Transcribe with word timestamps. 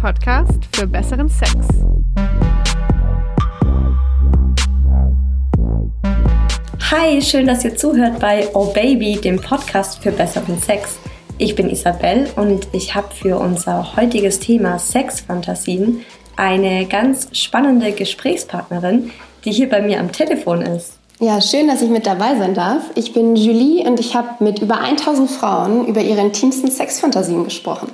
Podcast 0.00 0.60
für 0.72 0.86
besseren 0.86 1.28
Sex. 1.28 1.52
Hi, 6.90 7.20
schön, 7.20 7.46
dass 7.46 7.66
ihr 7.66 7.76
zuhört 7.76 8.18
bei 8.18 8.48
Oh 8.54 8.72
Baby, 8.72 9.16
dem 9.16 9.38
Podcast 9.38 10.02
für 10.02 10.10
besseren 10.10 10.58
Sex. 10.58 10.98
Ich 11.36 11.54
bin 11.54 11.68
Isabel 11.68 12.30
und 12.36 12.66
ich 12.72 12.94
habe 12.94 13.08
für 13.14 13.38
unser 13.38 13.94
heutiges 13.94 14.40
Thema 14.40 14.78
Sexfantasien 14.78 16.00
eine 16.34 16.86
ganz 16.86 17.28
spannende 17.32 17.92
Gesprächspartnerin, 17.92 19.10
die 19.44 19.52
hier 19.52 19.68
bei 19.68 19.82
mir 19.82 20.00
am 20.00 20.12
Telefon 20.12 20.62
ist. 20.62 20.94
Ja, 21.18 21.42
schön, 21.42 21.68
dass 21.68 21.82
ich 21.82 21.90
mit 21.90 22.06
dabei 22.06 22.38
sein 22.38 22.54
darf. 22.54 22.84
Ich 22.94 23.12
bin 23.12 23.36
Julie 23.36 23.86
und 23.86 24.00
ich 24.00 24.14
habe 24.14 24.42
mit 24.42 24.60
über 24.60 24.80
1000 24.80 25.30
Frauen 25.30 25.86
über 25.86 26.00
ihre 26.00 26.22
intimsten 26.22 26.70
Sexfantasien 26.70 27.44
gesprochen. 27.44 27.90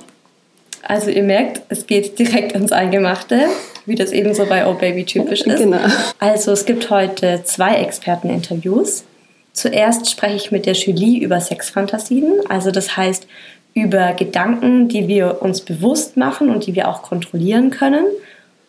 Also 0.88 1.10
ihr 1.10 1.24
merkt, 1.24 1.62
es 1.68 1.86
geht 1.86 2.18
direkt 2.18 2.52
ins 2.52 2.70
Eingemachte, 2.70 3.46
wie 3.86 3.96
das 3.96 4.12
eben 4.12 4.34
so 4.34 4.46
bei 4.46 4.66
Oh 4.66 4.74
Baby 4.74 5.04
typisch 5.04 5.42
ist. 5.42 5.58
Genau. 5.58 5.78
Also 6.20 6.52
es 6.52 6.64
gibt 6.64 6.90
heute 6.90 7.42
zwei 7.44 7.76
Experteninterviews. 7.76 9.04
Zuerst 9.52 10.08
spreche 10.08 10.36
ich 10.36 10.52
mit 10.52 10.66
der 10.66 10.74
Julie 10.74 11.24
über 11.24 11.40
Sexfantasien, 11.40 12.40
also 12.48 12.70
das 12.70 12.96
heißt 12.96 13.26
über 13.74 14.12
Gedanken, 14.12 14.88
die 14.88 15.08
wir 15.08 15.42
uns 15.42 15.60
bewusst 15.60 16.16
machen 16.16 16.50
und 16.50 16.66
die 16.66 16.74
wir 16.74 16.88
auch 16.88 17.02
kontrollieren 17.02 17.70
können. 17.70 18.04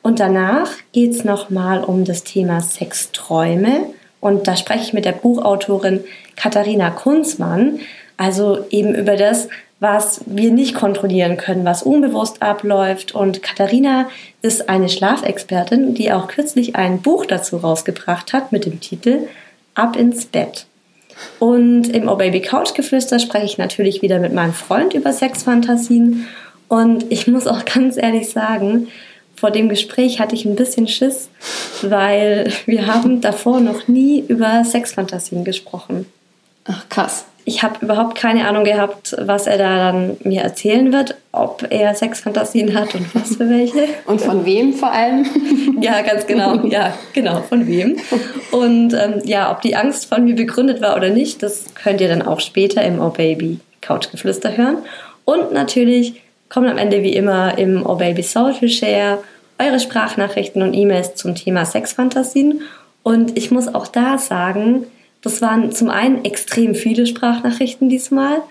Und 0.01 0.19
danach 0.19 0.69
geht 0.93 1.11
es 1.11 1.23
nochmal 1.23 1.83
um 1.83 2.03
das 2.03 2.23
Thema 2.23 2.61
Sexträume. 2.61 3.85
Und 4.19 4.47
da 4.47 4.57
spreche 4.57 4.83
ich 4.83 4.93
mit 4.93 5.05
der 5.05 5.11
Buchautorin 5.11 6.03
Katharina 6.35 6.89
Kunzmann, 6.89 7.79
also 8.17 8.65
eben 8.69 8.95
über 8.95 9.15
das, 9.15 9.47
was 9.79 10.21
wir 10.25 10.51
nicht 10.51 10.73
kontrollieren 10.73 11.37
können, 11.37 11.63
was 11.63 11.83
unbewusst 11.83 12.41
abläuft. 12.41 13.13
Und 13.13 13.43
Katharina 13.43 14.09
ist 14.41 14.69
eine 14.69 14.89
Schlafexpertin, 14.89 15.93
die 15.93 16.11
auch 16.11 16.27
kürzlich 16.27 16.75
ein 16.75 17.01
Buch 17.01 17.25
dazu 17.25 17.57
rausgebracht 17.57 18.33
hat 18.33 18.51
mit 18.51 18.65
dem 18.65 18.79
Titel 18.79 19.27
Ab 19.75 19.95
ins 19.95 20.25
Bett. 20.25 20.65
Und 21.39 21.89
im 21.89 22.09
Oh 22.09 22.15
Baby 22.15 22.41
Couch 22.41 22.73
Geflüster 22.73 23.19
spreche 23.19 23.45
ich 23.45 23.57
natürlich 23.57 24.01
wieder 24.01 24.19
mit 24.19 24.33
meinem 24.33 24.53
Freund 24.53 24.95
über 24.95 25.13
Sexfantasien. 25.13 26.27
Und 26.67 27.11
ich 27.11 27.27
muss 27.27 27.45
auch 27.45 27.63
ganz 27.73 27.97
ehrlich 27.97 28.29
sagen, 28.29 28.87
vor 29.35 29.51
dem 29.51 29.69
Gespräch 29.69 30.19
hatte 30.19 30.33
ich 30.33 30.45
ein 30.45 30.55
bisschen 30.55 30.87
Schiss, 30.87 31.29
weil 31.83 32.51
wir 32.65 32.87
haben 32.87 33.21
davor 33.21 33.59
noch 33.59 33.87
nie 33.87 34.23
über 34.27 34.63
Sexfantasien 34.65 35.43
gesprochen. 35.43 36.07
Ach, 36.65 36.89
krass 36.89 37.25
ich 37.47 37.63
habe 37.63 37.77
überhaupt 37.79 38.15
keine 38.15 38.45
Ahnung 38.45 38.65
gehabt, 38.65 39.15
was 39.21 39.47
er 39.47 39.57
da 39.57 39.77
dann 39.77 40.17
mir 40.25 40.41
erzählen 40.41 40.91
wird, 40.91 41.15
ob 41.31 41.65
er 41.69 41.95
Sexfantasien 41.95 42.77
hat 42.77 42.93
und 42.93 43.15
was 43.15 43.37
für 43.37 43.49
welche. 43.49 43.87
Und 44.05 44.19
von 44.19 44.45
wem 44.45 44.73
vor 44.73 44.91
allem? 44.91 45.25
ja, 45.81 46.01
ganz 46.01 46.27
genau. 46.27 46.65
Ja, 46.67 46.93
genau, 47.13 47.41
von 47.43 47.65
wem. 47.65 47.95
Und 48.51 48.93
ähm, 48.93 49.21
ja, 49.23 49.49
ob 49.49 49.61
die 49.61 49.77
Angst 49.77 50.07
von 50.07 50.25
mir 50.25 50.35
begründet 50.35 50.81
war 50.81 50.97
oder 50.97 51.09
nicht, 51.09 51.41
das 51.41 51.73
könnt 51.73 52.01
ihr 52.01 52.09
dann 52.09 52.21
auch 52.21 52.41
später 52.41 52.83
im 52.83 52.99
Oh 52.99 53.11
Baby 53.11 53.61
Couchgeflüster 53.81 54.57
hören. 54.57 54.79
Und 55.23 55.53
natürlich 55.53 56.21
kommen 56.49 56.67
am 56.67 56.77
Ende 56.77 57.01
wie 57.01 57.13
immer 57.13 57.57
im 57.57 57.85
Oh 57.85 57.95
Baby 57.95 58.23
Soulful 58.23 58.67
Share 58.67 59.19
eure 59.57 59.79
Sprachnachrichten 59.79 60.61
und 60.61 60.73
E-Mails 60.73 61.15
zum 61.15 61.33
Thema 61.33 61.63
Sexfantasien. 61.63 62.61
Und 63.03 63.37
ich 63.37 63.51
muss 63.51 63.73
auch 63.73 63.87
da 63.87 64.17
sagen, 64.17 64.85
das 65.27 65.41
waren 65.41 65.73
zum 65.73 65.89
einen 65.89 66.23
extrem 66.23 66.73
viele 66.73 67.05
Sprachnachrichten 67.05 67.89
diesmal 67.89 68.41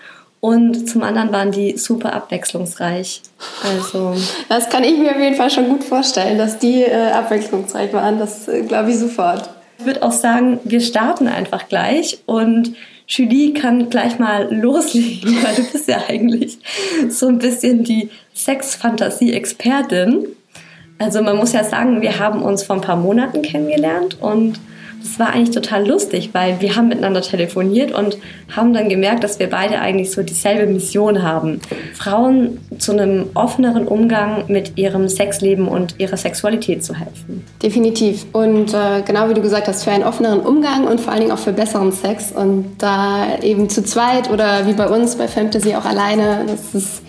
und 0.41 0.87
zum 0.87 1.01
anderen 1.01 1.31
waren 1.31 1.51
die 1.51 1.75
super 1.75 2.13
abwechslungsreich. 2.13 3.23
Also 3.63 4.15
das 4.47 4.69
kann 4.69 4.83
ich 4.83 4.95
mir 4.95 5.09
auf 5.09 5.19
jeden 5.19 5.35
Fall 5.35 5.49
schon 5.49 5.69
gut 5.69 5.83
vorstellen, 5.83 6.37
dass 6.37 6.59
die 6.59 6.83
äh, 6.83 7.09
abwechslungsreich 7.09 7.91
waren. 7.93 8.19
Das 8.19 8.47
äh, 8.47 8.61
glaube 8.61 8.91
ich 8.91 8.99
sofort. 8.99 9.49
Ich 9.79 9.87
würde 9.87 10.03
auch 10.03 10.11
sagen, 10.11 10.59
wir 10.65 10.81
starten 10.81 11.27
einfach 11.27 11.67
gleich 11.67 12.19
und 12.27 12.75
Julie 13.07 13.53
kann 13.53 13.89
gleich 13.89 14.19
mal 14.19 14.47
loslegen, 14.53 15.35
weil 15.43 15.55
du 15.55 15.63
bist 15.71 15.87
ja 15.87 16.03
eigentlich 16.07 16.59
so 17.09 17.27
ein 17.27 17.39
bisschen 17.39 17.83
die 17.83 18.11
Sexfantasie-Expertin. 18.35 20.27
Also 20.99 21.23
man 21.23 21.37
muss 21.37 21.53
ja 21.53 21.63
sagen, 21.63 22.03
wir 22.03 22.19
haben 22.19 22.43
uns 22.43 22.61
vor 22.61 22.75
ein 22.75 22.81
paar 22.83 22.97
Monaten 22.97 23.41
kennengelernt 23.41 24.17
und 24.21 24.59
das 25.01 25.19
war 25.19 25.33
eigentlich 25.33 25.51
total 25.51 25.87
lustig, 25.87 26.29
weil 26.33 26.59
wir 26.61 26.75
haben 26.75 26.89
miteinander 26.89 27.21
telefoniert 27.21 27.91
und 27.91 28.17
haben 28.55 28.73
dann 28.73 28.89
gemerkt, 28.89 29.23
dass 29.23 29.39
wir 29.39 29.49
beide 29.49 29.79
eigentlich 29.79 30.11
so 30.11 30.23
dieselbe 30.23 30.71
Mission 30.71 31.23
haben. 31.23 31.61
Frauen 31.93 32.59
zu 32.77 32.91
einem 32.91 33.27
offeneren 33.33 33.87
Umgang 33.87 34.45
mit 34.47 34.77
ihrem 34.77 35.07
Sexleben 35.07 35.67
und 35.67 35.95
ihrer 35.97 36.17
Sexualität 36.17 36.83
zu 36.83 36.95
helfen. 36.95 37.45
Definitiv. 37.61 38.25
Und 38.33 38.73
äh, 38.73 39.01
genau 39.05 39.29
wie 39.29 39.33
du 39.33 39.41
gesagt 39.41 39.67
hast, 39.67 39.83
für 39.83 39.91
einen 39.91 40.03
offeneren 40.03 40.39
Umgang 40.39 40.87
und 40.87 40.99
vor 40.99 41.11
allen 41.11 41.21
Dingen 41.21 41.31
auch 41.31 41.39
für 41.39 41.53
besseren 41.53 41.91
Sex. 41.91 42.31
Und 42.31 42.75
da 42.77 43.37
eben 43.41 43.69
zu 43.69 43.83
zweit 43.83 44.29
oder 44.31 44.67
wie 44.67 44.73
bei 44.73 44.87
uns 44.87 45.15
bei 45.15 45.27
Fantasy 45.27 45.75
auch 45.75 45.85
alleine, 45.85 46.45
das 46.47 46.73
ist 46.73 47.01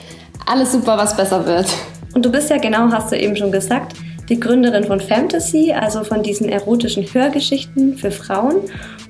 alles 0.46 0.72
super, 0.72 0.96
was 0.96 1.16
besser 1.16 1.46
wird. 1.46 1.66
Und 2.14 2.24
du 2.24 2.32
bist 2.32 2.50
ja 2.50 2.58
genau, 2.58 2.90
hast 2.90 3.12
du 3.12 3.16
eben 3.16 3.36
schon 3.36 3.52
gesagt, 3.52 3.94
die 4.28 4.38
Gründerin 4.38 4.84
von 4.84 5.00
Fantasy, 5.00 5.72
also 5.72 6.04
von 6.04 6.22
diesen 6.22 6.48
erotischen 6.48 7.04
Hörgeschichten 7.12 7.96
für 7.96 8.10
Frauen. 8.10 8.56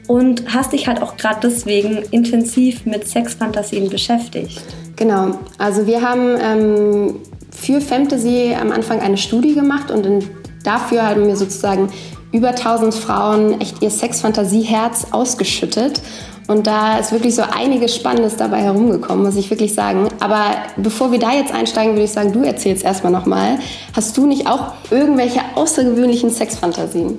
Und 0.06 0.54
hast 0.54 0.72
dich 0.72 0.88
halt 0.88 1.02
auch 1.02 1.18
gerade 1.18 1.40
deswegen 1.42 1.98
intensiv 2.10 2.86
mit 2.86 3.06
Sexfantasien 3.06 3.90
beschäftigt. 3.90 4.62
Genau, 4.96 5.38
also 5.58 5.86
wir 5.86 6.00
haben 6.00 6.36
ähm, 6.42 7.16
für 7.50 7.80
Fantasy 7.80 8.54
am 8.58 8.72
Anfang 8.72 9.00
eine 9.00 9.18
Studie 9.18 9.54
gemacht 9.54 9.90
und 9.90 10.06
in, 10.06 10.24
dafür 10.64 11.06
haben 11.06 11.26
wir 11.26 11.36
sozusagen 11.36 11.90
über 12.32 12.48
1000 12.48 12.94
Frauen 12.94 13.60
echt 13.60 13.82
ihr 13.82 13.90
Sexfantasieherz 13.90 15.08
ausgeschüttet 15.12 16.00
und 16.48 16.66
da 16.66 16.98
ist 16.98 17.12
wirklich 17.12 17.34
so 17.34 17.42
einiges 17.42 17.94
Spannendes 17.94 18.36
dabei 18.36 18.62
herumgekommen, 18.62 19.24
muss 19.24 19.36
ich 19.36 19.50
wirklich 19.50 19.74
sagen. 19.74 20.08
Aber 20.18 20.56
bevor 20.78 21.12
wir 21.12 21.18
da 21.18 21.32
jetzt 21.34 21.52
einsteigen, 21.52 21.92
würde 21.92 22.04
ich 22.04 22.10
sagen, 22.10 22.32
du 22.32 22.42
erzählst 22.42 22.84
erstmal 22.84 23.12
nochmal. 23.12 23.58
Hast 23.94 24.16
du 24.16 24.26
nicht 24.26 24.46
auch 24.46 24.72
irgendwelche 24.90 25.40
außergewöhnlichen 25.54 26.30
Sexfantasien? 26.30 27.18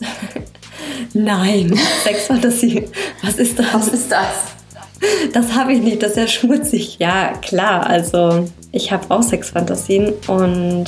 Nein, 1.14 1.78
Sexfantasien. 2.02 2.86
Was 3.22 3.36
ist 3.36 3.58
das? 3.58 3.66
Was 3.72 3.88
ist 3.88 4.10
das? 4.10 4.61
Das 5.32 5.54
habe 5.54 5.72
ich 5.72 5.80
nicht, 5.80 6.02
das 6.02 6.10
ist 6.10 6.16
ja 6.16 6.26
schmutzig. 6.26 6.98
Ja, 6.98 7.32
klar, 7.40 7.86
also 7.86 8.48
ich 8.70 8.92
habe 8.92 9.04
auch 9.08 9.22
Sexfantasien 9.22 10.12
und 10.26 10.84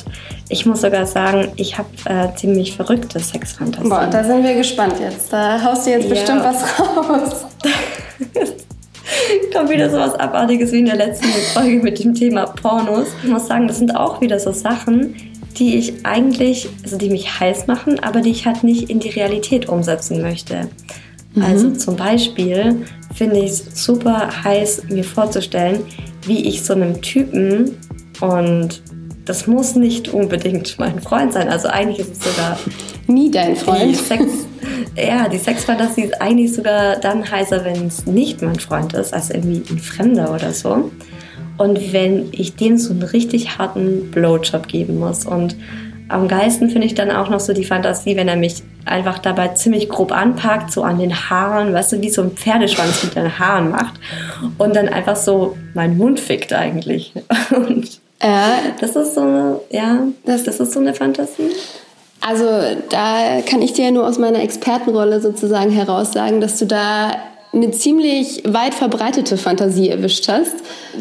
ich 0.48 0.66
muss 0.66 0.82
sogar 0.82 1.06
sagen, 1.06 1.48
ich 1.56 1.78
habe 1.78 1.88
äh, 2.04 2.28
ziemlich 2.36 2.76
verrückte 2.76 3.20
Sexfantasien. 3.20 3.88
Boah, 3.88 4.06
da 4.10 4.22
sind 4.22 4.44
wir 4.44 4.54
gespannt 4.54 4.94
jetzt. 5.00 5.32
Da 5.32 5.62
haust 5.62 5.86
du 5.86 5.90
jetzt 5.90 6.04
ja. 6.04 6.10
bestimmt 6.10 6.44
was 6.44 6.78
raus. 6.78 7.46
Kommt 9.54 9.70
wieder 9.70 9.90
so 9.90 9.98
was 9.98 10.14
Abartiges 10.14 10.72
wie 10.72 10.80
in 10.80 10.86
der 10.86 10.96
letzten 10.96 11.28
Folge 11.54 11.82
mit 11.82 12.02
dem 12.02 12.14
Thema 12.14 12.46
Pornos. 12.46 13.08
Ich 13.22 13.30
muss 13.30 13.46
sagen, 13.46 13.68
das 13.68 13.78
sind 13.78 13.94
auch 13.96 14.20
wieder 14.20 14.38
so 14.38 14.52
Sachen, 14.52 15.14
die 15.58 15.76
ich 15.76 16.04
eigentlich, 16.04 16.68
also 16.82 16.98
die 16.98 17.10
mich 17.10 17.40
heiß 17.40 17.66
machen, 17.66 18.00
aber 18.00 18.20
die 18.20 18.30
ich 18.30 18.46
halt 18.46 18.64
nicht 18.64 18.90
in 18.90 19.00
die 19.00 19.10
Realität 19.10 19.68
umsetzen 19.68 20.20
möchte. 20.20 20.68
Mhm. 21.34 21.42
Also 21.42 21.70
zum 21.72 21.96
Beispiel 21.96 22.84
finde 23.14 23.40
ich 23.40 23.50
es 23.50 23.84
super 23.84 24.28
heiß, 24.44 24.84
mir 24.88 25.04
vorzustellen, 25.04 25.84
wie 26.26 26.48
ich 26.48 26.64
so 26.64 26.74
einem 26.74 27.00
Typen 27.00 27.76
und 28.20 28.82
das 29.24 29.46
muss 29.46 29.74
nicht 29.74 30.08
unbedingt 30.08 30.78
mein 30.78 31.00
Freund 31.00 31.32
sein. 31.32 31.48
Also 31.48 31.68
eigentlich 31.68 32.00
ist 32.00 32.12
es 32.12 32.30
sogar 32.30 32.58
nie 33.06 33.30
dein 33.30 33.56
Freund. 33.56 33.90
Die 33.90 33.94
Sex, 33.94 34.24
ja, 34.96 35.28
die 35.28 35.38
Sexfantasie 35.38 36.02
ist 36.02 36.20
eigentlich 36.20 36.52
sogar 36.52 36.96
dann 36.96 37.28
heißer, 37.30 37.64
wenn 37.64 37.86
es 37.86 38.04
nicht 38.06 38.42
mein 38.42 38.58
Freund 38.58 38.92
ist, 38.92 39.14
als 39.14 39.30
irgendwie 39.30 39.62
ein 39.70 39.78
Fremder 39.78 40.34
oder 40.34 40.52
so. 40.52 40.90
Und 41.56 41.92
wenn 41.92 42.28
ich 42.32 42.56
dem 42.56 42.76
so 42.76 42.92
einen 42.92 43.02
richtig 43.02 43.58
harten 43.58 44.10
Blowjob 44.10 44.68
geben 44.68 44.98
muss. 44.98 45.24
Und 45.24 45.56
am 46.08 46.28
geilsten 46.28 46.70
finde 46.70 46.86
ich 46.86 46.94
dann 46.94 47.10
auch 47.10 47.30
noch 47.30 47.40
so 47.40 47.52
die 47.52 47.64
Fantasie, 47.64 48.16
wenn 48.16 48.28
er 48.28 48.36
mich 48.36 48.62
einfach 48.84 49.18
dabei 49.18 49.48
ziemlich 49.48 49.88
grob 49.88 50.12
anpackt, 50.12 50.70
so 50.70 50.82
an 50.82 50.98
den 50.98 51.14
Haaren, 51.30 51.72
weißt 51.72 51.92
du, 51.92 52.02
wie 52.02 52.10
so 52.10 52.22
ein 52.22 52.32
Pferdeschwanz 52.32 53.02
mit 53.04 53.16
den 53.16 53.38
Haaren 53.38 53.70
macht 53.70 53.94
und 54.58 54.76
dann 54.76 54.88
einfach 54.88 55.16
so 55.16 55.56
meinen 55.72 55.96
Mund 55.96 56.20
fickt 56.20 56.52
eigentlich. 56.52 57.12
Und 57.50 58.00
äh, 58.20 58.72
das 58.80 58.96
ist 58.96 59.14
so 59.14 59.22
eine, 59.22 59.60
ja, 59.70 60.02
das, 60.24 60.44
das 60.44 60.60
ist 60.60 60.72
so 60.72 60.80
eine 60.80 60.94
Fantasie. 60.94 61.50
Also 62.20 62.46
da 62.90 63.40
kann 63.48 63.60
ich 63.60 63.74
dir 63.74 63.86
ja 63.86 63.90
nur 63.90 64.06
aus 64.06 64.18
meiner 64.18 64.42
Expertenrolle 64.42 65.20
sozusagen 65.20 65.70
heraus 65.70 66.12
sagen, 66.12 66.40
dass 66.40 66.58
du 66.58 66.66
da 66.66 67.12
eine 67.54 67.70
ziemlich 67.70 68.42
weit 68.46 68.74
verbreitete 68.74 69.36
Fantasie 69.36 69.88
erwischt 69.88 70.28
hast. 70.28 70.54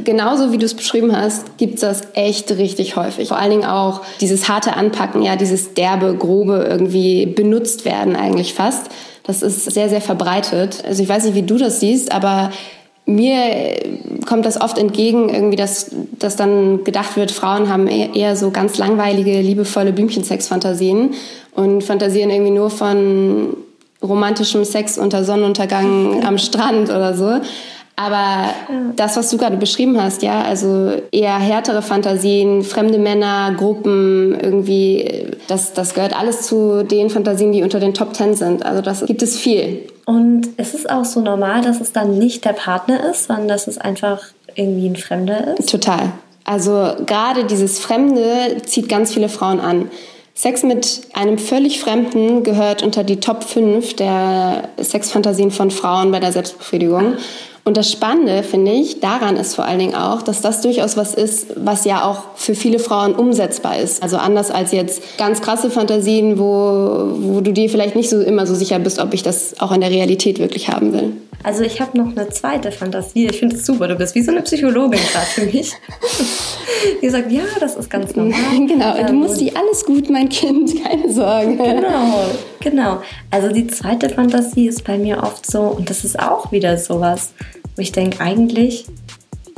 Genauso 0.04 0.52
wie 0.52 0.58
du 0.58 0.66
es 0.66 0.74
beschrieben 0.74 1.16
hast, 1.16 1.58
gibt 1.58 1.76
es 1.76 1.82
das 1.82 2.02
echt 2.14 2.52
richtig 2.52 2.96
häufig. 2.96 3.28
Vor 3.28 3.38
allen 3.38 3.52
Dingen 3.52 3.66
auch 3.66 4.02
dieses 4.22 4.48
harte 4.48 4.76
Anpacken, 4.76 5.22
ja, 5.22 5.36
dieses 5.36 5.74
derbe, 5.74 6.16
grobe 6.16 6.66
irgendwie 6.70 7.26
benutzt 7.26 7.86
werden 7.86 8.16
eigentlich 8.16 8.54
fast. 8.54 8.88
Das 9.24 9.42
ist 9.42 9.72
sehr, 9.72 9.90
sehr 9.90 10.02
verbreitet. 10.02 10.84
Also 10.86 11.02
ich 11.02 11.10
weiß 11.10 11.26
nicht, 11.26 11.36
wie 11.36 11.44
du 11.44 11.58
das 11.58 11.80
siehst, 11.80 12.12
aber 12.12 12.52
mir 13.06 13.76
kommt 14.26 14.46
das 14.46 14.60
oft 14.60 14.78
entgegen, 14.78 15.30
irgendwie, 15.30 15.58
dass, 15.58 15.92
dass 16.20 16.36
dann 16.36 16.84
gedacht 16.84 17.18
wird, 17.18 17.32
Frauen 17.32 17.68
haben 17.68 17.88
eher 17.88 18.36
so 18.36 18.52
ganz 18.52 18.78
langweilige, 18.78 19.42
liebevolle 19.42 19.92
Blümchensexfantasien 19.92 21.14
und 21.54 21.84
fantasieren 21.84 22.30
irgendwie 22.30 22.52
nur 22.52 22.70
von 22.70 23.58
romantischem 24.04 24.66
Sex 24.66 24.98
unter 24.98 25.24
Sonnenuntergang 25.24 26.26
am 26.26 26.38
Strand 26.38 26.90
oder 26.90 27.16
so. 27.16 27.40
Aber 27.96 28.50
das, 28.96 29.18
was 29.18 29.30
du 29.30 29.38
gerade 29.38 29.58
beschrieben 29.58 30.02
hast, 30.02 30.24
ja, 30.24 30.42
also 30.42 30.94
eher 31.12 31.38
härtere 31.38 31.84
Fantasien, 31.84 32.64
fremde 32.64 32.98
Männer, 32.98 33.54
Gruppen, 33.56 34.36
irgendwie, 34.40 35.28
das, 35.48 35.74
das 35.74 35.94
gehört 35.94 36.18
alles 36.18 36.42
zu 36.42 36.84
den 36.84 37.12
Fantasien, 37.12 37.52
die 37.52 37.62
unter 37.62 37.80
den 37.80 37.94
Top 37.94 38.14
Ten 38.14 38.34
sind. 38.34 38.66
Also 38.66 38.82
das 38.82 39.06
gibt 39.06 39.22
es 39.22 39.38
viel. 39.38 39.88
Und 40.06 40.48
ist 40.58 40.74
es 40.74 40.88
auch 40.88 41.06
so 41.06 41.22
normal, 41.22 41.62
dass 41.62 41.82
es 41.82 41.92
dann 41.92 42.18
nicht 42.18 42.46
der 42.46 42.54
Partner 42.54 43.12
ist, 43.12 43.28
sondern 43.28 43.48
dass 43.48 43.68
es 43.68 43.78
einfach 43.78 44.22
irgendwie 44.56 44.90
ein 44.90 44.96
Fremder 44.96 45.56
ist? 45.58 45.70
Total. 45.70 46.12
Also 46.46 46.94
gerade 47.06 47.46
dieses 47.46 47.80
Fremde 47.80 48.58
zieht 48.66 48.90
ganz 48.90 49.14
viele 49.14 49.30
Frauen 49.30 49.60
an. 49.60 49.92
Sex 50.36 50.64
mit 50.64 51.02
einem 51.14 51.38
völlig 51.38 51.80
Fremden 51.80 52.44
gehört 52.44 52.82
unter 52.82 53.04
die 53.04 53.20
Top 53.20 53.44
5 53.44 53.96
der 53.96 54.70
Sexfantasien 54.82 55.52
von 55.52 55.70
Frauen 55.70 56.12
bei 56.12 56.20
der 56.20 56.32
Selbstbefriedigung. 56.32 57.18
Und 57.66 57.78
das 57.78 57.90
Spannende, 57.90 58.44
finde 58.44 58.72
ich, 58.72 59.00
daran 59.00 59.38
ist 59.38 59.56
vor 59.56 59.64
allen 59.64 59.80
Dingen 59.80 59.96
auch, 59.96 60.22
dass 60.22 60.42
das 60.42 60.60
durchaus 60.62 60.98
was 60.98 61.14
ist, 61.14 61.48
was 61.56 61.86
ja 61.86 62.04
auch 62.04 62.36
für 62.36 62.56
viele 62.56 62.78
Frauen 62.78 63.16
umsetzbar 63.16 63.78
ist. 63.80 64.04
Also 64.04 64.18
anders 64.18 64.52
als 64.52 64.74
jetzt 64.74 65.18
ganz 65.18 65.42
krasse 65.42 65.70
Fantasien, 65.70 66.38
wo, 66.40 67.08
wo 67.20 67.40
du 67.40 67.54
dir 67.54 67.70
vielleicht 67.70 67.96
nicht 67.96 68.10
so 68.10 68.20
immer 68.20 68.46
so 68.46 68.54
sicher 68.54 68.80
bist, 68.80 69.00
ob 69.00 69.14
ich 69.14 69.24
das 69.24 69.62
auch 69.62 69.72
in 69.72 69.80
der 69.80 69.92
Realität 69.92 70.40
wirklich 70.40 70.68
haben 70.68 70.92
will. 70.92 71.14
Also 71.42 71.64
ich 71.64 71.82
habe 71.82 71.98
noch 71.98 72.16
eine 72.16 72.30
zweite 72.30 72.72
Fantasie. 72.72 73.28
Ich 73.28 73.40
finde 73.40 73.56
es 73.56 73.66
super. 73.66 73.88
Du 73.88 73.96
bist 73.96 74.16
wie 74.16 74.22
so 74.22 74.32
eine 74.32 74.42
Psychologin 74.42 75.00
gerade 75.12 75.26
für 75.26 75.46
mich. 75.46 75.74
Die 77.02 77.10
sagt, 77.10 77.32
ja, 77.32 77.44
das 77.60 77.76
ist 77.76 77.90
ganz 77.90 78.16
normal. 78.16 78.40
genau, 78.68 78.96
ähm, 78.96 79.08
du 79.08 79.14
musst 79.14 79.40
die 79.40 79.56
alles 79.56 79.86
gut, 79.86 80.10
mein 80.10 80.30
Kind, 80.30 80.72
keine 80.84 81.12
Sorge. 81.12 81.56
Genau, 81.56 82.30
genau. 82.60 83.02
Also 83.32 83.50
die 83.50 83.68
zweite 83.68 84.10
Fantasie 84.10 84.68
ist 84.68 84.84
bei 84.84 84.98
mir 84.98 85.24
oft 85.24 85.50
so, 85.50 85.62
und 85.62 85.90
das 85.90 86.04
ist 86.04 86.20
auch 86.20 86.52
wieder 86.52 86.78
sowas, 86.78 87.34
wo 87.76 87.82
ich 87.82 87.92
denke, 87.92 88.20
eigentlich 88.20 88.86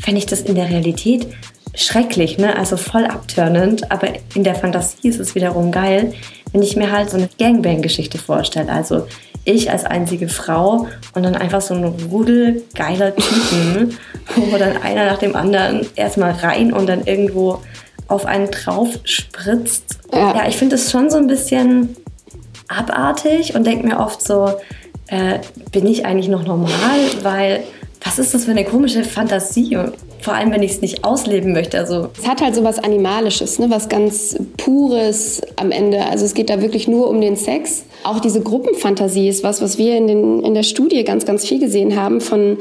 fände 0.02 0.20
ich 0.20 0.26
das 0.26 0.42
in 0.42 0.56
der 0.56 0.70
Realität 0.70 1.28
schrecklich, 1.74 2.38
ne? 2.38 2.56
also 2.56 2.78
voll 2.78 3.06
abtörnend, 3.06 3.92
aber 3.92 4.10
in 4.34 4.44
der 4.44 4.56
Fantasie 4.56 5.10
ist 5.10 5.20
es 5.20 5.36
wiederum 5.36 5.72
geil, 5.72 6.14
wenn 6.52 6.62
ich 6.62 6.76
mir 6.76 6.92
halt 6.92 7.10
so 7.10 7.18
eine 7.18 7.30
Gangbang-Geschichte 7.38 8.18
vorstelle. 8.18 8.72
Also 8.72 9.08
ich 9.46 9.72
als 9.72 9.86
einzige 9.86 10.28
Frau 10.28 10.88
und 11.14 11.24
dann 11.24 11.36
einfach 11.36 11.62
so 11.62 11.74
ein 11.76 11.84
Rudel 12.12 12.64
geiler 12.74 13.16
Typen, 13.16 13.98
wo 14.36 14.58
dann 14.58 14.82
einer 14.82 15.06
nach 15.06 15.20
dem 15.20 15.36
anderen 15.36 15.86
erstmal 15.96 16.32
rein 16.32 16.74
und 16.74 16.88
dann 16.88 17.06
irgendwo 17.06 17.62
auf 18.08 18.26
einen 18.26 18.52
drauf 18.52 18.90
spritzt. 19.04 20.00
Ja, 20.12 20.36
ja 20.36 20.48
ich 20.48 20.58
finde 20.58 20.76
es 20.76 20.92
schon 20.92 21.10
so 21.10 21.18
ein 21.18 21.28
bisschen 21.28 21.96
abartig 22.68 23.56
und 23.56 23.66
denke 23.66 23.88
mir 23.88 24.00
oft 24.00 24.22
so, 24.22 24.50
äh, 25.08 25.40
bin 25.72 25.86
ich 25.86 26.06
eigentlich 26.06 26.28
noch 26.28 26.46
normal? 26.46 27.00
Weil 27.22 27.64
was 28.04 28.20
ist 28.20 28.34
das 28.34 28.46
für 28.46 28.52
eine 28.52 28.66
komische 28.66 29.04
Fantasie? 29.04 29.78
Vor 30.20 30.34
allem, 30.34 30.52
wenn 30.52 30.64
ich 30.64 30.72
es 30.72 30.82
nicht 30.82 31.04
ausleben 31.04 31.54
möchte. 31.54 31.78
Also 31.78 32.10
es 32.20 32.28
hat 32.28 32.42
halt 32.42 32.56
so 32.56 32.64
was 32.64 32.80
Animalisches, 32.80 33.60
ne? 33.60 33.70
was 33.70 33.90
ganz 33.90 34.36
Pures 34.58 35.42
am 35.56 35.72
Ende. 35.72 36.06
Also 36.06 36.26
es 36.26 36.34
geht 36.34 36.50
da 36.50 36.62
wirklich 36.62 36.88
nur 36.88 37.10
um 37.10 37.22
den 37.22 37.36
Sex. 37.36 37.86
Auch 38.04 38.20
diese 38.20 38.42
Gruppenfantasie 38.42 39.28
ist 39.28 39.44
was, 39.44 39.62
was 39.62 39.78
wir 39.78 39.98
in, 39.98 40.08
den, 40.08 40.42
in 40.42 40.54
der 40.54 40.64
Studie 40.64 41.04
ganz, 41.04 41.26
ganz 41.26 41.46
viel 41.46 41.60
gesehen 41.60 41.96
haben 41.96 42.22
von 42.22 42.58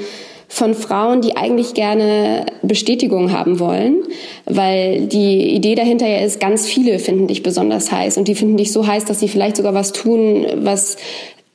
von 0.46 0.74
Frauen, 0.74 1.20
die 1.20 1.36
eigentlich 1.36 1.74
gerne 1.74 2.46
Bestätigung 2.62 3.32
haben 3.32 3.58
wollen, 3.58 4.04
weil 4.44 5.00
die 5.06 5.54
Idee 5.54 5.74
dahinter 5.74 6.06
ja 6.06 6.18
ist, 6.18 6.38
ganz 6.38 6.66
viele 6.66 6.98
finden 7.00 7.26
dich 7.26 7.42
besonders 7.42 7.90
heiß 7.90 8.18
und 8.18 8.28
die 8.28 8.34
finden 8.36 8.56
dich 8.56 8.70
so 8.70 8.86
heiß, 8.86 9.04
dass 9.04 9.18
sie 9.18 9.28
vielleicht 9.28 9.56
sogar 9.56 9.74
was 9.74 9.92
tun, 9.92 10.46
was 10.56 10.96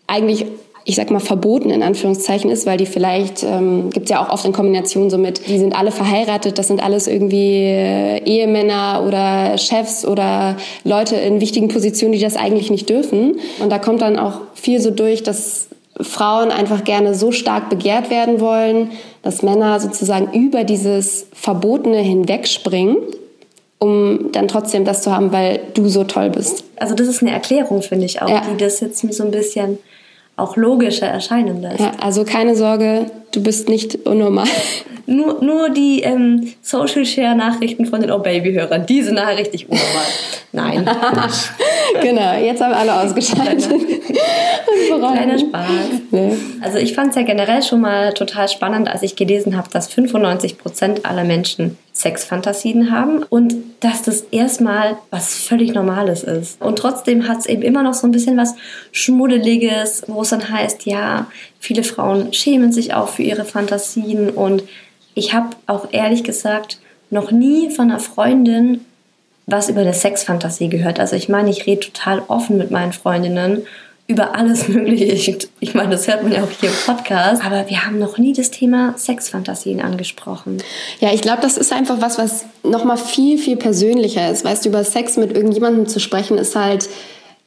eigentlich 0.08 0.48
ich 0.86 0.96
sag 0.96 1.12
mal, 1.12 1.20
verboten 1.20 1.70
in 1.70 1.84
Anführungszeichen 1.84 2.50
ist, 2.50 2.66
weil 2.66 2.78
die 2.78 2.86
vielleicht, 2.86 3.44
ähm, 3.44 3.90
gibt 3.90 4.10
ja 4.10 4.24
auch 4.24 4.30
oft 4.30 4.46
in 4.46 4.54
Kombination 4.54 5.10
so 5.10 5.18
mit, 5.18 5.48
die 5.48 5.60
sind 5.60 5.78
alle 5.78 5.92
verheiratet, 5.92 6.58
das 6.58 6.68
sind 6.68 6.82
alles 6.82 7.08
irgendwie 7.08 7.64
äh, 7.64 8.24
Ehemänner 8.24 9.04
oder 9.06 9.58
Chefs 9.58 10.06
oder 10.06 10.58
Leute 10.84 11.16
in 11.16 11.42
wichtigen 11.42 11.68
Positionen, 11.68 12.14
die 12.14 12.20
das 12.20 12.36
eigentlich 12.36 12.72
nicht 12.72 12.90
dürfen. 12.90 13.40
Und 13.60 13.72
da 13.72 13.80
kommt 13.80 14.02
dann 14.02 14.18
auch 14.18 14.42
viel 14.56 14.80
so 14.82 14.92
durch, 14.92 15.24
dass 15.24 15.68
Frauen 16.02 16.50
einfach 16.50 16.84
gerne 16.86 17.14
so 17.14 17.32
stark 17.32 17.70
begehrt 17.70 18.10
werden 18.10 18.40
wollen, 18.40 18.92
dass 19.22 19.44
Männer 19.44 19.80
sozusagen 19.80 20.34
über 20.34 20.64
dieses 20.64 21.28
Verbotene 21.34 21.98
hinwegspringen 22.00 22.98
um 23.80 24.32
dann 24.34 24.48
trotzdem 24.48 24.86
das 24.86 25.02
zu 25.02 25.16
haben, 25.16 25.32
weil 25.32 25.62
du 25.74 25.88
so 25.88 26.04
toll 26.04 26.30
bist. 26.30 26.66
Also 26.76 26.96
das 26.96 27.08
ist 27.08 27.22
eine 27.22 27.32
Erklärung, 27.32 27.82
finde 27.82 28.06
ich 28.06 28.22
auch, 28.22 28.30
ja. 28.30 28.42
die 28.52 28.58
das 28.58 28.82
jetzt 28.82 29.00
so 29.00 29.24
ein 29.24 29.32
bisschen 29.32 29.78
auch 30.40 30.56
logischer 30.56 31.08
erscheinen 31.08 31.62
lässt. 31.62 31.80
Ja, 31.80 31.92
also 32.02 32.24
keine 32.24 32.56
Sorge, 32.56 33.06
du 33.32 33.44
bist 33.44 33.70
nicht 33.70 33.96
unnormal. 34.06 34.48
Nur, 35.06 35.44
nur 35.44 35.70
die 35.70 36.02
ähm, 36.02 36.54
Social 36.62 37.04
Share 37.04 37.36
Nachrichten 37.36 37.88
von 37.88 38.00
den 38.00 38.12
Oh 38.12 38.20
Baby 38.20 38.54
Hörern, 38.54 38.86
die 38.86 39.02
sind 39.02 39.16
nachher 39.16 39.38
richtig 39.38 39.68
unnormal. 39.68 40.06
Nein. 40.52 40.86
genau, 42.02 42.38
jetzt 42.38 42.62
haben 42.62 42.74
alle 42.74 42.94
ausgeschaltet. 42.94 43.70
Kleiner 44.88 45.40
Spaß. 45.40 45.70
Nee. 46.12 46.38
Also 46.62 46.78
ich 46.78 46.94
fand 46.94 47.10
es 47.10 47.16
ja 47.16 47.24
generell 47.24 47.64
schon 47.64 47.82
mal 47.82 48.14
total 48.14 48.48
spannend, 48.50 48.88
als 48.88 49.04
ich 49.04 49.16
gelesen 49.16 49.58
habe, 49.58 49.70
dass 49.72 49.88
95 49.88 50.58
Prozent 50.58 51.06
aller 51.06 51.24
Menschen 51.24 51.78
Sexfantasien 51.94 52.92
haben 52.92 53.24
und 53.24 53.56
dass 53.82 54.04
das 54.04 54.22
erstmal 54.32 54.98
was 55.12 55.36
völlig 55.36 55.74
Normales 55.74 56.24
ist. 56.24 56.62
Und 56.62 56.80
trotzdem 56.80 57.28
hat 57.28 57.40
es 57.40 57.46
eben 57.46 57.62
immer 57.62 57.84
noch 57.84 57.94
so 57.94 58.08
ein 58.08 58.12
bisschen 58.12 58.38
was 58.38 58.56
Schmuddeliges, 58.92 60.04
wo 60.08 60.22
es 60.22 60.30
dann 60.30 60.50
heißt, 60.50 60.86
ja, 60.86 61.28
viele 61.60 61.84
Frauen 61.84 62.34
schämen 62.34 62.72
sich 62.72 62.94
auch 62.94 63.10
für 63.10 63.24
ihre 63.24 63.46
Fantasien 63.46 64.30
und 64.30 64.64
ich 65.14 65.34
habe 65.34 65.56
auch 65.68 65.90
ehrlich 65.92 66.24
gesagt 66.24 66.80
noch 67.10 67.32
nie 67.32 67.70
von 67.70 67.90
einer 67.90 68.00
Freundin 68.00 68.86
was 69.52 69.70
über 69.70 69.82
eine 69.82 69.94
Sexfantasie 69.94 70.70
gehört. 70.70 71.00
Also 71.00 71.16
ich 71.16 71.30
meine, 71.30 71.50
ich 71.50 71.66
rede 71.66 71.82
total 71.82 72.22
offen 72.28 72.58
mit 72.58 72.72
meinen 72.72 72.94
Freundinnen 72.94 73.66
über 74.08 74.36
alles 74.36 74.68
Mögliche. 74.68 75.06
Ich, 75.06 75.50
ich 75.60 75.74
meine, 75.74 75.92
das 75.92 76.08
hört 76.08 76.24
man 76.24 76.32
ja 76.32 76.44
auch 76.44 76.52
hier 76.60 76.70
im 76.70 76.76
Podcast. 76.86 77.44
Aber 77.44 77.70
wir 77.70 77.86
haben 77.86 78.00
noch 78.00 78.18
nie 78.18 78.34
das 78.34 78.52
Thema 78.52 78.96
Sexfantasien 78.98 79.82
angesprochen. 79.82 80.58
Ja, 81.00 81.14
ich 81.14 81.22
glaube, 81.22 81.42
das 81.42 81.58
ist 81.58 81.72
einfach 81.72 82.02
was, 82.02 82.18
was 82.18 82.46
nochmal 82.64 82.98
viel, 82.98 83.38
viel 83.38 83.58
persönlicher 83.58 84.30
ist. 84.32 84.44
Weißt 84.44 84.66
du, 84.66 84.70
über 84.70 84.84
Sex 84.84 85.18
mit 85.18 85.36
irgendjemandem 85.36 85.88
zu 85.88 86.00
sprechen, 86.00 86.38
ist 86.38 86.56
halt, 86.56 86.90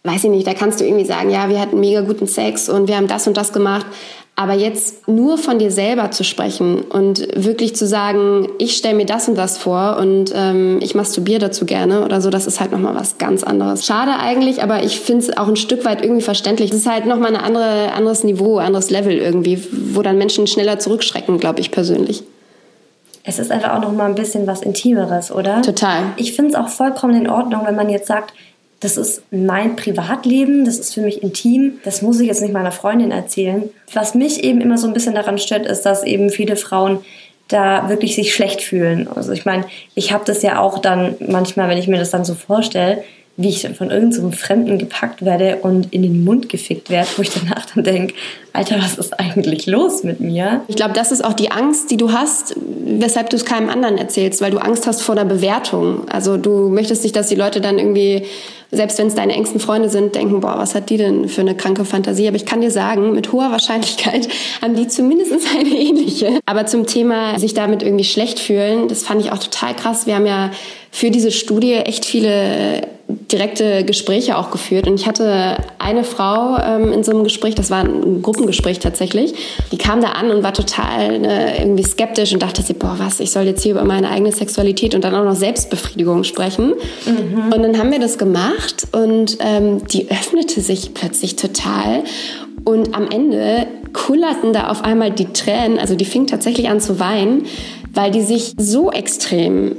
weiß 0.05 0.25
ich 0.25 0.31
nicht, 0.31 0.47
da 0.47 0.55
kannst 0.55 0.81
du 0.81 0.85
irgendwie 0.85 1.05
sagen, 1.05 1.31
ja, 1.31 1.49
wir 1.49 1.61
hatten 1.61 1.79
mega 1.79 2.01
guten 2.01 2.27
Sex 2.27 2.69
und 2.69 2.89
wir 2.89 2.97
haben 2.97 3.07
das 3.07 3.27
und 3.27 3.37
das 3.37 3.53
gemacht. 3.53 3.87
Aber 4.35 4.55
jetzt 4.55 5.07
nur 5.09 5.37
von 5.37 5.59
dir 5.59 5.71
selber 5.71 6.11
zu 6.11 6.25
sprechen 6.25 6.81
und 6.81 7.29
wirklich 7.37 7.77
zu 7.77 7.87
sagen, 7.87 8.49
ich 8.59 8.79
stelle 8.79 8.95
mir 8.95 9.05
das 9.05 9.29
und 9.29 9.37
das 9.37 9.59
vor 9.59 9.99
und 10.01 10.33
ähm, 10.35 10.79
ich 10.81 10.95
masturbiere 10.95 11.39
dazu 11.39 11.67
gerne 11.67 12.03
oder 12.03 12.23
so, 12.23 12.31
das 12.31 12.47
ist 12.47 12.59
halt 12.59 12.73
nochmal 12.73 12.95
was 12.95 13.19
ganz 13.19 13.45
anderes. 13.45 13.85
Schade 13.85 14.13
eigentlich, 14.19 14.63
aber 14.63 14.85
ich 14.85 15.01
finde 15.01 15.27
es 15.27 15.37
auch 15.37 15.49
ein 15.49 15.57
Stück 15.57 15.85
weit 15.85 16.03
irgendwie 16.03 16.23
verständlich. 16.23 16.71
Es 16.71 16.79
ist 16.79 16.91
halt 16.91 17.05
nochmal 17.05 17.37
ein 17.37 17.43
andere, 17.43 17.93
anderes 17.93 18.25
Niveau, 18.25 18.57
anderes 18.57 18.89
Level 18.89 19.13
irgendwie, 19.13 19.63
wo 19.71 20.01
dann 20.01 20.17
Menschen 20.17 20.47
schneller 20.47 20.79
zurückschrecken, 20.79 21.39
glaube 21.39 21.61
ich 21.61 21.71
persönlich. 21.71 22.25
Es 23.25 23.39
ist 23.39 23.53
einfach 23.53 23.77
auch 23.77 23.83
nochmal 23.83 24.09
ein 24.09 24.15
bisschen 24.15 24.47
was 24.47 24.63
Intimeres, 24.63 25.31
oder? 25.31 25.61
Total. 25.61 26.05
Ich 26.17 26.33
finde 26.33 26.53
es 26.53 26.57
auch 26.57 26.69
vollkommen 26.69 27.15
in 27.15 27.31
Ordnung, 27.31 27.67
wenn 27.67 27.77
man 27.77 27.91
jetzt 27.91 28.09
sagt, 28.09 28.33
das 28.83 28.97
ist 28.97 29.23
mein 29.31 29.77
Privatleben, 29.77 30.65
das 30.65 30.79
ist 30.79 30.93
für 30.93 31.03
mich 31.03 31.23
intim, 31.23 31.79
das 31.85 32.03
muss 32.03 32.19
ich 32.19 32.27
jetzt 32.27 32.43
nicht 32.43 32.53
meiner 32.53 32.73
Freundin 32.73 33.13
erzählen. 33.13 33.71
Was 33.93 34.15
mich 34.15 34.43
eben 34.43 34.61
immer 34.61 34.77
so 34.77 34.89
ein 34.89 34.93
bisschen 34.93 35.15
daran 35.15 35.39
stört, 35.39 35.67
ist, 35.67 35.83
dass 35.83 36.03
eben 36.03 36.31
viele 36.31 36.57
Frauen 36.57 36.99
da 37.47 37.89
wirklich 37.89 38.17
sich 38.17 38.35
schlecht 38.35 38.61
fühlen. 38.61 39.09
Also 39.15 39.33
ich 39.33 39.45
meine, 39.45 39.65
ich 39.95 40.13
habe 40.13 40.25
das 40.27 40.43
ja 40.43 40.59
auch 40.59 40.79
dann 40.79 41.15
manchmal, 41.21 41.69
wenn 41.69 41.79
ich 41.79 41.87
mir 41.87 41.99
das 41.99 42.11
dann 42.11 42.25
so 42.25 42.35
vorstelle, 42.35 43.05
wie 43.37 43.49
ich 43.49 43.63
von 43.63 43.91
irgendeinem 43.91 44.31
so 44.31 44.31
Fremden 44.31 44.79
gepackt 44.79 45.25
werde 45.25 45.57
und 45.63 45.93
in 45.93 46.03
den 46.03 46.23
Mund 46.23 46.51
gefickt 46.51 46.91
werde, 46.91 47.09
wo 47.17 47.23
ich 47.23 47.31
danach 47.31 47.65
dann 47.75 47.83
denke, 47.83 48.15
Alter, 48.53 48.79
was 48.79 48.99
ist 48.99 49.19
eigentlich 49.19 49.67
los 49.67 50.05
mit 50.05 50.21
mir? 50.21 50.61
Ich 50.69 50.77
glaube, 50.77 50.93
das 50.93 51.11
ist 51.13 51.25
auch 51.25 51.33
die 51.33 51.51
Angst, 51.51 51.91
die 51.91 51.97
du 51.97 52.13
hast, 52.13 52.55
weshalb 52.85 53.31
du 53.31 53.37
es 53.37 53.47
keinem 53.47 53.71
anderen 53.71 53.97
erzählst, 53.97 54.43
weil 54.43 54.51
du 54.51 54.59
Angst 54.59 54.87
hast 54.87 55.03
vor 55.03 55.15
der 55.15 55.25
Bewertung. 55.25 56.07
Also 56.11 56.37
du 56.37 56.69
möchtest 56.69 57.05
nicht, 57.05 57.17
dass 57.17 57.29
die 57.29 57.35
Leute 57.35 57.63
dann 57.63 57.79
irgendwie, 57.79 58.27
selbst 58.71 58.99
wenn 58.99 59.07
es 59.07 59.15
deine 59.15 59.33
engsten 59.33 59.61
Freunde 59.61 59.89
sind, 59.89 60.15
denken, 60.15 60.41
boah, 60.41 60.59
was 60.59 60.75
hat 60.75 60.91
die 60.91 60.99
denn 60.99 61.31
für 61.31 61.41
eine 61.41 61.55
kranke 61.55 61.87
Fantasie? 61.87 62.29
Aber 62.29 62.37
ich 62.37 62.45
kann 62.45 62.61
dir 62.61 62.71
sagen, 62.71 63.15
mit 63.15 63.33
hoher 63.33 63.51
Wahrscheinlichkeit 63.51 64.29
haben 64.61 64.77
die 64.77 64.89
zumindest 64.89 65.33
eine 65.59 65.71
ähnliche. 65.71 66.39
Aber 66.45 66.67
zum 66.67 66.87
Thema 66.87 67.39
sich 67.39 67.55
damit 67.55 67.83
irgendwie 67.83 68.05
schlecht 68.05 68.39
fühlen, 68.39 68.89
das 68.89 69.05
fand 69.05 69.23
ich 69.23 69.33
auch 69.33 69.39
total 69.39 69.75
krass. 69.75 70.07
Wir 70.07 70.17
haben 70.17 70.27
ja 70.27 70.51
für 70.93 71.11
diese 71.11 71.31
Studie 71.33 71.73
echt 71.73 72.05
viele 72.05 72.83
direkte 73.09 73.83
Gespräche 73.85 74.37
auch 74.37 74.51
geführt. 74.51 74.87
Und 74.87 75.01
ich 75.01 75.07
hatte 75.07 75.57
eine 75.79 76.05
Frau 76.05 76.59
ähm, 76.59 76.93
in 76.93 77.03
so 77.03 77.13
einem 77.13 77.25
Gespräch, 77.25 77.55
das 77.55 77.71
war 77.71 77.81
ein 77.81 78.23
Gruppengespräch 78.23 78.79
tatsächlich, 78.79 79.35
die 79.73 79.79
kam 79.79 80.03
da 80.03 80.09
an 80.09 80.31
und 80.31 80.43
war 80.43 80.53
total 80.53 81.19
ne, 81.19 81.59
irgendwie 81.59 81.83
skeptisch 81.83 82.33
und 82.33 82.43
dachte 82.43 82.63
sich, 82.63 82.79
boah, 82.79 82.97
was, 82.99 83.21
ich 83.21 83.31
soll 83.31 83.45
jetzt 83.45 83.63
hier 83.63 83.73
über 83.73 83.85
meine 83.85 84.11
eigene 84.11 84.33
Sexualität 84.33 84.95
und 84.95 85.03
dann 85.03 85.15
auch 85.15 85.25
noch 85.25 85.35
Selbstbefriedigung 85.35 86.25
sprechen. 86.25 86.75
Mhm. 87.07 87.53
Und 87.53 87.63
dann 87.63 87.79
haben 87.79 87.91
wir 87.91 87.99
das 87.99 88.19
gemacht 88.19 88.87
und 88.93 89.39
ähm, 89.41 89.87
die 89.89 90.11
öffnete 90.11 90.61
sich 90.61 90.93
plötzlich 90.93 91.37
total. 91.37 92.05
Und 92.65 92.95
am 92.95 93.09
Ende 93.11 93.67
kullerten 93.95 94.53
da 94.53 94.69
auf 94.69 94.85
einmal 94.85 95.11
die 95.11 95.33
Tränen, 95.33 95.79
also 95.79 95.95
die 95.97 96.05
fing 96.05 96.27
tatsächlich 96.27 96.69
an 96.69 96.81
zu 96.81 97.01
weinen, 97.01 97.47
weil 97.95 98.11
die 98.11 98.23
sich 98.23 98.53
so 98.57 98.91
extrem 98.91 99.77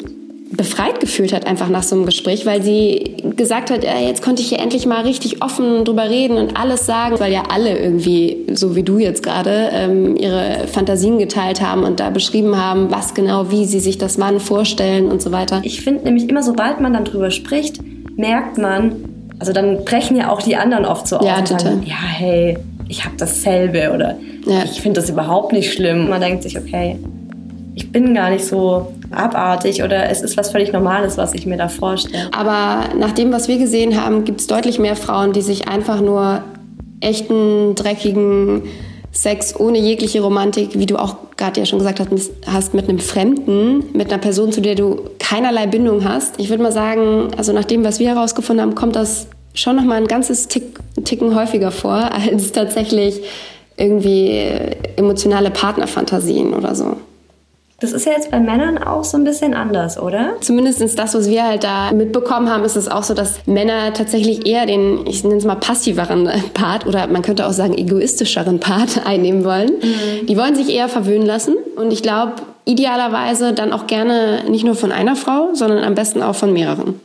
befreit 0.55 0.99
gefühlt 0.99 1.33
hat 1.33 1.47
einfach 1.47 1.69
nach 1.69 1.83
so 1.83 1.95
einem 1.95 2.05
Gespräch, 2.05 2.45
weil 2.45 2.61
sie 2.61 3.15
gesagt 3.35 3.71
hat, 3.71 3.83
äh, 3.83 4.07
jetzt 4.07 4.21
konnte 4.21 4.41
ich 4.41 4.49
hier 4.49 4.59
endlich 4.59 4.85
mal 4.85 5.01
richtig 5.01 5.41
offen 5.41 5.83
drüber 5.83 6.09
reden 6.09 6.37
und 6.37 6.57
alles 6.57 6.85
sagen, 6.85 7.19
weil 7.19 7.31
ja 7.31 7.43
alle 7.49 7.77
irgendwie, 7.77 8.45
so 8.53 8.75
wie 8.75 8.83
du 8.83 8.99
jetzt 8.99 9.23
gerade, 9.23 9.69
ähm, 9.73 10.15
ihre 10.15 10.67
Fantasien 10.67 11.17
geteilt 11.17 11.61
haben 11.61 11.83
und 11.83 11.99
da 11.99 12.09
beschrieben 12.09 12.57
haben, 12.57 12.91
was 12.91 13.13
genau, 13.13 13.51
wie 13.51 13.65
sie 13.65 13.79
sich 13.79 13.97
das 13.97 14.17
Mann 14.17 14.39
vorstellen 14.39 15.11
und 15.11 15.21
so 15.21 15.31
weiter. 15.31 15.61
Ich 15.63 15.81
finde 15.81 16.03
nämlich 16.03 16.29
immer, 16.29 16.43
sobald 16.43 16.79
man 16.79 16.93
dann 16.93 17.05
drüber 17.05 17.31
spricht, 17.31 17.79
merkt 18.15 18.57
man, 18.57 18.95
also 19.39 19.53
dann 19.53 19.83
brechen 19.83 20.15
ja 20.15 20.31
auch 20.31 20.41
die 20.41 20.55
anderen 20.55 20.85
oft 20.85 21.07
so 21.07 21.17
auf 21.17 21.25
ja, 21.25 21.39
und 21.39 21.47
sagen, 21.47 21.83
ja, 21.85 21.95
hey, 21.95 22.57
ich 22.87 23.05
habe 23.05 23.15
dasselbe 23.17 23.91
oder 23.93 24.17
ja. 24.45 24.63
ich 24.65 24.81
finde 24.81 25.01
das 25.01 25.09
überhaupt 25.09 25.51
nicht 25.51 25.73
schlimm. 25.73 26.09
Man 26.09 26.21
denkt 26.21 26.43
sich, 26.43 26.57
okay, 26.57 26.97
ich 27.75 27.91
bin 27.91 28.13
gar 28.13 28.29
nicht 28.29 28.45
so 28.45 28.93
abartig 29.11 29.83
oder 29.83 30.09
es 30.09 30.21
ist 30.21 30.37
was 30.37 30.51
völlig 30.51 30.71
Normales, 30.71 31.17
was 31.17 31.33
ich 31.33 31.45
mir 31.45 31.57
da 31.57 31.69
vorstelle. 31.69 32.29
Aber 32.31 32.95
nach 32.97 33.11
dem, 33.11 33.31
was 33.31 33.47
wir 33.47 33.57
gesehen 33.57 34.01
haben, 34.01 34.25
gibt 34.25 34.41
es 34.41 34.47
deutlich 34.47 34.79
mehr 34.79 34.95
Frauen, 34.95 35.33
die 35.33 35.41
sich 35.41 35.67
einfach 35.67 36.01
nur 36.01 36.43
echten, 36.99 37.75
dreckigen 37.75 38.63
Sex 39.11 39.59
ohne 39.59 39.77
jegliche 39.77 40.21
Romantik, 40.21 40.69
wie 40.73 40.87
du 40.87 40.97
auch 40.97 41.17
gerade 41.37 41.59
ja 41.59 41.65
schon 41.65 41.79
gesagt 41.79 42.01
hast, 42.47 42.73
mit 42.73 42.89
einem 42.89 42.99
Fremden, 42.99 43.83
mit 43.93 44.11
einer 44.11 44.21
Person, 44.21 44.51
zu 44.51 44.61
der 44.61 44.75
du 44.75 45.01
keinerlei 45.19 45.67
Bindung 45.67 46.03
hast. 46.03 46.39
Ich 46.39 46.49
würde 46.49 46.63
mal 46.63 46.71
sagen, 46.71 47.29
also 47.37 47.53
nach 47.53 47.65
dem, 47.65 47.83
was 47.83 47.99
wir 47.99 48.09
herausgefunden 48.09 48.65
haben, 48.65 48.75
kommt 48.75 48.95
das 48.95 49.27
schon 49.53 49.75
noch 49.75 49.83
mal 49.83 49.95
ein 49.95 50.07
ganzes 50.07 50.47
Tick, 50.47 50.79
Ticken 51.05 51.35
häufiger 51.35 51.71
vor 51.71 51.93
als 52.11 52.51
tatsächlich 52.51 53.21
irgendwie 53.77 54.49
emotionale 54.95 55.51
Partnerfantasien 55.51 56.53
oder 56.53 56.75
so. 56.75 56.97
Das 57.83 57.91
ist 57.91 58.05
ja 58.05 58.13
jetzt 58.13 58.31
bei 58.31 58.39
Männern 58.39 58.77
auch 58.77 59.03
so 59.03 59.17
ein 59.17 59.25
bisschen 59.25 59.53
anders, 59.53 59.99
oder? 59.99 60.35
Zumindest 60.39 60.97
das, 60.97 61.13
was 61.15 61.29
wir 61.29 61.43
halt 61.43 61.65
da 61.65 61.91
mitbekommen 61.91 62.49
haben, 62.49 62.63
ist 62.63 62.77
es 62.77 62.87
auch 62.87 63.03
so, 63.03 63.13
dass 63.13 63.45
Männer 63.45 63.91
tatsächlich 63.91 64.47
eher 64.47 64.65
den, 64.65 65.05
ich 65.05 65.25
nenne 65.25 65.35
es 65.35 65.43
mal 65.43 65.55
passiveren 65.55 66.29
Part 66.53 66.87
oder 66.87 67.07
man 67.07 67.23
könnte 67.23 67.45
auch 67.45 67.51
sagen 67.51 67.77
egoistischeren 67.77 68.61
Part 68.61 69.01
einnehmen 69.05 69.43
wollen. 69.43 69.73
Mhm. 69.81 70.27
Die 70.27 70.37
wollen 70.37 70.55
sich 70.55 70.73
eher 70.73 70.87
verwöhnen 70.87 71.27
lassen 71.27 71.57
und 71.75 71.91
ich 71.91 72.01
glaube, 72.01 72.35
idealerweise 72.63 73.51
dann 73.51 73.73
auch 73.73 73.85
gerne 73.85 74.45
nicht 74.49 74.63
nur 74.63 74.75
von 74.75 74.93
einer 74.93 75.17
Frau, 75.17 75.49
sondern 75.53 75.83
am 75.83 75.93
besten 75.93 76.23
auch 76.23 76.35
von 76.35 76.53
mehreren. 76.53 77.01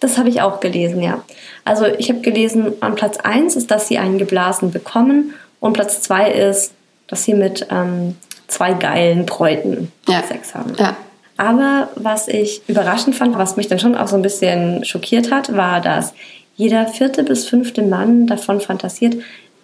Das 0.00 0.18
habe 0.18 0.28
ich 0.28 0.42
auch 0.42 0.60
gelesen, 0.60 1.00
ja. 1.00 1.24
Also 1.64 1.86
ich 1.86 2.10
habe 2.10 2.20
gelesen, 2.20 2.74
an 2.80 2.96
Platz 2.96 3.16
1 3.16 3.56
ist, 3.56 3.70
dass 3.70 3.88
sie 3.88 3.96
einen 3.96 4.18
geblasen 4.18 4.72
bekommen 4.72 5.32
und 5.58 5.72
Platz 5.72 6.02
2 6.02 6.32
ist, 6.32 6.74
dass 7.08 7.24
sie 7.24 7.32
mit 7.32 7.66
ähm, 7.70 8.16
zwei 8.48 8.72
geilen 8.74 9.26
Bräuten 9.26 9.92
ja. 10.08 10.22
Sex 10.22 10.54
haben. 10.54 10.74
Ja. 10.78 10.96
Aber 11.36 11.90
was 11.96 12.28
ich 12.28 12.62
überraschend 12.66 13.14
fand, 13.14 13.36
was 13.36 13.56
mich 13.56 13.68
dann 13.68 13.78
schon 13.78 13.96
auch 13.96 14.08
so 14.08 14.16
ein 14.16 14.22
bisschen 14.22 14.84
schockiert 14.84 15.30
hat, 15.30 15.54
war, 15.56 15.80
dass 15.80 16.14
jeder 16.56 16.86
vierte 16.86 17.22
bis 17.22 17.46
fünfte 17.46 17.82
Mann 17.82 18.26
davon 18.26 18.60
fantasiert, 18.60 19.16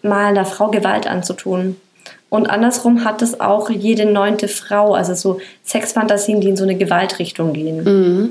mal 0.03 0.27
einer 0.27 0.45
Frau 0.45 0.69
Gewalt 0.69 1.07
anzutun. 1.07 1.77
Und 2.29 2.49
andersrum 2.49 3.05
hat 3.05 3.23
es 3.23 3.41
auch 3.41 3.71
jede 3.71 4.07
neunte 4.07 4.49
Frau, 4.49 4.95
also 4.95 5.15
so 5.15 5.41
Sexfantasien, 5.65 6.41
die 6.41 6.49
in 6.49 6.57
so 6.57 6.65
eine 6.65 6.77
Gewaltrichtung 6.77 7.53
gehen. 7.53 7.85
Mhm. 7.85 8.31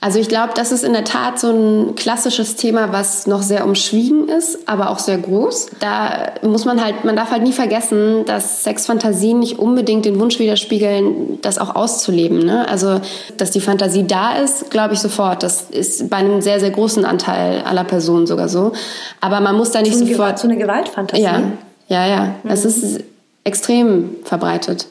Also 0.00 0.20
ich 0.20 0.28
glaube, 0.28 0.52
das 0.54 0.70
ist 0.70 0.84
in 0.84 0.92
der 0.92 1.04
Tat 1.04 1.40
so 1.40 1.50
ein 1.50 1.96
klassisches 1.96 2.54
Thema, 2.54 2.92
was 2.92 3.26
noch 3.26 3.42
sehr 3.42 3.64
umschwiegen 3.64 4.28
ist, 4.28 4.68
aber 4.68 4.90
auch 4.90 5.00
sehr 5.00 5.18
groß. 5.18 5.70
Da 5.80 6.32
muss 6.42 6.64
man 6.64 6.82
halt, 6.82 7.04
man 7.04 7.16
darf 7.16 7.32
halt 7.32 7.42
nie 7.42 7.52
vergessen, 7.52 8.24
dass 8.24 8.62
Sexfantasien 8.62 9.40
nicht 9.40 9.58
unbedingt 9.58 10.04
den 10.04 10.20
Wunsch 10.20 10.38
widerspiegeln, 10.38 11.40
das 11.42 11.58
auch 11.58 11.74
auszuleben. 11.74 12.38
Ne? 12.38 12.68
Also, 12.68 13.00
dass 13.36 13.50
die 13.50 13.60
Fantasie 13.60 14.06
da 14.06 14.36
ist, 14.36 14.70
glaube 14.70 14.94
ich 14.94 15.00
sofort. 15.00 15.42
Das 15.42 15.62
ist 15.62 16.08
bei 16.08 16.18
einem 16.18 16.42
sehr, 16.42 16.60
sehr 16.60 16.70
großen 16.70 17.04
Anteil 17.04 17.62
aller 17.62 17.84
Personen 17.84 18.28
sogar 18.28 18.48
so. 18.48 18.72
Aber 19.20 19.40
man 19.40 19.56
muss 19.56 19.72
da 19.72 19.82
nicht 19.82 19.96
so 19.96 20.06
sofort... 20.06 20.38
So 20.38 20.46
eine 20.46 20.58
Gewaltfantasie? 20.58 21.22
Ja, 21.22 21.42
ja, 21.88 22.06
ja. 22.06 22.34
Mhm. 22.44 22.50
Es 22.50 22.64
ist 22.64 23.00
extrem 23.42 24.10
verbreitet. 24.22 24.86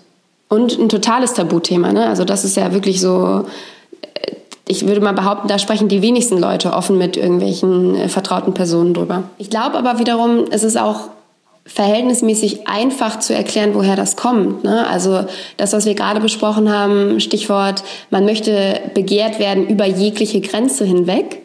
Und 0.49 0.77
ein 0.77 0.89
totales 0.89 1.33
Tabuthema. 1.33 1.93
Ne? 1.93 2.07
Also 2.07 2.25
das 2.25 2.43
ist 2.43 2.57
ja 2.57 2.73
wirklich 2.73 2.99
so 2.99 3.45
ich 4.67 4.87
würde 4.87 5.01
mal 5.01 5.13
behaupten, 5.13 5.47
da 5.47 5.59
sprechen 5.59 5.87
die 5.87 6.01
wenigsten 6.01 6.37
Leute 6.37 6.73
offen 6.73 6.97
mit 6.97 7.17
irgendwelchen 7.17 7.95
äh, 7.95 8.09
vertrauten 8.09 8.53
Personen 8.53 8.93
drüber. 8.93 9.23
Ich 9.37 9.49
glaube 9.49 9.77
aber 9.77 9.99
wiederum, 9.99 10.45
es 10.51 10.63
ist 10.63 10.77
auch 10.77 11.09
verhältnismäßig 11.65 12.67
einfach 12.67 13.19
zu 13.19 13.33
erklären, 13.33 13.73
woher 13.73 13.95
das 13.95 14.15
kommt. 14.15 14.63
Ne? 14.63 14.87
Also 14.87 15.25
das, 15.57 15.73
was 15.73 15.85
wir 15.85 15.95
gerade 15.95 16.21
besprochen 16.21 16.71
haben, 16.71 17.19
Stichwort, 17.19 17.83
man 18.09 18.25
möchte 18.25 18.79
begehrt 18.93 19.37
werden 19.39 19.67
über 19.67 19.85
jegliche 19.85 20.39
Grenze 20.39 20.85
hinweg. 20.85 21.41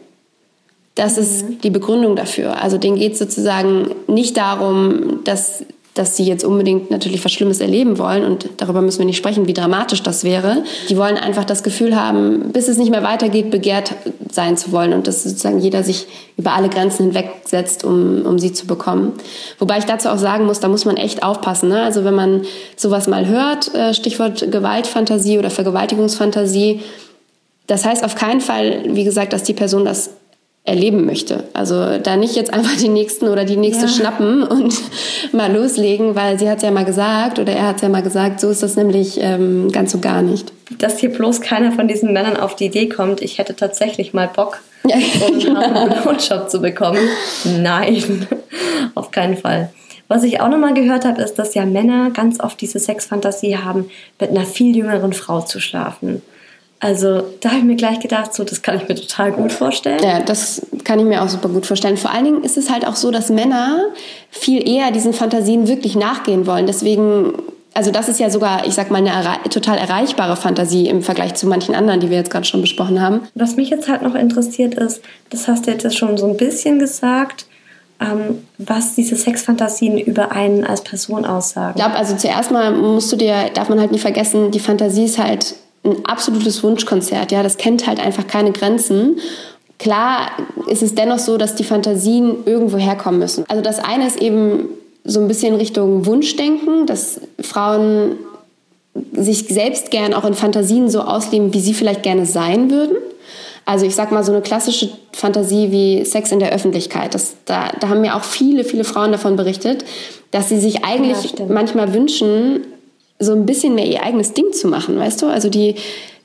Das 0.94 1.16
mhm. 1.16 1.22
ist 1.22 1.44
die 1.64 1.70
Begründung 1.70 2.14
dafür. 2.14 2.62
Also 2.62 2.78
denen 2.78 2.96
geht 2.96 3.14
es 3.14 3.18
sozusagen 3.18 3.90
nicht 4.06 4.36
darum, 4.36 5.24
dass 5.24 5.64
dass 5.94 6.16
sie 6.16 6.24
jetzt 6.24 6.44
unbedingt 6.44 6.90
natürlich 6.90 7.22
was 7.22 7.32
Schlimmes 7.32 7.60
erleben 7.60 7.98
wollen 7.98 8.24
und 8.24 8.48
darüber 8.56 8.80
müssen 8.80 9.00
wir 9.00 9.06
nicht 9.06 9.18
sprechen, 9.18 9.46
wie 9.46 9.52
dramatisch 9.52 10.02
das 10.02 10.24
wäre. 10.24 10.64
Die 10.88 10.96
wollen 10.96 11.18
einfach 11.18 11.44
das 11.44 11.62
Gefühl 11.62 11.94
haben, 11.94 12.50
bis 12.52 12.68
es 12.68 12.78
nicht 12.78 12.90
mehr 12.90 13.02
weitergeht, 13.02 13.50
begehrt 13.50 13.94
sein 14.30 14.56
zu 14.56 14.72
wollen 14.72 14.94
und 14.94 15.06
dass 15.06 15.22
sozusagen 15.22 15.58
jeder 15.58 15.82
sich 15.82 16.06
über 16.38 16.54
alle 16.54 16.70
Grenzen 16.70 17.06
hinwegsetzt, 17.06 17.84
um, 17.84 18.24
um 18.24 18.38
sie 18.38 18.54
zu 18.54 18.66
bekommen. 18.66 19.12
Wobei 19.58 19.78
ich 19.78 19.84
dazu 19.84 20.08
auch 20.08 20.16
sagen 20.16 20.46
muss, 20.46 20.60
da 20.60 20.68
muss 20.68 20.86
man 20.86 20.96
echt 20.96 21.22
aufpassen. 21.22 21.68
Ne? 21.68 21.82
Also 21.82 22.04
wenn 22.04 22.14
man 22.14 22.42
sowas 22.76 23.06
mal 23.06 23.26
hört, 23.26 23.74
äh, 23.74 23.92
Stichwort 23.92 24.50
Gewaltfantasie 24.50 25.38
oder 25.38 25.50
Vergewaltigungsfantasie, 25.50 26.80
das 27.66 27.84
heißt 27.84 28.02
auf 28.02 28.14
keinen 28.14 28.40
Fall, 28.40 28.82
wie 28.86 29.04
gesagt, 29.04 29.34
dass 29.34 29.42
die 29.42 29.52
Person 29.52 29.84
das 29.84 30.10
erleben 30.64 31.06
möchte. 31.06 31.44
Also 31.54 31.98
da 31.98 32.16
nicht 32.16 32.36
jetzt 32.36 32.54
einfach 32.54 32.76
die 32.76 32.88
nächsten 32.88 33.26
oder 33.26 33.44
die 33.44 33.56
nächste 33.56 33.86
ja. 33.86 33.92
schnappen 33.92 34.44
und 34.44 34.72
mal 35.32 35.52
loslegen, 35.52 36.14
weil 36.14 36.38
sie 36.38 36.48
hat 36.48 36.58
es 36.58 36.62
ja 36.62 36.70
mal 36.70 36.84
gesagt 36.84 37.40
oder 37.40 37.52
er 37.52 37.66
hat 37.66 37.76
es 37.76 37.82
ja 37.82 37.88
mal 37.88 38.02
gesagt, 38.02 38.40
so 38.40 38.48
ist 38.48 38.62
das 38.62 38.76
nämlich 38.76 39.18
ähm, 39.20 39.72
ganz 39.72 39.92
und 39.94 40.02
gar 40.02 40.22
nicht. 40.22 40.52
Dass 40.78 40.98
hier 40.98 41.10
bloß 41.10 41.40
keiner 41.40 41.72
von 41.72 41.88
diesen 41.88 42.12
Männern 42.12 42.36
auf 42.36 42.54
die 42.54 42.66
Idee 42.66 42.88
kommt, 42.88 43.20
ich 43.22 43.38
hätte 43.38 43.56
tatsächlich 43.56 44.14
mal 44.14 44.28
Bock, 44.28 44.60
ja, 44.84 44.96
genau. 45.18 45.60
einen 45.60 46.00
Blowjob 46.02 46.48
zu 46.48 46.60
bekommen. 46.60 47.08
Nein, 47.44 48.28
auf 48.94 49.10
keinen 49.10 49.36
Fall. 49.36 49.70
Was 50.06 50.22
ich 50.22 50.40
auch 50.40 50.48
nochmal 50.48 50.74
gehört 50.74 51.04
habe, 51.04 51.22
ist, 51.22 51.34
dass 51.36 51.54
ja 51.54 51.64
Männer 51.64 52.10
ganz 52.10 52.38
oft 52.38 52.60
diese 52.60 52.78
Sexfantasie 52.78 53.56
haben, 53.56 53.90
mit 54.20 54.30
einer 54.30 54.44
viel 54.44 54.76
jüngeren 54.76 55.12
Frau 55.12 55.40
zu 55.40 55.58
schlafen. 55.58 56.22
Also 56.82 57.22
da 57.38 57.50
habe 57.50 57.58
ich 57.60 57.64
mir 57.64 57.76
gleich 57.76 58.00
gedacht, 58.00 58.34
so 58.34 58.42
das 58.42 58.60
kann 58.60 58.76
ich 58.76 58.88
mir 58.88 58.96
total 58.96 59.30
gut 59.30 59.52
vorstellen. 59.52 60.02
Ja, 60.02 60.18
das 60.18 60.66
kann 60.82 60.98
ich 60.98 61.04
mir 61.04 61.22
auch 61.22 61.28
super 61.28 61.48
gut 61.48 61.64
vorstellen. 61.64 61.96
Vor 61.96 62.10
allen 62.10 62.24
Dingen 62.24 62.42
ist 62.42 62.58
es 62.58 62.70
halt 62.70 62.84
auch 62.88 62.96
so, 62.96 63.12
dass 63.12 63.30
Männer 63.30 63.84
viel 64.30 64.68
eher 64.68 64.90
diesen 64.90 65.12
Fantasien 65.12 65.68
wirklich 65.68 65.94
nachgehen 65.94 66.44
wollen. 66.44 66.66
Deswegen, 66.66 67.34
also 67.72 67.92
das 67.92 68.08
ist 68.08 68.18
ja 68.18 68.30
sogar, 68.30 68.66
ich 68.66 68.74
sag 68.74 68.90
mal, 68.90 68.98
eine 68.98 69.10
erre 69.10 69.48
total 69.48 69.78
erreichbare 69.78 70.34
Fantasie 70.34 70.88
im 70.88 71.02
Vergleich 71.02 71.34
zu 71.34 71.46
manchen 71.46 71.76
anderen, 71.76 72.00
die 72.00 72.10
wir 72.10 72.16
jetzt 72.16 72.32
gerade 72.32 72.46
schon 72.46 72.62
besprochen 72.62 73.00
haben. 73.00 73.20
Was 73.36 73.54
mich 73.54 73.70
jetzt 73.70 73.88
halt 73.88 74.02
noch 74.02 74.16
interessiert 74.16 74.74
ist, 74.74 75.02
das 75.30 75.46
hast 75.46 75.68
du 75.68 75.70
jetzt 75.70 75.96
schon 75.96 76.18
so 76.18 76.28
ein 76.28 76.36
bisschen 76.36 76.80
gesagt, 76.80 77.46
ähm, 78.00 78.42
was 78.58 78.96
diese 78.96 79.14
Sexfantasien 79.14 79.98
über 79.98 80.32
einen 80.32 80.64
als 80.64 80.82
Person 80.82 81.26
aussagen. 81.26 81.78
Ich 81.78 81.84
glaube, 81.84 81.96
also 81.96 82.16
zuerst 82.16 82.50
mal 82.50 82.72
musst 82.72 83.12
du 83.12 83.14
dir, 83.14 83.50
darf 83.54 83.68
man 83.68 83.78
halt 83.78 83.92
nie 83.92 84.00
vergessen, 84.00 84.50
die 84.50 84.58
Fantasie 84.58 85.04
ist 85.04 85.18
halt 85.18 85.54
ein 85.84 86.04
absolutes 86.04 86.62
Wunschkonzert. 86.62 87.32
Ja, 87.32 87.42
das 87.42 87.56
kennt 87.56 87.86
halt 87.86 88.00
einfach 88.00 88.26
keine 88.26 88.52
Grenzen. 88.52 89.18
Klar 89.78 90.30
ist 90.68 90.82
es 90.82 90.94
dennoch 90.94 91.18
so, 91.18 91.36
dass 91.38 91.54
die 91.54 91.64
Fantasien 91.64 92.44
irgendwo 92.46 92.76
herkommen 92.76 93.18
müssen. 93.18 93.44
Also 93.48 93.62
das 93.62 93.80
eine 93.80 94.06
ist 94.06 94.20
eben 94.20 94.68
so 95.04 95.20
ein 95.20 95.28
bisschen 95.28 95.56
Richtung 95.56 96.06
Wunschdenken, 96.06 96.86
dass 96.86 97.20
Frauen 97.40 98.16
sich 99.12 99.48
selbst 99.48 99.90
gern 99.90 100.14
auch 100.14 100.24
in 100.24 100.34
Fantasien 100.34 100.88
so 100.88 101.00
ausleben, 101.00 101.52
wie 101.54 101.60
sie 101.60 101.74
vielleicht 101.74 102.02
gerne 102.02 102.26
sein 102.26 102.70
würden. 102.70 102.96
Also 103.64 103.86
ich 103.86 103.94
sag 103.94 104.12
mal 104.12 104.24
so 104.24 104.32
eine 104.32 104.42
klassische 104.42 104.90
Fantasie 105.12 105.70
wie 105.70 106.04
Sex 106.04 106.32
in 106.32 106.40
der 106.40 106.52
Öffentlichkeit. 106.52 107.14
Das, 107.14 107.36
da, 107.44 107.70
da 107.80 107.88
haben 107.88 108.00
mir 108.00 108.16
auch 108.16 108.24
viele, 108.24 108.64
viele 108.64 108.84
Frauen 108.84 109.12
davon 109.12 109.36
berichtet, 109.36 109.84
dass 110.30 110.48
sie 110.48 110.58
sich 110.58 110.84
eigentlich 110.84 111.38
ja, 111.38 111.46
manchmal 111.48 111.94
wünschen, 111.94 112.66
so 113.22 113.32
ein 113.32 113.46
bisschen 113.46 113.74
mehr 113.74 113.86
ihr 113.86 114.02
eigenes 114.02 114.32
Ding 114.32 114.52
zu 114.52 114.68
machen, 114.68 114.98
weißt 114.98 115.22
du? 115.22 115.26
Also 115.26 115.48
die 115.48 115.76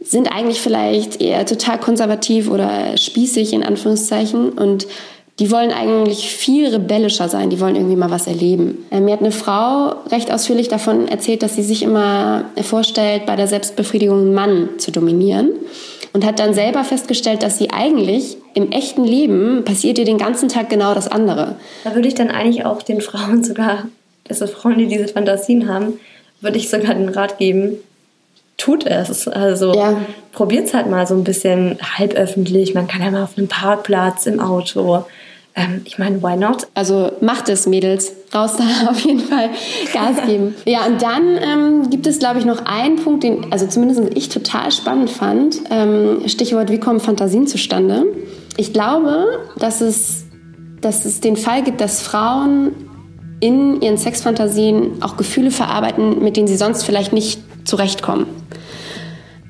sind 0.01 0.31
eigentlich 0.31 0.61
vielleicht 0.61 1.21
eher 1.21 1.45
total 1.45 1.79
konservativ 1.79 2.49
oder 2.49 2.97
spießig 2.97 3.53
in 3.53 3.63
Anführungszeichen 3.63 4.49
und 4.49 4.87
die 5.39 5.51
wollen 5.51 5.71
eigentlich 5.71 6.31
viel 6.31 6.67
rebellischer 6.67 7.29
sein, 7.29 7.51
die 7.51 7.59
wollen 7.59 7.75
irgendwie 7.75 7.95
mal 7.95 8.09
was 8.09 8.25
erleben. 8.25 8.85
Äh, 8.89 9.01
mir 9.01 9.13
hat 9.13 9.19
eine 9.19 9.31
Frau 9.31 9.93
recht 10.09 10.31
ausführlich 10.31 10.67
davon 10.67 11.07
erzählt, 11.07 11.43
dass 11.43 11.55
sie 11.55 11.63
sich 11.63 11.83
immer 11.83 12.45
vorstellt, 12.61 13.27
bei 13.27 13.35
der 13.35 13.47
Selbstbefriedigung 13.47 14.17
einen 14.19 14.33
Mann 14.33 14.69
zu 14.77 14.91
dominieren 14.91 15.51
und 16.13 16.25
hat 16.25 16.39
dann 16.39 16.55
selber 16.55 16.83
festgestellt, 16.83 17.43
dass 17.43 17.59
sie 17.59 17.69
eigentlich 17.69 18.37
im 18.55 18.71
echten 18.71 19.03
Leben 19.03 19.63
passiert 19.63 19.99
ihr 19.99 20.05
den 20.05 20.17
ganzen 20.17 20.49
Tag 20.49 20.69
genau 20.69 20.95
das 20.95 21.07
andere. 21.07 21.57
Da 21.83 21.93
würde 21.93 22.07
ich 22.07 22.15
dann 22.15 22.31
eigentlich 22.31 22.65
auch 22.65 22.81
den 22.81 23.01
Frauen 23.01 23.43
sogar, 23.43 23.85
also 24.27 24.47
Frauen, 24.47 24.79
die 24.79 24.87
diese 24.87 25.07
Fantasien 25.07 25.71
haben, 25.71 25.99
würde 26.41 26.57
ich 26.57 26.69
sogar 26.69 26.93
den 26.93 27.09
Rat 27.09 27.37
geben, 27.37 27.77
tut 28.57 28.85
es. 28.85 29.27
Also 29.27 29.73
ja. 29.73 29.97
probiert 30.31 30.67
es 30.67 30.73
halt 30.73 30.89
mal 30.89 31.07
so 31.07 31.15
ein 31.15 31.23
bisschen 31.23 31.77
halböffentlich. 31.97 32.73
Man 32.73 32.87
kann 32.87 33.01
ja 33.01 33.11
mal 33.11 33.23
auf 33.23 33.37
einem 33.37 33.47
Parkplatz, 33.47 34.25
im 34.25 34.39
Auto. 34.39 35.05
Ähm, 35.55 35.81
ich 35.85 35.97
meine, 35.97 36.21
why 36.21 36.35
not? 36.35 36.67
Also 36.73 37.11
macht 37.21 37.49
es, 37.49 37.65
Mädels. 37.65 38.13
Raus 38.33 38.57
da 38.57 38.89
auf 38.89 38.99
jeden 38.99 39.19
Fall 39.19 39.49
Gas 39.93 40.25
geben. 40.25 40.55
ja, 40.65 40.85
und 40.85 41.01
dann 41.01 41.37
ähm, 41.37 41.89
gibt 41.89 42.07
es, 42.07 42.19
glaube 42.19 42.39
ich, 42.39 42.45
noch 42.45 42.65
einen 42.65 42.97
Punkt, 42.97 43.23
den 43.23 43.51
also 43.51 43.67
zumindest 43.67 44.01
ich 44.15 44.29
total 44.29 44.71
spannend 44.71 45.09
fand. 45.09 45.61
Ähm, 45.69 46.27
Stichwort, 46.27 46.71
wie 46.71 46.79
kommen 46.79 46.99
Fantasien 46.99 47.47
zustande? 47.47 48.05
Ich 48.57 48.73
glaube, 48.73 49.39
dass 49.57 49.81
es, 49.81 50.25
dass 50.81 51.05
es 51.05 51.21
den 51.21 51.37
Fall 51.37 51.63
gibt, 51.63 51.81
dass 51.81 52.01
Frauen 52.01 52.86
in 53.39 53.81
ihren 53.81 53.97
Sexfantasien 53.97 55.01
auch 55.01 55.17
Gefühle 55.17 55.51
verarbeiten, 55.51 56.23
mit 56.23 56.37
denen 56.37 56.47
sie 56.47 56.57
sonst 56.57 56.83
vielleicht 56.83 57.13
nicht 57.13 57.39
zurechtkommen. 57.65 58.25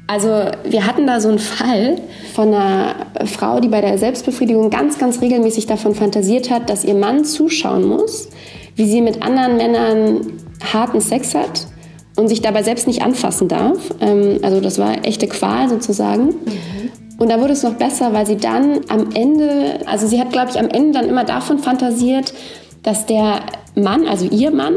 Also 0.08 0.46
wir 0.64 0.86
hatten 0.86 1.06
da 1.06 1.20
so 1.20 1.28
einen 1.28 1.40
Fall 1.40 1.98
von 2.34 2.54
einer 2.54 2.96
Frau, 3.26 3.60
die 3.60 3.68
bei 3.68 3.82
der 3.82 3.98
Selbstbefriedigung 3.98 4.70
ganz, 4.70 4.98
ganz 4.98 5.22
regelmäßig 5.22 5.68
davon 5.68 5.96
fantasiert 5.96 6.50
hat, 6.50 6.70
dass 6.70 6.86
ihr 6.86 6.96
Mann 6.96 7.26
zuschauen 7.26 7.86
muss, 7.86 8.30
wie 8.76 8.86
sie 8.86 9.02
mit 9.02 9.22
anderen 9.22 9.58
Männern 9.58 10.34
harten 10.74 11.02
Sex 11.02 11.36
hat 11.36 11.68
und 12.16 12.30
sich 12.30 12.42
dabei 12.42 12.64
selbst 12.64 12.88
nicht 12.88 13.02
anfassen 13.02 13.50
darf. 13.50 13.78
Ähm, 14.00 14.40
also 14.44 14.62
das 14.62 14.80
war 14.80 15.06
echte 15.06 15.28
Qual 15.28 15.68
sozusagen. 15.68 16.28
Mhm. 16.28 16.92
Und 17.20 17.30
da 17.30 17.42
wurde 17.42 17.54
es 17.54 17.64
noch 17.64 17.74
besser, 17.74 18.14
weil 18.14 18.26
sie 18.26 18.38
dann 18.38 18.82
am 18.90 19.10
Ende, 19.14 19.80
also 19.88 20.08
sie 20.08 20.20
hat, 20.20 20.32
glaube 20.32 20.52
ich, 20.52 20.60
am 20.60 20.70
Ende 20.70 21.00
dann 21.00 21.10
immer 21.10 21.24
davon 21.24 21.60
fantasiert, 21.60 22.34
dass 22.88 23.06
der 23.06 23.42
Mann, 23.76 24.08
also 24.08 24.26
ihr 24.26 24.50
Mann, 24.50 24.76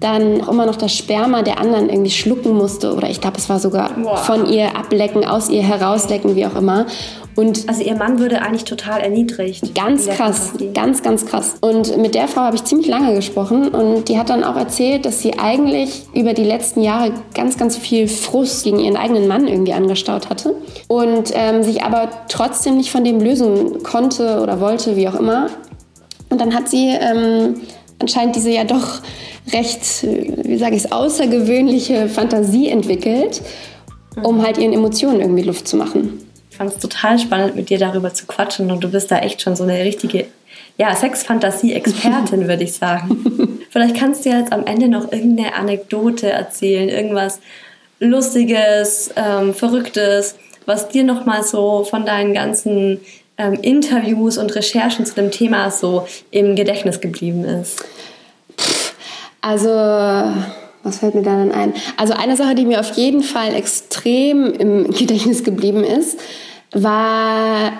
dann 0.00 0.42
auch 0.42 0.48
immer 0.48 0.66
noch 0.66 0.76
das 0.76 0.94
Sperma 0.94 1.40
der 1.42 1.58
anderen 1.58 1.88
irgendwie 1.88 2.10
schlucken 2.10 2.54
musste 2.54 2.92
oder 2.94 3.08
ich 3.08 3.22
glaube, 3.22 3.38
es 3.38 3.48
war 3.48 3.58
sogar 3.58 3.90
Boah. 3.94 4.18
von 4.18 4.46
ihr 4.46 4.76
ablecken, 4.76 5.24
aus 5.24 5.48
ihr 5.48 5.62
herauslecken, 5.62 6.36
wie 6.36 6.44
auch 6.44 6.56
immer. 6.56 6.86
Und 7.34 7.66
also 7.70 7.82
ihr 7.82 7.96
Mann 7.96 8.18
würde 8.18 8.42
eigentlich 8.42 8.64
total 8.64 9.00
erniedrigt. 9.00 9.74
Ganz 9.74 10.06
krass, 10.06 10.52
ganz, 10.74 11.02
ganz 11.02 11.24
krass. 11.24 11.54
Und 11.62 11.96
mit 11.96 12.14
der 12.14 12.28
Frau 12.28 12.42
habe 12.42 12.56
ich 12.56 12.64
ziemlich 12.64 12.88
lange 12.88 13.14
gesprochen 13.14 13.68
und 13.68 14.10
die 14.10 14.18
hat 14.18 14.28
dann 14.28 14.44
auch 14.44 14.56
erzählt, 14.56 15.06
dass 15.06 15.20
sie 15.22 15.38
eigentlich 15.38 16.02
über 16.12 16.34
die 16.34 16.44
letzten 16.44 16.82
Jahre 16.82 17.12
ganz, 17.32 17.56
ganz 17.56 17.78
viel 17.78 18.08
Frust 18.08 18.64
gegen 18.64 18.78
ihren 18.78 18.98
eigenen 18.98 19.26
Mann 19.26 19.48
irgendwie 19.48 19.72
angestaut 19.72 20.28
hatte 20.28 20.54
und 20.88 21.32
ähm, 21.32 21.62
sich 21.62 21.82
aber 21.82 22.10
trotzdem 22.28 22.76
nicht 22.76 22.90
von 22.90 23.04
dem 23.04 23.20
lösen 23.20 23.82
konnte 23.82 24.40
oder 24.42 24.60
wollte, 24.60 24.96
wie 24.96 25.08
auch 25.08 25.14
immer. 25.14 25.46
Und 26.32 26.40
dann 26.40 26.54
hat 26.54 26.66
sie 26.66 26.88
ähm, 26.88 27.60
anscheinend 27.98 28.36
diese 28.36 28.50
ja 28.50 28.64
doch 28.64 29.02
recht, 29.52 30.02
wie 30.02 30.56
sage 30.56 30.76
ich 30.76 30.84
es, 30.84 30.90
außergewöhnliche 30.90 32.08
Fantasie 32.08 32.70
entwickelt, 32.70 33.42
um 34.22 34.42
halt 34.42 34.56
ihren 34.56 34.72
Emotionen 34.72 35.20
irgendwie 35.20 35.42
Luft 35.42 35.68
zu 35.68 35.76
machen. 35.76 36.26
Ich 36.50 36.56
fand 36.56 36.72
es 36.72 36.78
total 36.78 37.18
spannend, 37.18 37.54
mit 37.54 37.68
dir 37.68 37.78
darüber 37.78 38.14
zu 38.14 38.24
quatschen 38.24 38.70
und 38.70 38.82
du 38.82 38.90
bist 38.90 39.10
da 39.10 39.18
echt 39.18 39.42
schon 39.42 39.56
so 39.56 39.64
eine 39.64 39.84
richtige 39.84 40.24
ja, 40.78 40.96
Sexfantasie-Expertin, 40.96 42.48
würde 42.48 42.64
ich 42.64 42.72
sagen. 42.72 43.60
Vielleicht 43.68 43.98
kannst 43.98 44.24
du 44.24 44.30
jetzt 44.30 44.52
am 44.52 44.64
Ende 44.64 44.88
noch 44.88 45.12
irgendeine 45.12 45.54
Anekdote 45.54 46.30
erzählen, 46.30 46.88
irgendwas 46.88 47.40
Lustiges, 48.00 49.10
ähm, 49.16 49.52
Verrücktes, 49.52 50.36
was 50.64 50.88
dir 50.88 51.04
nochmal 51.04 51.42
so 51.44 51.84
von 51.84 52.06
deinen 52.06 52.32
ganzen 52.32 53.00
ähm, 53.42 53.54
Interviews 53.54 54.38
und 54.38 54.54
Recherchen 54.54 55.04
zu 55.04 55.14
dem 55.14 55.30
Thema 55.30 55.70
so 55.70 56.06
im 56.30 56.54
Gedächtnis 56.54 57.00
geblieben 57.00 57.44
ist. 57.44 57.84
Also, 59.40 59.68
was 60.84 60.98
fällt 60.98 61.14
mir 61.14 61.22
da 61.22 61.36
dann 61.36 61.50
ein? 61.50 61.74
Also 61.96 62.14
eine 62.14 62.36
Sache, 62.36 62.54
die 62.54 62.64
mir 62.64 62.80
auf 62.80 62.92
jeden 62.96 63.22
Fall 63.22 63.54
extrem 63.54 64.52
im 64.52 64.90
Gedächtnis 64.92 65.42
geblieben 65.42 65.82
ist, 65.84 66.20
war 66.72 67.72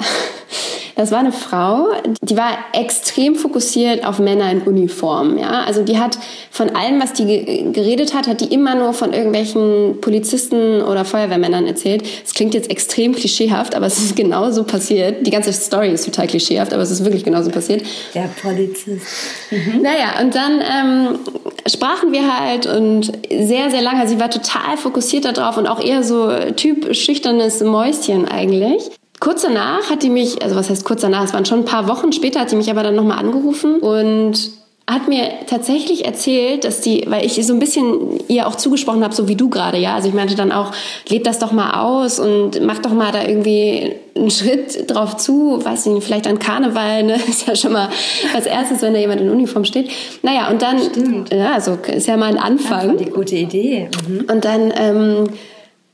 das 0.97 1.11
war 1.11 1.19
eine 1.19 1.33
Frau, 1.33 1.89
die 2.21 2.37
war 2.37 2.51
extrem 2.73 3.35
fokussiert 3.35 4.05
auf 4.05 4.19
Männer 4.19 4.51
in 4.51 4.63
Uniform. 4.63 5.39
Ja? 5.39 5.65
Also 5.65 5.83
die 5.83 5.99
hat 5.99 6.19
von 6.51 6.71
allem, 6.71 7.01
was 7.01 7.13
die 7.13 7.73
geredet 7.73 8.15
hat, 8.15 8.27
hat 8.27 8.41
die 8.41 8.53
immer 8.53 8.75
nur 8.75 8.93
von 8.93 9.13
irgendwelchen 9.13 10.01
Polizisten 10.01 10.83
oder 10.83 11.05
Feuerwehrmännern 11.05 11.67
erzählt. 11.67 12.03
Es 12.25 12.35
klingt 12.35 12.55
jetzt 12.55 12.71
extrem 12.71 13.15
klischeehaft, 13.15 13.75
aber 13.75 13.87
es 13.87 13.99
ist 13.99 14.17
genauso 14.17 14.65
passiert. 14.65 15.27
Die 15.27 15.31
ganze 15.31 15.53
Story 15.53 15.91
ist 15.91 16.05
total 16.05 16.27
klischeehaft, 16.27 16.73
aber 16.73 16.83
es 16.83 16.91
ist 16.91 17.05
wirklich 17.05 17.25
genauso 17.25 17.51
passiert. 17.51 17.83
Der 18.15 18.29
Polizist. 18.41 19.07
Mhm. 19.51 19.83
Naja, 19.83 20.21
und 20.21 20.35
dann 20.35 20.61
ähm, 20.61 21.19
sprachen 21.67 22.13
wir 22.13 22.39
halt 22.39 22.67
und 22.67 23.13
sehr, 23.31 23.71
sehr 23.71 23.83
lange. 23.83 24.07
Sie 24.09 24.21
war 24.21 24.31
total 24.31 24.77
fokussiert 24.77 25.25
darauf 25.25 25.57
und 25.57 25.67
auch 25.67 25.83
eher 25.83 26.03
so 26.03 26.31
Typ 26.57 26.95
schüchternes 26.95 27.61
Mäuschen 27.61 28.27
eigentlich. 28.27 28.91
Kurz 29.23 29.43
danach 29.43 29.89
hat 29.89 30.03
die 30.03 30.11
mich, 30.11 30.43
also 30.43 30.57
was 30.57 30.69
heißt 30.69 30.85
kurz 30.85 31.03
danach, 31.03 31.23
es 31.23 31.33
waren 31.33 31.45
schon 31.45 31.61
ein 31.61 31.65
paar 31.65 31.87
Wochen 31.87 32.11
später, 32.11 32.41
hat 32.41 32.51
die 32.51 32.57
mich 32.57 32.69
aber 32.69 32.83
dann 32.83 32.97
nochmal 32.97 33.21
angerufen 33.21 33.77
und 33.77 34.51
hat 34.91 35.07
mir 35.07 35.29
tatsächlich 35.47 36.05
erzählt, 36.05 36.65
dass 36.65 36.81
die, 36.81 37.05
weil 37.07 37.25
ich 37.25 37.35
so 37.47 37.53
ein 37.53 37.61
bisschen 37.61 38.19
ihr 38.27 38.49
auch 38.49 38.57
zugesprochen 38.57 39.05
habe, 39.05 39.15
so 39.15 39.29
wie 39.29 39.37
du 39.37 39.49
gerade, 39.49 39.79
ja. 39.79 39.95
Also 39.95 40.09
ich 40.09 40.15
meinte 40.15 40.35
dann 40.35 40.51
auch, 40.51 40.73
lebt 41.09 41.29
das 41.29 41.39
doch 41.39 41.53
mal 41.53 41.81
aus 41.81 42.19
und 42.19 42.61
mach 42.63 42.81
doch 42.81 42.93
mal 42.93 43.13
da 43.13 43.23
irgendwie 43.23 43.93
einen 44.17 44.33
Schritt 44.33 44.91
drauf 44.91 45.17
zu, 45.19 45.65
weiß 45.65 45.87
ich 45.87 45.93
nicht, 45.93 46.05
vielleicht 46.05 46.27
an 46.27 46.41
Karneval, 46.41 47.05
ne? 47.05 47.15
Ist 47.29 47.47
ja 47.47 47.55
schon 47.55 47.75
mal 47.75 47.91
als 48.35 48.47
erstes, 48.47 48.83
wenn 48.83 48.93
da 48.93 48.99
jemand 48.99 49.21
in 49.21 49.31
Uniform 49.31 49.65
steht. 49.65 49.89
Naja, 50.23 50.51
und 50.51 50.63
dann, 50.63 50.81
Stimmt. 50.81 51.33
ja, 51.33 51.53
also 51.53 51.79
ist 51.87 52.09
ja 52.09 52.17
mal 52.17 52.31
ein 52.31 52.39
Anfang. 52.39 52.99
Ja, 52.99 53.05
die 53.05 53.11
gute 53.11 53.37
Idee. 53.37 53.89
Mhm. 54.09 54.27
Und 54.29 54.45
dann 54.45 54.73
ähm, 54.77 55.29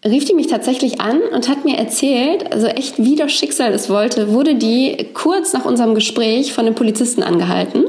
rief 0.05 0.25
die 0.25 0.35
mich 0.35 0.47
tatsächlich 0.47 1.01
an 1.01 1.21
und 1.21 1.49
hat 1.49 1.65
mir 1.65 1.77
erzählt, 1.77 2.53
also 2.53 2.67
echt 2.67 2.99
wie 2.99 3.17
das 3.17 3.33
Schicksal 3.33 3.73
es 3.73 3.91
wollte, 3.91 4.33
wurde 4.33 4.55
die 4.55 5.09
kurz 5.15 5.53
nach 5.53 5.65
unserem 5.65 5.95
Gespräch 5.95 6.53
von 6.53 6.65
den 6.65 6.75
Polizisten 6.75 7.23
angehalten. 7.23 7.85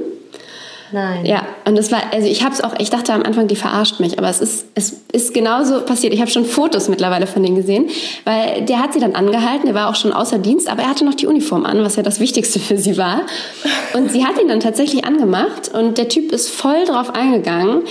Nein. 0.91 1.25
Ja, 1.25 1.45
und 1.65 1.77
das 1.77 1.91
war, 1.91 2.01
also 2.11 2.27
ich 2.27 2.43
habe 2.43 2.53
es 2.53 2.63
auch, 2.63 2.73
ich 2.79 2.89
dachte 2.89 3.13
am 3.13 3.21
Anfang, 3.21 3.47
die 3.47 3.55
verarscht 3.55 3.99
mich, 3.99 4.17
aber 4.17 4.27
es 4.27 4.41
ist, 4.41 4.65
es 4.73 5.01
ist 5.11 5.35
genauso 5.35 5.81
passiert. 5.81 6.13
Ich 6.13 6.19
habe 6.19 6.31
schon 6.31 6.45
Fotos 6.45 6.89
mittlerweile 6.89 7.27
von 7.27 7.43
denen 7.43 7.55
gesehen, 7.55 7.89
weil 8.25 8.63
der 8.63 8.79
hat 8.79 8.93
sie 8.93 8.99
dann 8.99 9.13
angehalten, 9.13 9.67
der 9.67 9.75
war 9.75 9.89
auch 9.89 9.95
schon 9.95 10.11
außer 10.11 10.39
Dienst, 10.39 10.67
aber 10.67 10.81
er 10.81 10.89
hatte 10.89 11.05
noch 11.05 11.13
die 11.13 11.27
Uniform 11.27 11.65
an, 11.65 11.83
was 11.83 11.95
ja 11.95 12.01
das 12.01 12.19
Wichtigste 12.19 12.59
für 12.59 12.77
sie 12.77 12.97
war. 12.97 13.21
Und 13.93 14.11
sie 14.11 14.25
hat 14.25 14.41
ihn 14.41 14.47
dann 14.47 14.61
tatsächlich 14.61 15.05
angemacht 15.05 15.69
und 15.71 15.99
der 15.99 16.09
Typ 16.09 16.31
ist 16.31 16.49
voll 16.49 16.85
drauf 16.85 17.13
eingegangen. 17.13 17.83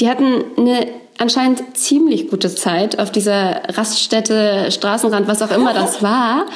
Die 0.00 0.08
hatten 0.08 0.44
eine 0.56 0.86
anscheinend 1.18 1.76
ziemlich 1.76 2.28
gute 2.28 2.54
Zeit 2.54 2.98
auf 2.98 3.10
dieser 3.10 3.62
Raststätte, 3.76 4.70
Straßenrand, 4.70 5.28
was 5.28 5.42
auch 5.42 5.50
immer 5.50 5.74
das 5.74 6.02
war. 6.02 6.46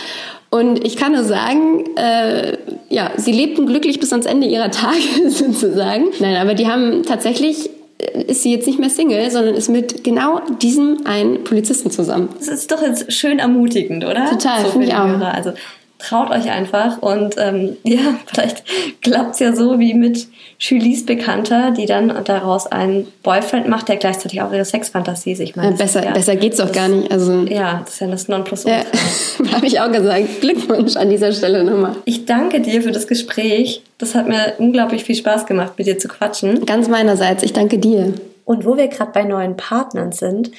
Und 0.50 0.84
ich 0.84 0.96
kann 0.96 1.12
nur 1.12 1.22
sagen, 1.22 1.96
äh, 1.96 2.56
ja, 2.88 3.12
sie 3.16 3.30
lebten 3.30 3.66
glücklich 3.66 4.00
bis 4.00 4.12
ans 4.12 4.26
Ende 4.26 4.48
ihrer 4.48 4.70
Tage 4.70 4.98
sozusagen. 5.28 6.06
Nein, 6.18 6.36
aber 6.36 6.54
die 6.54 6.66
haben 6.66 7.04
tatsächlich 7.04 7.70
äh, 7.98 8.24
ist 8.24 8.42
sie 8.42 8.52
jetzt 8.52 8.66
nicht 8.66 8.80
mehr 8.80 8.90
Single, 8.90 9.30
sondern 9.30 9.54
ist 9.54 9.68
mit 9.68 10.02
genau 10.02 10.40
diesem 10.60 11.06
einen 11.06 11.44
Polizisten 11.44 11.92
zusammen. 11.92 12.30
Das 12.38 12.48
ist 12.48 12.72
doch 12.72 12.82
jetzt 12.82 13.12
schön 13.12 13.38
ermutigend, 13.38 14.04
oder? 14.04 14.28
Total, 14.28 14.64
so 14.64 14.70
finde 14.72 14.88
ich 14.88 14.94
auch. 14.94 15.06
Hörer. 15.06 15.34
Also 15.34 15.52
traut 16.00 16.30
euch 16.30 16.50
einfach 16.50 17.00
und 17.00 17.36
ähm, 17.38 17.76
ja, 17.84 18.14
vielleicht 18.26 18.64
klappt 19.02 19.34
es 19.34 19.38
ja 19.40 19.54
so 19.54 19.78
wie 19.78 19.94
mit 19.94 20.28
Julies 20.58 21.06
Bekannter, 21.06 21.70
die 21.70 21.86
dann 21.86 22.12
daraus 22.24 22.66
einen 22.66 23.06
Boyfriend 23.22 23.68
macht, 23.68 23.88
der 23.88 23.96
gleichzeitig 23.96 24.42
auch 24.42 24.52
ihre 24.52 24.64
Sexfantasie 24.64 25.32
ist. 25.32 25.40
Ich 25.40 25.56
meine, 25.56 25.70
ja, 25.70 25.76
besser, 25.76 26.04
ja, 26.04 26.10
besser 26.12 26.36
geht's 26.36 26.58
doch 26.58 26.72
gar 26.72 26.88
nicht. 26.88 27.10
Also, 27.10 27.44
ja, 27.44 27.82
das 27.84 27.94
ist 27.94 28.00
ja 28.00 28.06
das 28.08 28.28
Nonplusultra. 28.28 28.80
Ja, 28.80 29.52
Habe 29.52 29.66
ich 29.66 29.80
auch 29.80 29.90
gesagt. 29.90 30.40
Glückwunsch 30.40 30.96
an 30.96 31.10
dieser 31.10 31.32
Stelle 31.32 31.64
nochmal. 31.64 31.96
Ich 32.04 32.26
danke 32.26 32.60
dir 32.60 32.82
für 32.82 32.92
das 32.92 33.06
Gespräch. 33.06 33.82
Das 33.98 34.14
hat 34.14 34.28
mir 34.28 34.54
unglaublich 34.58 35.04
viel 35.04 35.16
Spaß 35.16 35.46
gemacht, 35.46 35.72
mit 35.76 35.86
dir 35.86 35.98
zu 35.98 36.08
quatschen. 36.08 36.66
Ganz 36.66 36.88
meinerseits. 36.88 37.42
Ich 37.42 37.52
danke 37.52 37.78
dir. 37.78 38.14
Und 38.44 38.64
wo 38.64 38.76
wir 38.76 38.88
gerade 38.88 39.12
bei 39.12 39.24
neuen 39.24 39.56
Partnern 39.56 40.12
sind, 40.12 40.50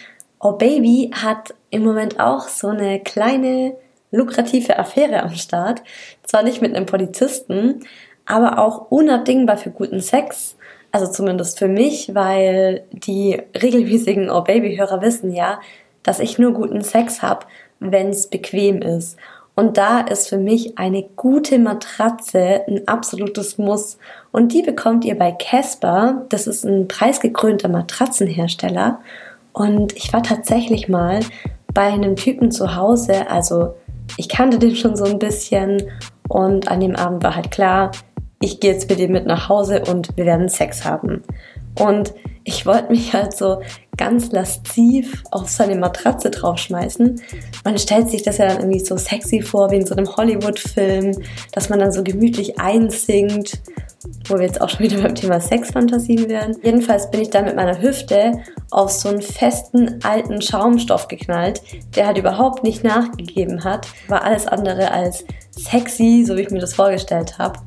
Oh 0.43 0.53
Baby 0.53 1.11
hat 1.13 1.53
im 1.69 1.83
Moment 1.83 2.19
auch 2.19 2.47
so 2.47 2.69
eine 2.69 2.99
kleine 2.99 3.75
lukrative 4.11 4.77
Affäre 4.77 5.23
am 5.23 5.35
Start. 5.35 5.81
Zwar 6.23 6.43
nicht 6.43 6.61
mit 6.61 6.75
einem 6.75 6.85
Polizisten, 6.85 7.81
aber 8.25 8.59
auch 8.59 8.91
unabdingbar 8.91 9.57
für 9.57 9.71
guten 9.71 10.01
Sex. 10.01 10.55
Also 10.91 11.11
zumindest 11.11 11.57
für 11.57 11.67
mich, 11.67 12.13
weil 12.13 12.83
die 12.91 13.41
regelmäßigen 13.59 14.29
Oh 14.29 14.41
Baby-Hörer 14.41 15.01
wissen 15.01 15.33
ja, 15.33 15.59
dass 16.03 16.19
ich 16.19 16.37
nur 16.37 16.53
guten 16.53 16.81
Sex 16.81 17.21
habe, 17.21 17.45
wenn 17.79 18.09
es 18.09 18.27
bequem 18.27 18.81
ist. 18.81 19.17
Und 19.55 19.77
da 19.77 19.99
ist 19.99 20.29
für 20.29 20.37
mich 20.37 20.77
eine 20.77 21.03
gute 21.15 21.59
Matratze 21.59 22.61
ein 22.67 22.87
absolutes 22.87 23.57
Muss. 23.57 23.97
Und 24.31 24.53
die 24.53 24.61
bekommt 24.61 25.05
ihr 25.05 25.17
bei 25.17 25.31
Casper. 25.31 26.25
Das 26.29 26.47
ist 26.47 26.63
ein 26.63 26.87
preisgekrönter 26.87 27.67
Matratzenhersteller. 27.67 28.99
Und 29.53 29.95
ich 29.95 30.13
war 30.13 30.23
tatsächlich 30.23 30.87
mal 30.87 31.19
bei 31.73 31.83
einem 31.83 32.15
Typen 32.15 32.51
zu 32.51 32.75
Hause. 32.75 33.29
Also 33.29 33.75
ich 34.17 34.29
kannte 34.29 34.59
den 34.59 34.75
schon 34.75 34.95
so 34.95 35.05
ein 35.05 35.19
bisschen. 35.19 35.83
Und 36.27 36.69
an 36.69 36.79
dem 36.79 36.95
Abend 36.95 37.23
war 37.23 37.35
halt 37.35 37.51
klar, 37.51 37.91
ich 38.41 38.59
gehe 38.59 38.71
jetzt 38.71 38.89
mit 38.89 38.99
ihm 38.99 39.11
mit 39.11 39.25
nach 39.25 39.49
Hause 39.49 39.83
und 39.87 40.15
wir 40.17 40.25
werden 40.25 40.49
Sex 40.49 40.83
haben. 40.83 41.23
Und 41.79 42.13
ich 42.43 42.65
wollte 42.65 42.91
mich 42.91 43.13
halt 43.13 43.37
so 43.37 43.61
ganz 43.97 44.31
lasziv 44.31 45.23
auf 45.31 45.47
seine 45.47 45.75
Matratze 45.75 46.31
draufschmeißen. 46.31 47.21
Man 47.63 47.77
stellt 47.77 48.09
sich 48.09 48.23
das 48.23 48.39
ja 48.39 48.47
dann 48.47 48.57
irgendwie 48.57 48.79
so 48.79 48.97
sexy 48.97 49.41
vor, 49.41 49.69
wie 49.71 49.75
in 49.75 49.85
so 49.85 49.95
einem 49.95 50.07
Hollywood-Film, 50.07 51.17
dass 51.51 51.69
man 51.69 51.79
dann 51.79 51.91
so 51.91 52.03
gemütlich 52.03 52.59
einsingt, 52.59 53.59
wo 54.27 54.35
wir 54.35 54.45
jetzt 54.45 54.61
auch 54.61 54.69
schon 54.69 54.79
wieder 54.79 55.01
beim 55.01 55.15
Thema 55.15 55.39
Sexfantasien 55.39 56.29
wären. 56.29 56.55
Jedenfalls 56.63 57.11
bin 57.11 57.21
ich 57.21 57.29
dann 57.29 57.45
mit 57.45 57.55
meiner 57.55 57.81
Hüfte 57.81 58.39
auf 58.71 58.91
so 58.91 59.09
einen 59.09 59.21
festen 59.21 59.99
alten 60.03 60.41
Schaumstoff 60.41 61.07
geknallt, 61.07 61.61
der 61.95 62.07
halt 62.07 62.17
überhaupt 62.17 62.63
nicht 62.63 62.83
nachgegeben 62.83 63.63
hat. 63.63 63.87
War 64.07 64.23
alles 64.23 64.47
andere 64.47 64.91
als 64.91 65.25
sexy, 65.51 66.23
so 66.25 66.35
wie 66.37 66.41
ich 66.41 66.51
mir 66.51 66.59
das 66.59 66.73
vorgestellt 66.73 67.37
habe. 67.37 67.59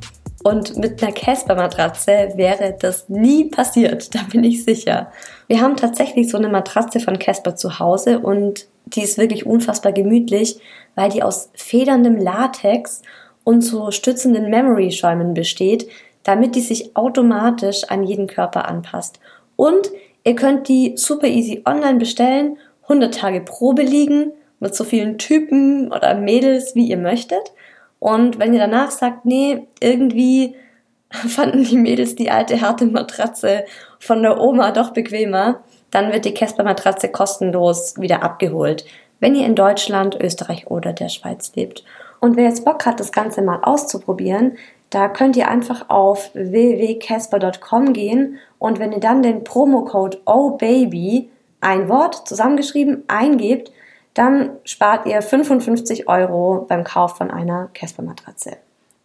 Und 0.43 0.77
mit 0.77 1.03
einer 1.03 1.13
Casper-Matratze 1.13 2.33
wäre 2.37 2.77
das 2.79 3.09
nie 3.09 3.47
passiert, 3.47 4.15
da 4.15 4.21
bin 4.31 4.45
ich 4.45 4.65
sicher. 4.65 5.11
Wir 5.47 5.61
haben 5.61 5.77
tatsächlich 5.77 6.31
so 6.31 6.37
eine 6.37 6.49
Matratze 6.49 7.01
von 7.01 7.19
Casper 7.19 7.57
zu 7.57 7.79
Hause 7.79 8.19
und 8.19 8.67
die 8.87 9.03
ist 9.03 9.17
wirklich 9.17 9.47
unfassbar 9.47 9.93
gemütlich, 9.93 10.59
weil 10.95 11.11
die 11.11 11.23
aus 11.23 11.51
federndem 11.55 12.17
Latex 12.17 13.01
und 13.45 13.63
so 13.63 13.91
stützenden 13.91 14.51
Memory-Schäumen 14.51 15.33
besteht, 15.35 15.87
damit 16.25 16.57
die 16.57 16.61
sich 16.61 16.97
automatisch 16.97 17.85
an 17.85 18.03
jeden 18.03 18.27
Körper 18.27 18.67
anpasst. 18.67 19.21
Und 19.57 19.91
ihr 20.25 20.35
könnt 20.35 20.69
die 20.69 20.95
super 20.97 21.29
easy 21.29 21.63
online 21.65 21.99
bestellen, 21.99 22.59
100 22.83 23.15
Tage 23.15 23.41
Probe 23.41 23.83
liegen, 23.83 24.33
mit 24.61 24.75
so 24.75 24.85
vielen 24.85 25.19
Typen 25.19 25.93
oder 25.93 26.15
Mädels, 26.15 26.75
wie 26.75 26.89
ihr 26.89 26.97
möchtet. 26.97 27.53
Und 27.99 28.39
wenn 28.39 28.53
ihr 28.53 28.61
danach 28.61 28.91
sagt, 28.91 29.25
nee, 29.25 29.67
irgendwie 29.81 30.57
fanden 31.11 31.65
die 31.65 31.77
Mädels 31.77 32.17
die 32.17 32.31
alte 32.31 32.61
harte 32.61 32.87
Matratze 32.87 33.65
von 33.99 34.23
der 34.23 34.41
Oma 34.41 34.73
doch 34.73 34.91
bequemer, 34.91 35.63
dann 35.91 36.13
wird 36.13 36.25
die 36.25 36.35
Casper-Matratze 36.35 37.09
kostenlos 37.09 37.95
wieder 37.99 38.23
abgeholt, 38.23 38.85
wenn 39.21 39.37
ihr 39.37 39.47
in 39.47 39.55
Deutschland, 39.55 40.19
Österreich 40.21 40.67
oder 40.67 40.93
der 40.93 41.09
Schweiz 41.09 41.53
lebt. 41.55 41.85
Und 42.21 42.37
wer 42.37 42.45
jetzt 42.45 42.65
Bock 42.65 42.85
hat, 42.85 42.99
das 43.01 43.13
Ganze 43.13 43.43
mal 43.43 43.61
auszuprobieren, 43.63 44.57
da 44.91 45.09
könnt 45.09 45.37
ihr 45.37 45.49
einfach 45.49 45.91
auf 45.91 46.31
www.casper.com 46.35 47.93
gehen 47.93 48.39
und 48.59 48.79
wenn 48.79 48.93
ihr 48.93 49.01
dann 49.01 49.23
den 49.23 49.45
Promocode 49.45 50.21
OHBABY, 50.25 51.31
ein 51.61 51.89
Wort 51.89 52.29
zusammengeschrieben, 52.29 53.05
eingebt, 53.09 53.73
dann 54.15 54.51
spart 54.65 55.07
ihr 55.07 55.21
55 55.21 56.09
Euro 56.09 56.67
beim 56.69 56.85
Kauf 56.85 57.17
von 57.17 57.31
einer 57.31 57.71
Casper-Matratze. 57.75 58.59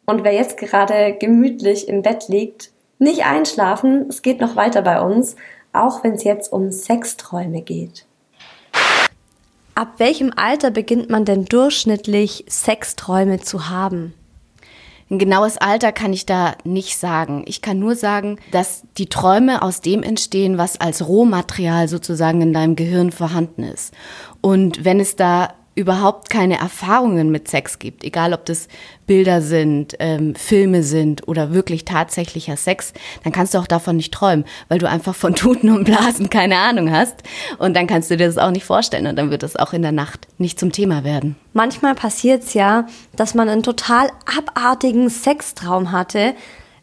Und 0.06 0.24
wer 0.24 0.34
jetzt 0.34 0.58
gerade 0.58 1.16
gemütlich 1.20 1.88
im 1.88 2.02
Bett 2.02 2.28
liegt, 2.28 2.72
nicht 3.00 3.26
einschlafen, 3.26 4.08
es 4.10 4.22
geht 4.22 4.40
noch 4.42 4.56
weiter 4.56 4.82
bei 4.82 5.02
uns, 5.02 5.36
auch 5.74 6.04
wenn 6.04 6.14
es 6.14 6.24
jetzt 6.24 6.52
um 6.52 6.72
Sexträume 6.72 7.62
geht. 7.62 8.06
Ab 9.76 9.94
welchem 9.98 10.34
Alter 10.36 10.72
beginnt 10.72 11.10
man 11.10 11.26
denn 11.26 11.46
durchschnittlich 11.46 12.46
Sexträume 12.50 13.40
zu 13.40 13.70
haben? 13.70 14.14
Ein 15.12 15.18
genaues 15.18 15.58
Alter 15.58 15.92
kann 15.92 16.14
ich 16.14 16.28
da 16.28 16.56
nicht 16.64 16.98
sagen. 16.98 17.44
Ich 17.48 17.62
kann 17.62 17.80
nur 17.80 17.96
sagen, 17.96 18.38
dass 18.52 18.84
die 18.98 19.10
Träume 19.10 19.64
aus 19.64 19.82
dem 19.82 20.04
entstehen, 20.04 20.60
was 20.60 20.80
als 20.80 21.08
Rohmaterial 21.08 21.88
sozusagen 21.88 22.42
in 22.42 22.54
deinem 22.54 22.76
Gehirn 22.76 23.12
vorhanden 23.12 23.64
ist. 23.64 23.94
Und 24.42 24.86
wenn 24.86 25.00
es 25.00 25.16
da 25.16 25.56
überhaupt 25.80 26.30
keine 26.30 26.60
Erfahrungen 26.60 27.32
mit 27.32 27.48
Sex 27.48 27.80
gibt, 27.80 28.04
egal 28.04 28.34
ob 28.34 28.46
das 28.46 28.68
Bilder 29.08 29.42
sind, 29.42 29.96
ähm, 30.00 30.36
Filme 30.36 30.84
sind 30.84 31.26
oder 31.26 31.54
wirklich 31.54 31.86
tatsächlicher 31.86 32.58
Sex, 32.58 32.92
dann 33.24 33.32
kannst 33.32 33.54
du 33.54 33.60
auch 33.60 33.66
davon 33.66 33.96
nicht 33.96 34.14
träumen, 34.14 34.44
weil 34.68 34.78
du 34.78 34.90
einfach 34.90 35.16
von 35.16 35.36
Tuten 35.36 35.70
und 35.70 35.86
Blasen 35.86 36.30
keine 36.30 36.58
Ahnung 36.58 36.92
hast 36.92 37.24
und 37.60 37.78
dann 37.78 37.88
kannst 37.88 38.12
du 38.12 38.18
dir 38.18 38.28
das 38.28 38.38
auch 38.38 38.52
nicht 38.52 38.66
vorstellen 38.66 39.08
und 39.08 39.16
dann 39.16 39.32
wird 39.32 39.42
das 39.42 39.56
auch 39.56 39.72
in 39.72 39.82
der 39.82 39.94
Nacht 39.94 40.28
nicht 40.38 40.60
zum 40.60 40.74
Thema 40.74 41.06
werden. 41.06 41.38
Manchmal 41.54 41.96
passiert 41.96 42.44
es 42.44 42.54
ja, 42.54 42.86
dass 43.16 43.34
man 43.34 43.48
einen 43.48 43.64
total 43.64 44.10
abartigen 44.38 45.10
Sextraum 45.10 45.94
hatte, 45.94 46.34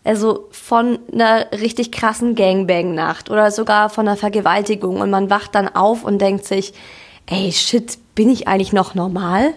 also 0.04 0.48
von 0.52 1.00
einer 1.12 1.52
richtig 1.52 1.92
krassen 1.92 2.35
Gangbang-Nacht 2.35 3.30
oder 3.30 3.50
sogar 3.50 3.90
von 3.90 4.09
einer 4.09 4.16
Vergewaltigung 4.16 5.02
und 5.02 5.11
man 5.11 5.28
wacht 5.28 5.54
dann 5.54 5.68
auf 5.68 6.02
und 6.02 6.18
denkt 6.18 6.46
sich, 6.46 6.72
ey, 7.26 7.52
shit, 7.52 7.98
bin 8.16 8.31
ich 8.31 8.48
eigentlich 8.48 8.72
noch 8.72 8.96
normal? 8.96 9.55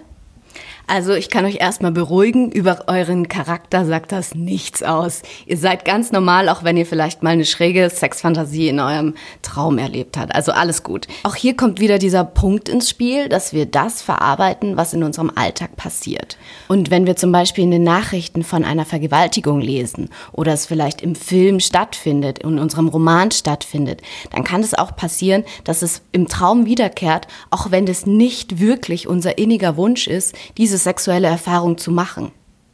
Also 0.89 1.13
ich 1.13 1.29
kann 1.29 1.45
euch 1.45 1.57
erstmal 1.61 1.91
beruhigen, 1.91 2.51
über 2.51 2.85
euren 2.87 3.27
Charakter 3.27 3.85
sagt 3.85 4.11
das 4.11 4.33
nichts 4.33 4.81
aus. 4.81 5.21
Ihr 5.45 5.57
seid 5.57 5.85
ganz 5.85 6.11
normal, 6.11 6.49
auch 6.49 6.63
wenn 6.63 6.77
ihr 6.77 6.85
vielleicht 6.87 7.21
mal 7.21 7.29
eine 7.29 7.45
schräge 7.45 7.91
Sexfantasie 7.91 8.69
in 8.69 8.79
eurem 8.79 9.13
Traum 9.43 9.77
erlebt 9.77 10.17
habt. 10.17 10.33
Also 10.33 10.51
alles 10.51 10.81
gut. 10.81 11.07
Auch 11.21 11.35
hier 11.35 11.55
kommt 11.55 11.79
wieder 11.79 11.99
dieser 11.99 12.23
Punkt 12.23 12.69
ins 12.69 12.89
Spiel, 12.89 13.29
dass 13.29 13.53
wir 13.53 13.67
das 13.67 14.01
verarbeiten, 14.01 14.77
was 14.77 14.95
in 14.95 15.03
unserem 15.03 15.31
Alltag 15.35 15.75
passiert. 15.75 16.37
Und 16.69 16.89
wenn 16.89 17.05
wir 17.05 17.15
zum 17.15 17.31
Beispiel 17.31 17.65
in 17.65 17.71
den 17.71 17.83
Nachrichten 17.83 18.41
von 18.43 18.65
einer 18.65 18.85
Vergewaltigung 18.85 19.61
lesen 19.61 20.09
oder 20.31 20.53
es 20.53 20.65
vielleicht 20.65 21.03
im 21.03 21.13
Film 21.13 21.59
stattfindet, 21.59 22.39
in 22.39 22.57
unserem 22.57 22.87
Roman 22.87 23.29
stattfindet, 23.29 24.01
dann 24.31 24.43
kann 24.43 24.61
es 24.61 24.73
auch 24.73 24.95
passieren, 24.95 25.43
dass 25.65 25.83
es 25.83 26.01
im 26.13 26.27
Traum 26.27 26.65
wiederkehrt, 26.65 27.27
auch 27.51 27.69
wenn 27.69 27.87
es 27.87 28.07
nicht 28.07 28.59
wirklich 28.59 29.07
unser 29.07 29.37
inniger 29.37 29.77
Wunsch 29.77 30.07
ist, 30.07 30.33
diese 30.57 30.78
sexuelle 30.79 31.27
Erfahrung 31.27 31.77
zu 31.77 31.91
machen. 31.91 32.31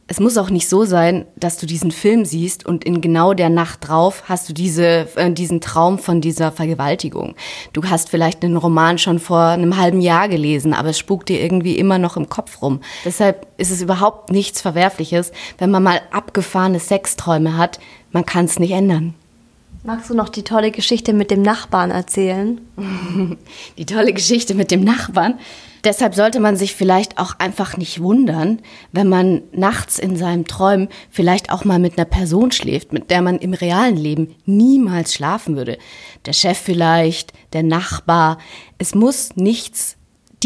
Es 0.08 0.20
muss 0.20 0.38
auch 0.38 0.50
nicht 0.50 0.68
so 0.68 0.84
sein, 0.84 1.26
dass 1.34 1.58
du 1.58 1.66
diesen 1.66 1.90
Film 1.90 2.24
siehst 2.24 2.64
und 2.64 2.84
in 2.84 3.00
genau 3.00 3.34
der 3.34 3.48
Nacht 3.48 3.88
drauf 3.88 4.22
hast 4.28 4.48
du 4.48 4.52
diese, 4.52 5.08
äh, 5.16 5.32
diesen 5.32 5.60
Traum 5.60 5.98
von 5.98 6.20
dieser 6.20 6.52
Vergewaltigung. 6.52 7.34
Du 7.72 7.82
hast 7.82 8.08
vielleicht 8.08 8.44
einen 8.44 8.56
Roman 8.56 8.98
schon 8.98 9.18
vor 9.18 9.40
einem 9.40 9.76
halben 9.76 10.00
Jahr 10.00 10.28
gelesen, 10.28 10.74
aber 10.74 10.90
es 10.90 10.98
spukt 10.98 11.28
dir 11.28 11.42
irgendwie 11.42 11.76
immer 11.76 11.98
noch 11.98 12.16
im 12.16 12.28
Kopf 12.28 12.62
rum. 12.62 12.80
Deshalb 13.04 13.48
ist 13.56 13.72
es 13.72 13.82
überhaupt 13.82 14.30
nichts 14.30 14.60
Verwerfliches, 14.60 15.32
wenn 15.58 15.72
man 15.72 15.82
mal 15.82 16.00
abgefahrene 16.12 16.78
Sexträume 16.78 17.56
hat. 17.56 17.80
Man 18.12 18.24
kann 18.24 18.44
es 18.44 18.60
nicht 18.60 18.70
ändern. 18.72 19.14
Magst 19.84 20.10
du 20.10 20.14
noch 20.14 20.28
die 20.28 20.42
tolle 20.42 20.70
Geschichte 20.70 21.12
mit 21.12 21.30
dem 21.30 21.42
Nachbarn 21.42 21.90
erzählen? 21.90 22.60
die 23.78 23.86
tolle 23.86 24.12
Geschichte 24.12 24.54
mit 24.54 24.70
dem 24.70 24.82
Nachbarn? 24.82 25.38
Deshalb 25.84 26.16
sollte 26.16 26.40
man 26.40 26.56
sich 26.56 26.74
vielleicht 26.74 27.16
auch 27.18 27.38
einfach 27.38 27.76
nicht 27.76 28.00
wundern, 28.00 28.60
wenn 28.90 29.08
man 29.08 29.42
nachts 29.52 30.00
in 30.00 30.16
seinem 30.16 30.44
Träumen 30.44 30.88
vielleicht 31.10 31.52
auch 31.52 31.64
mal 31.64 31.78
mit 31.78 31.96
einer 31.96 32.04
Person 32.04 32.50
schläft, 32.50 32.92
mit 32.92 33.10
der 33.10 33.22
man 33.22 33.38
im 33.38 33.54
realen 33.54 33.96
Leben 33.96 34.34
niemals 34.46 35.14
schlafen 35.14 35.56
würde. 35.56 35.78
Der 36.24 36.32
Chef 36.32 36.58
vielleicht, 36.58 37.32
der 37.52 37.62
Nachbar. 37.62 38.38
Es 38.78 38.96
muss 38.96 39.36
nichts 39.36 39.95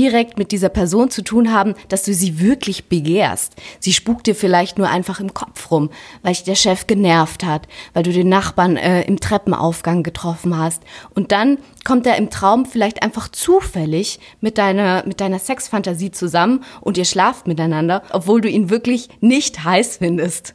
direkt 0.00 0.38
mit 0.38 0.50
dieser 0.50 0.70
Person 0.70 1.10
zu 1.10 1.20
tun 1.20 1.52
haben, 1.52 1.74
dass 1.88 2.04
du 2.04 2.14
sie 2.14 2.40
wirklich 2.40 2.88
begehrst. 2.88 3.54
Sie 3.80 3.92
spukt 3.92 4.26
dir 4.26 4.34
vielleicht 4.34 4.78
nur 4.78 4.88
einfach 4.88 5.20
im 5.20 5.34
Kopf 5.34 5.70
rum, 5.70 5.90
weil 6.22 6.32
dich 6.32 6.44
der 6.44 6.54
Chef 6.54 6.86
genervt 6.86 7.44
hat, 7.44 7.68
weil 7.92 8.02
du 8.02 8.10
den 8.10 8.30
Nachbarn 8.30 8.78
äh, 8.78 9.02
im 9.02 9.20
Treppenaufgang 9.20 10.02
getroffen 10.02 10.56
hast. 10.56 10.82
Und 11.14 11.32
dann 11.32 11.58
kommt 11.84 12.06
er 12.06 12.16
im 12.16 12.30
Traum 12.30 12.64
vielleicht 12.64 13.02
einfach 13.02 13.28
zufällig 13.28 14.20
mit 14.40 14.56
deiner, 14.56 15.04
mit 15.06 15.20
deiner 15.20 15.38
Sexfantasie 15.38 16.10
zusammen 16.10 16.64
und 16.80 16.96
ihr 16.96 17.04
schlaft 17.04 17.46
miteinander, 17.46 18.02
obwohl 18.10 18.40
du 18.40 18.48
ihn 18.48 18.70
wirklich 18.70 19.10
nicht 19.20 19.64
heiß 19.64 19.98
findest. 19.98 20.54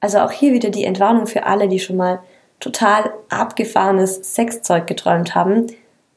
Also 0.00 0.18
auch 0.18 0.32
hier 0.32 0.52
wieder 0.52 0.68
die 0.68 0.84
Entwarnung 0.84 1.26
für 1.26 1.46
alle, 1.46 1.66
die 1.66 1.80
schon 1.80 1.96
mal 1.96 2.20
total 2.60 3.10
abgefahrenes 3.30 4.34
Sexzeug 4.34 4.86
geträumt 4.86 5.34
haben. 5.34 5.68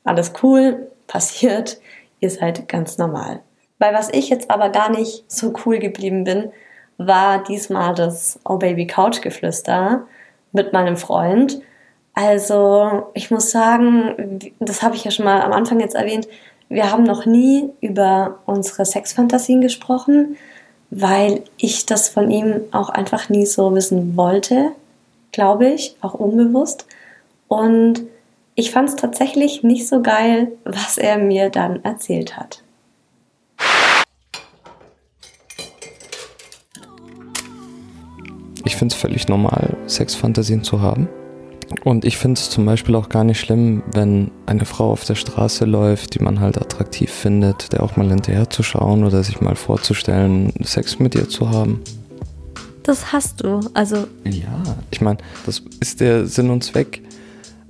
Alles 0.03 0.33
cool, 0.43 0.91
passiert 1.07 1.77
ihr 2.21 2.29
seid 2.29 2.69
ganz 2.69 2.97
normal. 2.97 3.41
Bei 3.77 3.93
was 3.93 4.09
ich 4.13 4.29
jetzt 4.29 4.49
aber 4.49 4.69
gar 4.69 4.89
nicht 4.89 5.25
so 5.27 5.53
cool 5.65 5.79
geblieben 5.79 6.23
bin, 6.23 6.51
war 6.97 7.43
diesmal 7.43 7.93
das 7.93 8.39
Oh 8.47 8.57
Baby 8.57 8.87
Couch 8.87 9.21
Geflüster 9.21 10.03
mit 10.51 10.71
meinem 10.71 10.97
Freund. 10.97 11.61
Also, 12.13 13.07
ich 13.13 13.31
muss 13.31 13.51
sagen, 13.51 14.53
das 14.59 14.83
habe 14.83 14.95
ich 14.95 15.03
ja 15.03 15.11
schon 15.11 15.25
mal 15.25 15.41
am 15.41 15.53
Anfang 15.53 15.79
jetzt 15.79 15.95
erwähnt, 15.95 16.27
wir 16.69 16.91
haben 16.91 17.03
noch 17.03 17.25
nie 17.25 17.69
über 17.81 18.39
unsere 18.45 18.85
Sexfantasien 18.85 19.59
gesprochen, 19.59 20.37
weil 20.89 21.43
ich 21.57 21.85
das 21.85 22.07
von 22.07 22.31
ihm 22.31 22.61
auch 22.71 22.89
einfach 22.89 23.29
nie 23.29 23.45
so 23.45 23.73
wissen 23.73 24.15
wollte. 24.15 24.71
glaube 25.31 25.67
ich, 25.67 25.95
auch 26.01 26.13
unbewusst. 26.13 26.85
Und 27.47 28.03
ich 28.55 28.71
fand 28.71 28.89
es 28.89 28.95
tatsächlich 28.95 29.63
nicht 29.63 29.87
so 29.87 30.01
geil, 30.01 30.51
was 30.65 30.97
er 30.97 31.17
mir 31.17 31.49
dann 31.49 31.83
erzählt 31.83 32.37
hat. 32.37 32.63
Ich 38.63 38.75
finde 38.75 38.93
es 38.93 38.99
völlig 38.99 39.27
normal, 39.27 39.75
Sexfantasien 39.87 40.63
zu 40.63 40.81
haben. 40.81 41.07
Und 41.83 42.05
ich 42.05 42.17
finde 42.17 42.39
es 42.39 42.49
zum 42.49 42.65
Beispiel 42.65 42.95
auch 42.95 43.09
gar 43.09 43.23
nicht 43.23 43.39
schlimm, 43.39 43.81
wenn 43.93 44.29
eine 44.45 44.65
Frau 44.65 44.91
auf 44.91 45.05
der 45.05 45.15
Straße 45.15 45.65
läuft, 45.65 46.15
die 46.15 46.23
man 46.23 46.39
halt 46.39 46.57
attraktiv 46.57 47.09
findet, 47.09 47.71
der 47.71 47.81
auch 47.81 47.95
mal 47.95 48.09
hinterher 48.09 48.49
zu 48.49 48.61
schauen 48.61 49.03
oder 49.03 49.23
sich 49.23 49.41
mal 49.41 49.55
vorzustellen, 49.55 50.53
Sex 50.61 50.99
mit 50.99 51.15
ihr 51.15 51.29
zu 51.29 51.49
haben. 51.49 51.81
Das 52.83 53.13
hast 53.13 53.43
du, 53.43 53.61
also. 53.73 54.07
Ja, 54.25 54.63
ich 54.89 55.01
meine, 55.01 55.19
das 55.45 55.61
ist 55.79 56.01
der 56.01 56.25
Sinn 56.25 56.49
und 56.49 56.63
Zweck, 56.63 57.01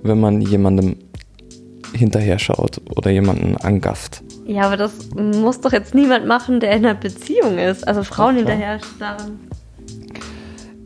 wenn 0.02 0.20
man 0.20 0.40
jemandem 0.40 0.96
hinterher 1.94 2.38
schaut 2.38 2.80
oder 2.96 3.10
jemanden 3.10 3.56
angafft. 3.56 4.22
Ja, 4.46 4.62
aber 4.62 4.76
das 4.76 4.92
muss 5.14 5.60
doch 5.60 5.72
jetzt 5.72 5.94
niemand 5.94 6.26
machen, 6.26 6.60
der 6.60 6.72
in 6.72 6.84
einer 6.84 6.94
Beziehung 6.94 7.58
ist. 7.58 7.86
Also 7.86 8.02
Frauen 8.02 8.36
hinterher 8.36 8.80
starren 8.80 9.38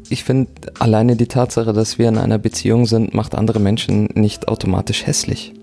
ich 0.09 0.25
finde, 0.25 0.51
alleine 0.79 1.17
die 1.17 1.27
Tatsache, 1.27 1.73
dass 1.73 1.99
wir 1.99 2.09
in 2.09 2.19
einer 2.19 2.39
Beziehung 2.39 2.87
sind, 2.87 3.15
macht 3.15 3.35
andere 3.35 3.61
Menschen 3.61 4.09
nicht 4.15 4.49
automatisch 4.49 5.07
hässlich. 5.07 5.55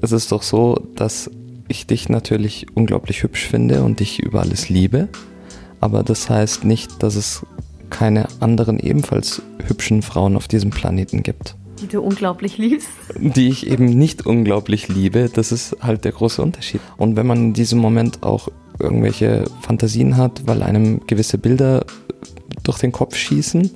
Es 0.00 0.12
ist 0.12 0.32
doch 0.32 0.42
so, 0.42 0.86
dass 0.94 1.30
ich 1.68 1.86
dich 1.86 2.08
natürlich 2.08 2.66
unglaublich 2.74 3.22
hübsch 3.22 3.46
finde 3.46 3.82
und 3.82 4.00
dich 4.00 4.20
über 4.20 4.40
alles 4.40 4.68
liebe, 4.68 5.08
aber 5.80 6.02
das 6.02 6.30
heißt 6.30 6.64
nicht, 6.64 7.02
dass 7.02 7.16
es 7.16 7.44
keine 7.90 8.26
anderen 8.40 8.78
ebenfalls 8.78 9.42
hübschen 9.66 10.02
Frauen 10.02 10.36
auf 10.36 10.48
diesem 10.48 10.70
Planeten 10.70 11.22
gibt. 11.22 11.56
Die 11.80 11.86
du 11.86 12.00
unglaublich 12.00 12.58
liebst? 12.58 12.88
Die 13.16 13.48
ich 13.48 13.66
eben 13.66 13.86
nicht 13.86 14.26
unglaublich 14.26 14.88
liebe, 14.88 15.30
das 15.32 15.52
ist 15.52 15.76
halt 15.80 16.04
der 16.04 16.12
große 16.12 16.42
Unterschied. 16.42 16.80
Und 16.96 17.16
wenn 17.16 17.26
man 17.26 17.38
in 17.38 17.52
diesem 17.52 17.78
Moment 17.78 18.22
auch 18.22 18.48
irgendwelche 18.78 19.44
Fantasien 19.62 20.16
hat, 20.16 20.46
weil 20.46 20.62
einem 20.62 21.06
gewisse 21.06 21.38
Bilder 21.38 21.84
durch 22.62 22.78
den 22.78 22.92
Kopf 22.92 23.16
schießen, 23.16 23.70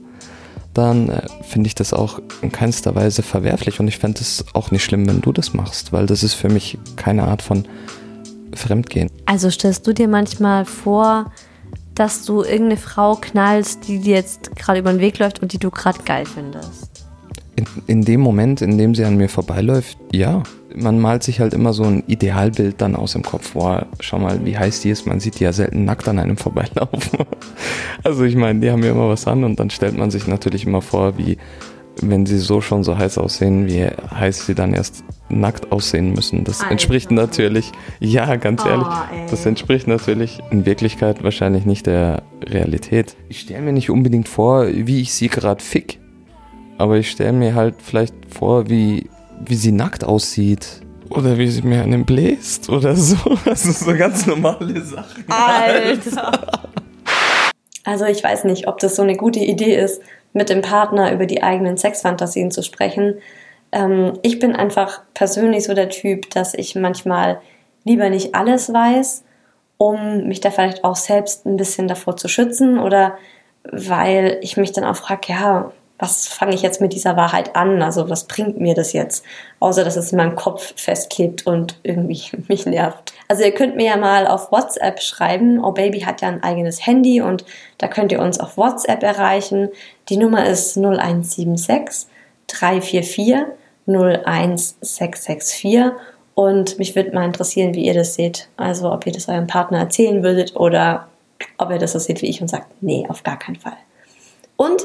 dann 0.75 1.09
äh, 1.11 1.23
finde 1.43 1.67
ich 1.67 1.75
das 1.75 1.93
auch 1.93 2.21
in 2.41 2.51
keinster 2.51 2.95
Weise 2.95 3.23
verwerflich 3.23 3.81
und 3.81 3.89
ich 3.89 3.99
fände 3.99 4.21
es 4.21 4.45
auch 4.55 4.71
nicht 4.71 4.85
schlimm, 4.85 5.07
wenn 5.07 5.21
du 5.21 5.33
das 5.33 5.53
machst, 5.53 5.93
weil 5.93 6.07
das 6.07 6.23
ist 6.23 6.35
für 6.35 6.49
mich 6.49 6.79
keine 6.97 7.25
Art 7.25 7.43
von 7.43 7.67
Fremdgehen. 8.55 9.11
Also 9.27 9.51
stellst 9.51 9.87
du 9.87 9.93
dir 9.93 10.09
manchmal 10.09 10.65
vor, 10.65 11.33
dass 11.95 12.25
du 12.25 12.43
irgendeine 12.43 12.79
Frau 12.79 13.17
knallst, 13.17 13.87
die 13.89 14.01
dir 14.01 14.15
jetzt 14.15 14.55
gerade 14.57 14.79
über 14.81 14.93
den 14.93 15.01
Weg 15.01 15.19
läuft 15.19 15.43
und 15.43 15.53
die 15.53 15.59
du 15.59 15.71
gerade 15.71 16.03
geil 16.05 16.25
findest? 16.27 16.92
In, 17.55 17.67
in 17.87 18.03
dem 18.03 18.21
Moment, 18.21 18.63
in 18.63 18.79
dem 18.79 18.95
sie 18.95 19.05
an 19.05 19.17
mir 19.17 19.29
vorbeiläuft, 19.29 19.99
ja. 20.13 20.43
Man 20.75 20.99
malt 20.99 21.23
sich 21.23 21.39
halt 21.39 21.53
immer 21.53 21.75
so 21.75 21.83
ein 21.83 22.03
Idealbild 22.07 22.81
dann 22.81 22.97
aus 22.97 23.13
dem 23.13 23.23
Kopf. 23.23 23.53
Boah, 23.53 23.87
schau 24.01 24.19
mal, 24.19 24.43
wie 24.47 24.57
heiß 24.57 24.81
die 24.81 24.89
ist. 24.89 25.07
Man 25.07 25.21
sieht 25.21 25.39
die 25.39 25.45
ja 25.45 25.53
selten 25.53 25.85
nackt 25.85 26.09
an 26.09 26.19
einem 26.19 26.39
vorbeilaufen. 26.39 27.19
also 28.03 28.25
ich 28.25 28.37
meine, 28.37 28.61
die 28.61 28.71
haben 28.71 28.83
ja 28.83 28.91
immer 28.91 29.11
was 29.11 29.27
an 29.27 29.45
und 29.45 29.61
dann 29.61 29.69
stellt 29.69 29.99
man 29.99 30.11
sich 30.11 30.27
natürlich 30.27 30.67
immer 30.67 30.81
vor, 30.81 31.19
wie 31.19 31.37
wenn 32.01 32.27
sie 32.27 32.39
so 32.39 32.61
schon 32.61 32.85
so 32.85 32.97
heiß 32.97 33.19
aussehen, 33.19 33.67
wie 33.67 33.85
heiß 33.85 34.47
sie 34.47 34.55
dann 34.55 34.73
erst 34.73 35.05
nackt 35.29 35.73
aussehen 35.73 36.13
müssen. 36.13 36.45
Das 36.45 36.61
Alter. 36.61 36.73
entspricht 36.73 37.11
natürlich, 37.11 37.71
ja, 38.01 38.37
ganz 38.37 38.65
oh, 38.65 38.69
ehrlich, 38.69 38.87
ey. 38.87 39.27
das 39.31 39.45
entspricht 39.47 39.87
natürlich 39.87 40.41
in 40.51 40.65
Wirklichkeit 40.65 41.23
wahrscheinlich 41.23 41.67
nicht 41.67 41.87
der 41.87 42.23
Realität. 42.45 43.17
Ich 43.29 43.41
stelle 43.41 43.63
mir 43.63 43.73
nicht 43.73 43.91
unbedingt 43.91 44.29
vor, 44.29 44.67
wie 44.69 45.01
ich 45.01 45.13
sie 45.13 45.29
gerade 45.29 45.63
fick 45.63 45.99
aber 46.83 46.97
ich 46.97 47.13
stelle 47.13 47.33
mir 47.33 47.55
halt 47.55 47.77
vielleicht 47.81 48.13
vor, 48.29 48.69
wie, 48.69 49.09
wie 49.39 49.55
sie 49.55 49.71
nackt 49.71 50.03
aussieht. 50.03 50.67
Oder 51.11 51.39
wie 51.39 51.47
sie 51.47 51.63
mir 51.63 51.83
einen 51.83 52.05
bläst 52.05 52.69
oder 52.71 52.97
so. 52.97 53.39
Das 53.45 53.63
sind 53.63 53.77
so 53.77 53.95
ganz 53.95 54.27
normale 54.27 54.81
Sachen. 54.83 55.25
Alter. 55.29 56.33
Also 57.85 58.05
ich 58.05 58.23
weiß 58.23 58.45
nicht, 58.45 58.69
ob 58.69 58.79
das 58.79 58.95
so 58.95 59.03
eine 59.03 59.17
gute 59.17 59.41
Idee 59.41 59.75
ist, 59.75 60.03
mit 60.33 60.51
dem 60.51 60.63
Partner 60.63 61.13
über 61.13 61.27
die 61.27 61.43
eigenen 61.43 61.77
Sexfantasien 61.77 62.53
zu 62.53 62.63
sprechen. 62.63 63.17
Ähm, 63.73 64.21
ich 64.23 64.39
bin 64.39 64.55
einfach 64.55 65.01
persönlich 65.15 65.65
so 65.65 65.75
der 65.75 65.89
Typ, 65.89 66.31
dass 66.31 66.55
ich 66.55 66.77
manchmal 66.77 67.41
lieber 67.83 68.09
nicht 68.09 68.37
alles 68.37 68.73
weiß, 68.73 69.25
um 69.79 70.29
mich 70.29 70.41
da 70.41 70.53
vielleicht 70.53 70.85
auch 70.85 70.95
selbst 70.95 71.45
ein 71.45 71.57
bisschen 71.57 71.89
davor 71.89 72.17
zu 72.17 72.29
schützen 72.29 72.79
oder 72.79 73.19
weil 73.65 74.39
ich 74.43 74.57
mich 74.57 74.71
dann 74.71 74.85
auch 74.85 74.95
frage, 74.95 75.33
ja, 75.33 75.73
was 76.03 76.27
fange 76.27 76.53
ich 76.53 76.63
jetzt 76.63 76.81
mit 76.81 76.95
dieser 76.95 77.17
Wahrheit 77.17 77.55
an? 77.55 77.81
Also 77.81 78.11
was 78.11 78.25
bringt 78.25 78.61
mir 78.61 78.75
das 78.75 78.93
jetzt? 78.93 79.25
Außer 79.61 79.85
dass 79.85 79.95
es 79.95 80.11
in 80.11 80.19
meinem 80.19 80.35
Kopf 80.35 80.75
festklebt 80.75 81.47
und 81.47 81.79
irgendwie 81.85 82.23
mich 82.49 82.67
nervt. 82.67 83.13
Also 83.29 83.45
ihr 83.45 83.53
könnt 83.53 83.77
mir 83.77 83.87
ja 83.87 83.97
mal 83.97 84.27
auf 84.27 84.51
WhatsApp 84.51 85.01
schreiben. 85.01 85.65
Oh 85.65 85.71
Baby 85.71 86.01
hat 86.01 86.21
ja 86.21 86.27
ein 86.27 86.43
eigenes 86.43 86.85
Handy 86.85 87.21
und 87.21 87.45
da 87.79 87.87
könnt 87.87 88.11
ihr 88.11 88.21
uns 88.21 88.41
auf 88.41 88.57
WhatsApp 88.57 89.05
erreichen. 89.05 89.69
Die 90.09 90.17
Nummer 90.17 90.45
ist 90.45 90.77
0176 90.77 92.09
344 92.49 93.37
01664 93.87 95.93
und 96.35 96.81
mich 96.81 96.97
würde 96.97 97.13
mal 97.13 97.27
interessieren, 97.27 97.75
wie 97.75 97.87
ihr 97.87 97.95
das 97.95 98.15
seht. 98.15 98.49
Also 98.57 98.93
ob 98.93 99.07
ihr 99.07 99.13
das 99.13 99.29
eurem 99.29 99.47
Partner 99.47 99.79
erzählen 99.79 100.25
würdet 100.25 100.57
oder 100.57 101.07
ob 101.59 101.71
ihr 101.71 101.79
das 101.79 101.93
so 101.93 102.01
seht 102.01 102.23
wie 102.23 102.27
ich 102.27 102.43
und 102.43 102.49
sagt, 102.49 102.67
nee, 102.81 103.07
auf 103.09 103.23
gar 103.23 103.39
keinen 103.39 103.57
Fall. 103.57 103.77
Und 104.57 104.83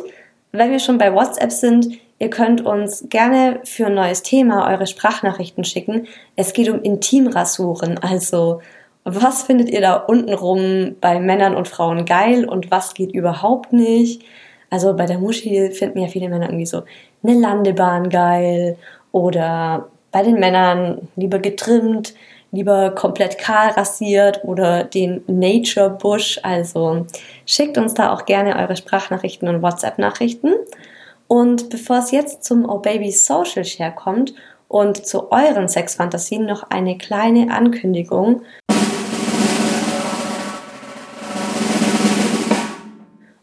wenn 0.51 0.71
wir 0.71 0.79
schon 0.79 0.97
bei 0.97 1.13
WhatsApp 1.13 1.51
sind, 1.51 1.99
ihr 2.19 2.29
könnt 2.29 2.65
uns 2.65 3.05
gerne 3.09 3.59
für 3.63 3.87
ein 3.87 3.95
neues 3.95 4.23
Thema 4.23 4.69
eure 4.69 4.87
Sprachnachrichten 4.87 5.63
schicken. 5.63 6.07
Es 6.35 6.53
geht 6.53 6.69
um 6.69 6.81
Intimrasuren, 6.81 7.97
also 7.99 8.61
was 9.09 9.43
findet 9.43 9.69
ihr 9.69 9.79
da 9.79 9.95
untenrum 9.95 10.97
bei 10.99 11.19
Männern 11.19 11.55
und 11.55 11.69
Frauen 11.69 12.03
geil 12.03 12.43
und 12.43 12.71
was 12.71 12.93
geht 12.93 13.13
überhaupt 13.13 13.71
nicht? 13.71 14.23
Also 14.69 14.93
bei 14.95 15.05
der 15.05 15.19
Muschi 15.19 15.71
finden 15.71 15.99
ja 15.99 16.07
viele 16.07 16.27
Männer 16.27 16.47
irgendwie 16.47 16.65
so 16.65 16.83
eine 17.23 17.39
Landebahn 17.39 18.09
geil 18.09 18.75
oder 19.13 19.87
bei 20.11 20.23
den 20.23 20.39
Männern 20.39 21.07
lieber 21.15 21.39
getrimmt, 21.39 22.15
lieber 22.51 22.91
komplett 22.91 23.37
kahl 23.37 23.69
rasiert 23.71 24.43
oder 24.43 24.83
den 24.83 25.23
Nature 25.27 25.89
Bush. 25.89 26.39
Also 26.43 27.05
schickt 27.45 27.77
uns 27.77 27.93
da 27.93 28.13
auch 28.13 28.25
gerne 28.25 28.57
eure 28.57 28.75
Sprachnachrichten 28.75 29.47
und 29.47 29.61
WhatsApp-Nachrichten. 29.61 30.53
Und 31.27 31.69
bevor 31.69 31.99
es 31.99 32.11
jetzt 32.11 32.43
zum 32.43 32.67
Oh 32.69 32.79
Baby 32.79 33.11
Social 33.11 33.65
Share 33.65 33.93
kommt 33.93 34.33
und 34.67 35.05
zu 35.05 35.31
euren 35.31 35.67
Sexfantasien 35.67 36.45
noch 36.45 36.69
eine 36.69 36.97
kleine 36.97 37.53
Ankündigung. 37.53 38.43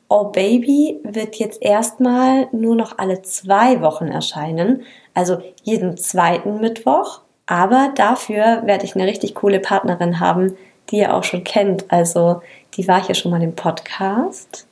Oh 0.09 0.27
Baby 0.27 1.01
wird 1.03 1.37
jetzt 1.37 1.61
erstmal 1.61 2.49
nur 2.53 2.77
noch 2.77 2.99
alle 2.99 3.23
zwei 3.23 3.81
Wochen 3.81 4.09
erscheinen, 4.09 4.83
also 5.13 5.39
jeden 5.63 5.97
zweiten 5.97 6.61
Mittwoch. 6.61 7.24
Aber 7.47 7.93
dafür 7.95 8.63
werde 8.65 8.85
ich 8.85 8.95
eine 8.95 9.07
richtig 9.07 9.35
coole 9.35 9.61
Partnerin 9.61 10.21
haben, 10.21 10.57
die 10.91 10.99
ihr 10.99 11.15
auch 11.15 11.25
schon 11.25 11.45
kennt. 11.45 11.91
Also 11.91 12.43
die 12.75 12.89
war 12.89 13.05
hier 13.05 13.15
schon 13.15 13.31
mal 13.31 13.43
im 13.43 13.55
Podcast. 13.55 14.67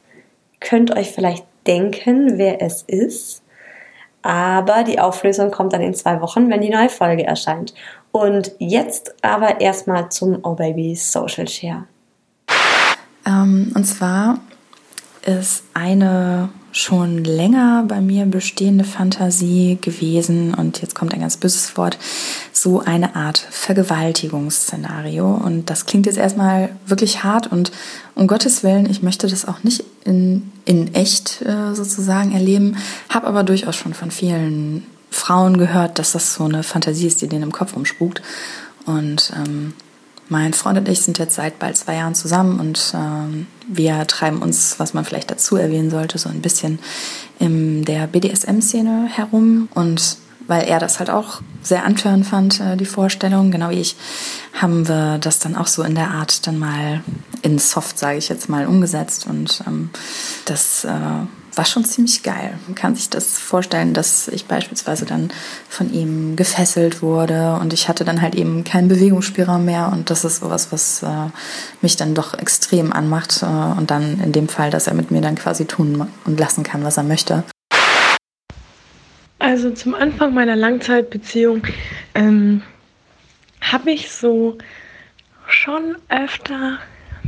Könnt 0.60 0.96
euch 0.96 1.10
vielleicht 1.10 1.44
denken, 1.66 2.38
wer 2.38 2.62
es 2.62 2.82
ist. 2.82 3.42
Aber 4.22 4.84
die 4.84 5.00
Auflösung 5.00 5.50
kommt 5.50 5.72
dann 5.72 5.82
in 5.82 5.94
zwei 5.94 6.20
Wochen, 6.20 6.48
wenn 6.48 6.60
die 6.60 6.70
neue 6.70 6.88
Folge 6.88 7.24
erscheint. 7.24 7.74
Und 8.12 8.52
jetzt 8.58 9.14
aber 9.22 9.60
erstmal 9.60 10.10
zum 10.10 10.38
Oh 10.44 10.54
Baby 10.54 10.94
Social 10.94 11.48
Share. 11.48 11.84
Ähm, 13.26 13.72
und 13.74 13.84
zwar 13.84 14.38
ist 15.24 15.64
eine 15.74 16.50
schon 16.72 17.22
länger 17.22 17.84
bei 17.86 18.00
mir 18.00 18.24
bestehende 18.24 18.84
Fantasie 18.84 19.78
gewesen 19.80 20.54
und 20.54 20.80
jetzt 20.80 20.94
kommt 20.94 21.12
ein 21.12 21.20
ganz 21.20 21.36
böses 21.36 21.76
Wort, 21.76 21.98
so 22.52 22.80
eine 22.80 23.14
Art 23.14 23.46
Vergewaltigungsszenario. 23.50 25.30
Und 25.30 25.68
das 25.68 25.84
klingt 25.84 26.06
jetzt 26.06 26.16
erstmal 26.16 26.70
wirklich 26.86 27.22
hart 27.22 27.46
und 27.46 27.72
um 28.14 28.26
Gottes 28.26 28.62
Willen, 28.64 28.90
ich 28.90 29.02
möchte 29.02 29.26
das 29.26 29.46
auch 29.46 29.62
nicht 29.62 29.84
in, 30.04 30.50
in 30.64 30.94
echt 30.94 31.42
äh, 31.42 31.74
sozusagen 31.74 32.32
erleben, 32.32 32.76
habe 33.10 33.26
aber 33.26 33.44
durchaus 33.44 33.76
schon 33.76 33.94
von 33.94 34.10
vielen 34.10 34.86
Frauen 35.10 35.58
gehört, 35.58 35.98
dass 35.98 36.12
das 36.12 36.34
so 36.34 36.44
eine 36.44 36.62
Fantasie 36.62 37.06
ist, 37.06 37.20
die 37.20 37.28
denen 37.28 37.44
im 37.44 37.52
Kopf 37.52 37.76
umspukt. 37.76 38.22
Und 38.86 39.32
ähm, 39.36 39.74
mein 40.32 40.54
Freund 40.54 40.78
und 40.78 40.88
ich 40.88 41.02
sind 41.02 41.18
jetzt 41.18 41.36
seit 41.36 41.58
bald 41.58 41.76
zwei 41.76 41.94
Jahren 41.94 42.14
zusammen 42.14 42.58
und 42.58 42.92
ähm, 42.94 43.46
wir 43.68 44.06
treiben 44.06 44.42
uns, 44.42 44.80
was 44.80 44.94
man 44.94 45.04
vielleicht 45.04 45.30
dazu 45.30 45.56
erwähnen 45.56 45.90
sollte, 45.90 46.18
so 46.18 46.28
ein 46.28 46.40
bisschen 46.40 46.80
in 47.38 47.84
der 47.84 48.06
BDSM-Szene 48.06 49.08
herum. 49.12 49.68
Und 49.74 50.16
weil 50.48 50.64
er 50.64 50.80
das 50.80 50.98
halt 50.98 51.10
auch 51.10 51.42
sehr 51.62 51.84
antörend 51.84 52.26
fand, 52.26 52.60
äh, 52.60 52.76
die 52.76 52.86
Vorstellung, 52.86 53.50
genau 53.50 53.70
wie 53.70 53.80
ich, 53.80 53.94
haben 54.54 54.88
wir 54.88 55.18
das 55.18 55.38
dann 55.38 55.54
auch 55.54 55.66
so 55.68 55.82
in 55.82 55.94
der 55.94 56.10
Art 56.10 56.46
dann 56.46 56.58
mal 56.58 57.02
in 57.42 57.58
Soft, 57.58 57.98
sage 57.98 58.18
ich 58.18 58.28
jetzt 58.28 58.48
mal, 58.48 58.66
umgesetzt. 58.66 59.26
Und 59.28 59.62
ähm, 59.66 59.90
das 60.46 60.84
äh, 60.84 60.90
war 61.54 61.64
schon 61.64 61.84
ziemlich 61.84 62.22
geil. 62.22 62.58
Man 62.66 62.74
kann 62.74 62.94
sich 62.94 63.10
das 63.10 63.38
vorstellen, 63.38 63.94
dass 63.94 64.28
ich 64.28 64.46
beispielsweise 64.46 65.04
dann 65.04 65.30
von 65.68 65.92
ihm 65.92 66.36
gefesselt 66.36 67.02
wurde 67.02 67.58
und 67.60 67.72
ich 67.72 67.88
hatte 67.88 68.04
dann 68.04 68.22
halt 68.22 68.34
eben 68.34 68.64
keinen 68.64 68.88
Bewegungsspielraum 68.88 69.64
mehr 69.64 69.90
und 69.92 70.10
das 70.10 70.24
ist 70.24 70.40
sowas, 70.40 70.72
was 70.72 71.02
äh, 71.02 71.28
mich 71.82 71.96
dann 71.96 72.14
doch 72.14 72.34
extrem 72.38 72.92
anmacht 72.92 73.42
äh, 73.42 73.46
und 73.46 73.90
dann 73.90 74.20
in 74.20 74.32
dem 74.32 74.48
Fall, 74.48 74.70
dass 74.70 74.86
er 74.86 74.94
mit 74.94 75.10
mir 75.10 75.20
dann 75.20 75.34
quasi 75.34 75.66
tun 75.66 76.08
und 76.24 76.40
lassen 76.40 76.62
kann, 76.62 76.84
was 76.84 76.96
er 76.96 77.04
möchte. 77.04 77.44
Also 79.38 79.70
zum 79.72 79.94
Anfang 79.94 80.34
meiner 80.34 80.54
Langzeitbeziehung 80.54 81.66
ähm, 82.14 82.62
habe 83.60 83.90
ich 83.90 84.10
so 84.10 84.56
schon 85.48 85.96
öfter 86.08 86.78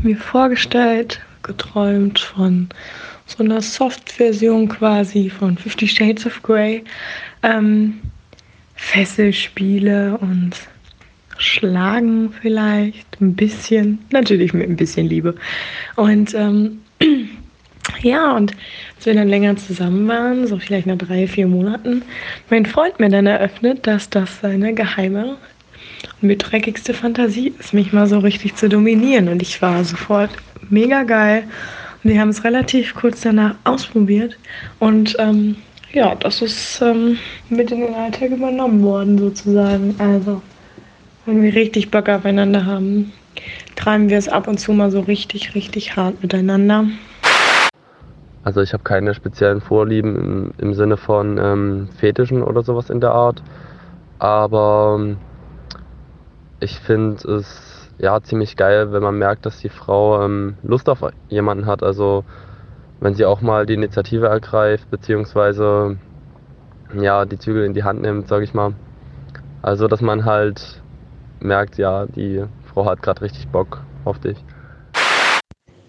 mir 0.02 0.16
vorgestellt, 0.16 1.20
geträumt 1.42 2.20
von 2.20 2.68
so 3.26 3.42
einer 3.42 3.62
Soft-Version 3.62 4.68
quasi 4.68 5.30
von 5.30 5.56
Fifty 5.56 5.88
Shades 5.88 6.26
of 6.26 6.42
Grey. 6.42 6.84
Ähm, 7.42 8.00
Fesselspiele 8.76 10.18
und 10.18 10.52
Schlagen 11.38 12.32
vielleicht, 12.40 13.20
ein 13.20 13.34
bisschen, 13.34 13.98
natürlich 14.10 14.52
mit 14.52 14.68
ein 14.68 14.76
bisschen 14.76 15.06
Liebe. 15.06 15.34
Und 15.96 16.34
ähm, 16.34 16.80
ja, 18.02 18.32
und 18.32 18.54
als 18.96 19.06
wir 19.06 19.14
dann 19.14 19.28
länger 19.28 19.56
zusammen 19.56 20.06
waren, 20.06 20.46
so 20.46 20.58
vielleicht 20.58 20.86
nach 20.86 20.98
drei, 20.98 21.26
vier 21.26 21.46
Monaten, 21.46 22.02
mein 22.50 22.66
Freund 22.66 23.00
mir 23.00 23.08
dann 23.08 23.26
eröffnet, 23.26 23.86
dass 23.86 24.10
das 24.10 24.40
seine 24.40 24.74
geheime 24.74 25.36
und 26.20 26.28
mit 26.28 26.50
dreckigste 26.50 26.94
Fantasie 26.94 27.52
ist, 27.58 27.74
mich 27.74 27.92
mal 27.92 28.06
so 28.06 28.18
richtig 28.18 28.54
zu 28.56 28.68
dominieren. 28.68 29.28
Und 29.28 29.42
ich 29.42 29.60
war 29.60 29.84
sofort 29.84 30.30
mega 30.70 31.02
geil 31.02 31.44
wir 32.04 32.20
haben 32.20 32.28
es 32.28 32.44
relativ 32.44 32.94
kurz 32.94 33.22
danach 33.22 33.56
ausprobiert 33.64 34.38
und 34.78 35.16
ähm, 35.18 35.56
ja, 35.92 36.14
das 36.14 36.42
ist 36.42 36.80
ähm, 36.82 37.18
mit 37.48 37.70
in 37.70 37.80
den 37.80 37.94
Alltag 37.94 38.30
übernommen 38.30 38.82
worden 38.82 39.16
sozusagen. 39.16 39.94
Also, 39.98 40.42
wenn 41.24 41.40
wir 41.40 41.54
richtig 41.54 41.90
Bock 41.90 42.08
aufeinander 42.08 42.66
haben, 42.66 43.12
treiben 43.76 44.08
wir 44.08 44.18
es 44.18 44.28
ab 44.28 44.48
und 44.48 44.58
zu 44.58 44.72
mal 44.72 44.90
so 44.90 45.00
richtig, 45.00 45.54
richtig 45.54 45.96
hart 45.96 46.20
miteinander. 46.20 46.86
Also 48.42 48.60
ich 48.60 48.72
habe 48.74 48.82
keine 48.82 49.14
speziellen 49.14 49.60
Vorlieben 49.60 50.16
im, 50.16 50.54
im 50.58 50.74
Sinne 50.74 50.96
von 50.96 51.38
ähm, 51.38 51.88
Fetischen 51.98 52.42
oder 52.42 52.62
sowas 52.62 52.90
in 52.90 53.00
der 53.00 53.12
Art. 53.12 53.42
Aber 54.18 54.98
ähm, 54.98 55.16
ich 56.60 56.78
finde 56.80 57.26
es 57.38 57.83
ja, 57.98 58.20
ziemlich 58.22 58.56
geil, 58.56 58.92
wenn 58.92 59.02
man 59.02 59.18
merkt, 59.18 59.46
dass 59.46 59.58
die 59.58 59.68
Frau 59.68 60.22
ähm, 60.22 60.56
Lust 60.62 60.88
auf 60.88 61.04
jemanden 61.28 61.66
hat. 61.66 61.82
Also 61.82 62.24
wenn 63.00 63.14
sie 63.14 63.24
auch 63.24 63.40
mal 63.40 63.66
die 63.66 63.74
Initiative 63.74 64.26
ergreift, 64.26 64.90
beziehungsweise 64.90 65.96
ja, 66.94 67.24
die 67.24 67.38
Zügel 67.38 67.64
in 67.64 67.74
die 67.74 67.84
Hand 67.84 68.02
nimmt, 68.02 68.28
sage 68.28 68.44
ich 68.44 68.54
mal. 68.54 68.72
Also 69.62 69.88
dass 69.88 70.00
man 70.00 70.24
halt 70.24 70.82
merkt, 71.40 71.78
ja, 71.78 72.06
die 72.06 72.44
Frau 72.72 72.84
hat 72.86 73.02
gerade 73.02 73.22
richtig 73.22 73.48
Bock 73.48 73.82
auf 74.04 74.18
dich. 74.18 74.38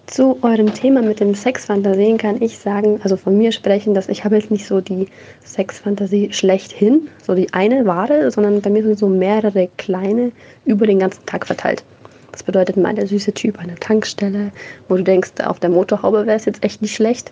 Zu 0.07 0.37
eurem 0.43 0.73
Thema 0.73 1.01
mit 1.01 1.19
dem 1.19 1.33
Sexfantasien 1.33 2.17
kann 2.17 2.41
ich 2.41 2.59
sagen, 2.59 2.99
also 3.03 3.17
von 3.17 3.37
mir 3.37 3.51
sprechen, 3.51 3.95
dass 3.95 4.07
ich 4.07 4.23
habe 4.23 4.35
jetzt 4.35 4.51
nicht 4.51 4.67
so 4.67 4.79
die 4.79 5.07
Sexfantasie 5.43 6.31
schlechthin, 6.31 7.09
so 7.23 7.33
die 7.33 7.51
eine 7.53 7.85
wahre, 7.85 8.29
sondern 8.29 8.61
bei 8.61 8.69
mir 8.69 8.83
sind 8.83 8.99
so 8.99 9.09
mehrere 9.09 9.67
kleine 9.77 10.31
über 10.63 10.85
den 10.85 10.99
ganzen 10.99 11.25
Tag 11.25 11.47
verteilt. 11.47 11.83
Das 12.35 12.43
bedeutet 12.43 12.75
mal 12.75 12.93
der 12.93 13.07
süße 13.07 13.31
Typ 13.31 13.61
an 13.61 13.69
der 13.69 13.77
Tankstelle, 13.77 14.51
wo 14.89 14.97
du 14.97 15.03
denkst, 15.03 15.31
auf 15.45 15.57
der 15.61 15.69
Motorhaube 15.69 16.25
wäre 16.25 16.35
es 16.35 16.43
jetzt 16.43 16.65
echt 16.65 16.81
nicht 16.81 16.93
schlecht. 16.93 17.31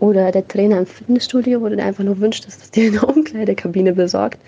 Oder 0.00 0.32
der 0.32 0.48
Trainer 0.48 0.78
im 0.78 0.86
Fitnessstudio, 0.86 1.60
wo 1.60 1.68
du 1.68 1.76
dir 1.76 1.84
einfach 1.84 2.02
nur 2.02 2.18
wünschst, 2.18 2.46
dass 2.46 2.58
das 2.58 2.70
dir 2.70 2.90
eine 2.90 3.04
Umkleidekabine 3.04 3.92
besorgt. 3.92 4.38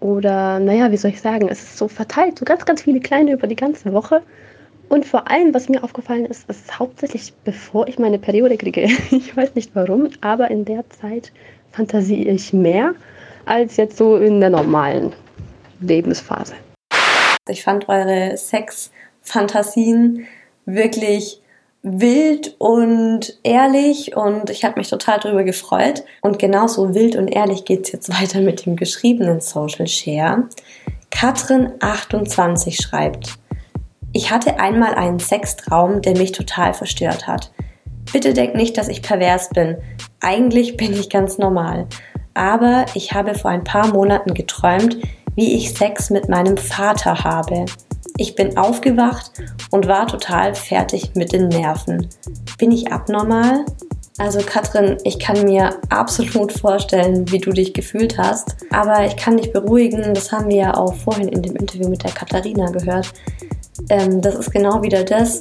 Oder, 0.00 0.58
naja, 0.58 0.90
wie 0.90 0.96
soll 0.96 1.10
ich 1.10 1.20
sagen, 1.20 1.48
es 1.50 1.62
ist 1.62 1.76
so 1.76 1.86
verteilt, 1.86 2.38
so 2.38 2.46
ganz, 2.46 2.64
ganz 2.64 2.80
viele 2.80 2.98
kleine 3.00 3.32
über 3.32 3.46
die 3.46 3.56
ganze 3.56 3.92
Woche. 3.92 4.22
Und 4.88 5.04
vor 5.04 5.30
allem, 5.30 5.52
was 5.52 5.68
mir 5.68 5.84
aufgefallen 5.84 6.24
ist, 6.24 6.48
ist 6.48 6.78
hauptsächlich, 6.78 7.34
bevor 7.44 7.88
ich 7.88 7.98
meine 7.98 8.18
Periode 8.18 8.56
kriege. 8.56 8.88
Ich 9.10 9.36
weiß 9.36 9.54
nicht 9.54 9.72
warum, 9.74 10.08
aber 10.22 10.50
in 10.50 10.64
der 10.64 10.88
Zeit 10.88 11.30
fantasiere 11.72 12.30
ich 12.30 12.54
mehr 12.54 12.94
als 13.44 13.76
jetzt 13.76 13.98
so 13.98 14.16
in 14.16 14.40
der 14.40 14.48
normalen 14.48 15.12
Lebensphase. 15.80 16.54
Ich 17.50 17.62
fand 17.62 17.86
eure 17.90 18.38
Sex- 18.38 18.90
Fantasien 19.22 20.26
wirklich 20.66 21.40
wild 21.82 22.54
und 22.58 23.38
ehrlich 23.42 24.14
und 24.14 24.50
ich 24.50 24.64
habe 24.64 24.78
mich 24.78 24.90
total 24.90 25.18
darüber 25.20 25.44
gefreut. 25.44 26.04
Und 26.20 26.38
genauso 26.38 26.94
wild 26.94 27.16
und 27.16 27.28
ehrlich 27.28 27.64
geht 27.64 27.86
es 27.86 27.92
jetzt 27.92 28.10
weiter 28.20 28.40
mit 28.40 28.66
dem 28.66 28.76
geschriebenen 28.76 29.40
Social 29.40 29.86
Share. 29.86 30.48
Katrin28 31.12 32.82
schreibt, 32.82 33.38
ich 34.12 34.30
hatte 34.30 34.58
einmal 34.58 34.94
einen 34.94 35.20
Sextraum, 35.20 36.02
der 36.02 36.16
mich 36.16 36.32
total 36.32 36.74
verstört 36.74 37.26
hat. 37.26 37.52
Bitte 38.12 38.34
denkt 38.34 38.56
nicht, 38.56 38.76
dass 38.76 38.88
ich 38.88 39.02
pervers 39.02 39.50
bin. 39.50 39.76
Eigentlich 40.20 40.76
bin 40.76 40.92
ich 40.92 41.10
ganz 41.10 41.38
normal. 41.38 41.86
Aber 42.34 42.86
ich 42.94 43.12
habe 43.12 43.34
vor 43.34 43.50
ein 43.50 43.64
paar 43.64 43.88
Monaten 43.88 44.34
geträumt, 44.34 44.96
wie 45.36 45.54
ich 45.54 45.74
Sex 45.74 46.10
mit 46.10 46.28
meinem 46.28 46.56
Vater 46.56 47.22
habe. 47.22 47.66
Ich 48.16 48.34
bin 48.34 48.56
aufgewacht 48.56 49.32
und 49.70 49.86
war 49.86 50.06
total 50.06 50.54
fertig 50.54 51.14
mit 51.14 51.32
den 51.32 51.48
Nerven. 51.48 52.08
Bin 52.58 52.72
ich 52.72 52.92
abnormal? 52.92 53.64
Also 54.18 54.40
Katrin, 54.44 54.98
ich 55.04 55.18
kann 55.18 55.44
mir 55.44 55.78
absolut 55.88 56.52
vorstellen, 56.52 57.30
wie 57.30 57.38
du 57.38 57.52
dich 57.52 57.72
gefühlt 57.72 58.18
hast, 58.18 58.54
aber 58.70 59.06
ich 59.06 59.16
kann 59.16 59.38
dich 59.38 59.50
beruhigen, 59.50 60.12
das 60.12 60.30
haben 60.30 60.50
wir 60.50 60.56
ja 60.56 60.76
auch 60.76 60.94
vorhin 60.94 61.28
in 61.28 61.40
dem 61.40 61.56
Interview 61.56 61.88
mit 61.88 62.04
der 62.04 62.10
Katharina 62.10 62.70
gehört. 62.70 63.14
Ähm, 63.88 64.20
das 64.20 64.34
ist 64.34 64.50
genau 64.50 64.82
wieder 64.82 65.04
das, 65.04 65.40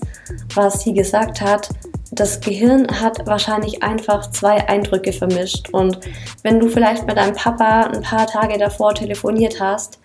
was 0.55 0.81
sie 0.81 0.93
gesagt 0.93 1.41
hat. 1.41 1.67
Das 2.13 2.39
Gehirn 2.39 2.87
hat 3.01 3.27
wahrscheinlich 3.27 3.83
einfach 3.83 4.31
zwei 4.31 4.67
Eindrücke 4.69 5.11
vermischt 5.11 5.69
und 5.71 5.99
wenn 6.43 6.59
du 6.59 6.69
vielleicht 6.69 7.05
mit 7.05 7.17
deinem 7.17 7.35
Papa 7.35 7.81
ein 7.81 8.01
paar 8.01 8.27
Tage 8.27 8.57
davor 8.57 8.93
telefoniert 8.95 9.59
hast, 9.59 9.99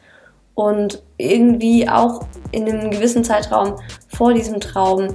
und 0.54 1.02
irgendwie 1.18 1.88
auch 1.88 2.26
in 2.52 2.68
einem 2.68 2.90
gewissen 2.90 3.24
Zeitraum 3.24 3.76
vor 4.08 4.32
diesem 4.32 4.60
Traum 4.60 5.08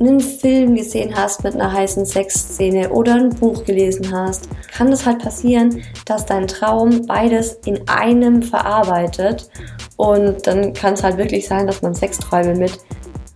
einen 0.00 0.20
Film 0.20 0.74
gesehen 0.74 1.14
hast 1.14 1.44
mit 1.44 1.54
einer 1.54 1.72
heißen 1.72 2.06
Sexszene 2.06 2.90
oder 2.90 3.14
ein 3.14 3.28
Buch 3.28 3.64
gelesen 3.64 4.10
hast, 4.12 4.48
kann 4.72 4.90
es 4.90 5.04
halt 5.04 5.18
passieren, 5.20 5.82
dass 6.06 6.26
dein 6.26 6.46
Traum 6.46 7.06
beides 7.06 7.58
in 7.66 7.86
einem 7.88 8.42
verarbeitet 8.42 9.48
und 9.96 10.46
dann 10.46 10.72
kann 10.72 10.94
es 10.94 11.02
halt 11.02 11.18
wirklich 11.18 11.46
sein, 11.46 11.66
dass 11.66 11.82
man 11.82 11.94
Sexträume 11.94 12.54
mit 12.54 12.78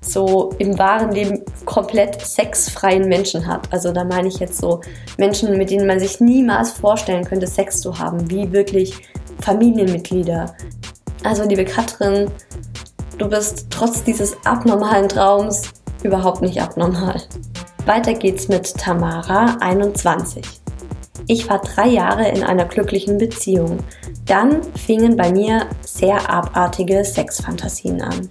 so 0.00 0.50
im 0.58 0.78
wahren 0.78 1.12
Leben 1.12 1.42
komplett 1.64 2.20
sexfreien 2.20 3.08
Menschen 3.08 3.46
hat. 3.46 3.72
Also 3.72 3.92
da 3.92 4.04
meine 4.04 4.28
ich 4.28 4.38
jetzt 4.38 4.58
so 4.58 4.80
Menschen, 5.18 5.56
mit 5.58 5.70
denen 5.70 5.86
man 5.86 6.00
sich 6.00 6.20
niemals 6.20 6.70
vorstellen 6.72 7.24
könnte, 7.24 7.46
Sex 7.46 7.80
zu 7.80 7.98
haben, 7.98 8.30
wie 8.30 8.50
wirklich 8.52 8.94
Familienmitglieder, 9.40 10.54
also 11.22 11.44
liebe 11.44 11.64
Katrin, 11.64 12.30
du 13.18 13.28
bist 13.28 13.66
trotz 13.70 14.04
dieses 14.04 14.36
abnormalen 14.44 15.08
Traums 15.08 15.62
überhaupt 16.02 16.42
nicht 16.42 16.60
abnormal. 16.60 17.20
Weiter 17.84 18.14
geht's 18.14 18.48
mit 18.48 18.74
Tamara, 18.76 19.56
21. 19.60 20.42
Ich 21.28 21.48
war 21.48 21.60
drei 21.60 21.88
Jahre 21.88 22.28
in 22.28 22.44
einer 22.44 22.64
glücklichen 22.64 23.18
Beziehung. 23.18 23.78
Dann 24.26 24.62
fingen 24.74 25.16
bei 25.16 25.32
mir 25.32 25.66
sehr 25.80 26.30
abartige 26.30 27.04
Sexfantasien 27.04 28.00
an. 28.00 28.28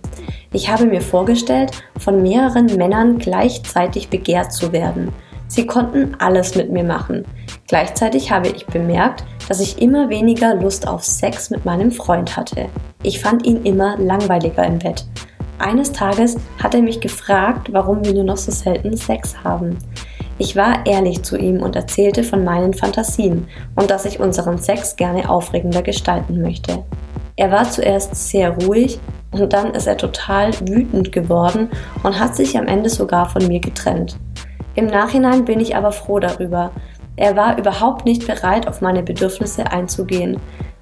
Ich 0.53 0.69
habe 0.69 0.85
mir 0.85 1.01
vorgestellt, 1.01 1.71
von 1.99 2.21
mehreren 2.21 2.67
Männern 2.77 3.17
gleichzeitig 3.17 4.09
begehrt 4.09 4.53
zu 4.53 4.71
werden. 4.71 5.11
Sie 5.47 5.65
konnten 5.65 6.15
alles 6.19 6.55
mit 6.55 6.71
mir 6.71 6.83
machen. 6.83 7.25
Gleichzeitig 7.67 8.31
habe 8.31 8.49
ich 8.49 8.67
bemerkt, 8.67 9.23
dass 9.47 9.59
ich 9.59 9.81
immer 9.81 10.09
weniger 10.09 10.55
Lust 10.55 10.87
auf 10.87 11.03
Sex 11.03 11.49
mit 11.49 11.65
meinem 11.65 11.91
Freund 11.91 12.37
hatte. 12.37 12.67
Ich 13.01 13.19
fand 13.19 13.45
ihn 13.45 13.63
immer 13.63 13.97
langweiliger 13.97 14.65
im 14.65 14.79
Bett. 14.79 15.05
Eines 15.57 15.91
Tages 15.91 16.37
hat 16.61 16.75
er 16.75 16.81
mich 16.81 16.99
gefragt, 16.99 17.69
warum 17.71 18.03
wir 18.03 18.13
nur 18.13 18.23
noch 18.23 18.37
so 18.37 18.51
selten 18.51 18.95
Sex 18.97 19.35
haben. 19.43 19.77
Ich 20.37 20.55
war 20.55 20.85
ehrlich 20.85 21.23
zu 21.23 21.37
ihm 21.37 21.61
und 21.63 21.75
erzählte 21.75 22.23
von 22.23 22.43
meinen 22.43 22.73
Fantasien 22.73 23.47
und 23.75 23.89
dass 23.89 24.05
ich 24.05 24.19
unseren 24.19 24.57
Sex 24.57 24.97
gerne 24.97 25.29
aufregender 25.29 25.81
gestalten 25.81 26.41
möchte. 26.41 26.83
Er 27.37 27.51
war 27.51 27.69
zuerst 27.69 28.15
sehr 28.15 28.51
ruhig 28.51 28.99
und 29.31 29.53
dann 29.53 29.73
ist 29.73 29.87
er 29.87 29.97
total 29.97 30.51
wütend 30.67 31.11
geworden 31.11 31.69
und 32.03 32.19
hat 32.19 32.35
sich 32.35 32.57
am 32.57 32.67
Ende 32.67 32.89
sogar 32.89 33.29
von 33.29 33.47
mir 33.47 33.59
getrennt. 33.59 34.17
Im 34.75 34.87
Nachhinein 34.87 35.45
bin 35.45 35.61
ich 35.61 35.75
aber 35.75 35.93
froh 35.93 36.19
darüber. 36.19 36.71
Er 37.15 37.35
war 37.35 37.57
überhaupt 37.57 38.05
nicht 38.05 38.27
bereit, 38.27 38.67
auf 38.67 38.81
meine 38.81 39.03
Bedürfnisse 39.03 39.71
einzugehen. 39.71 40.39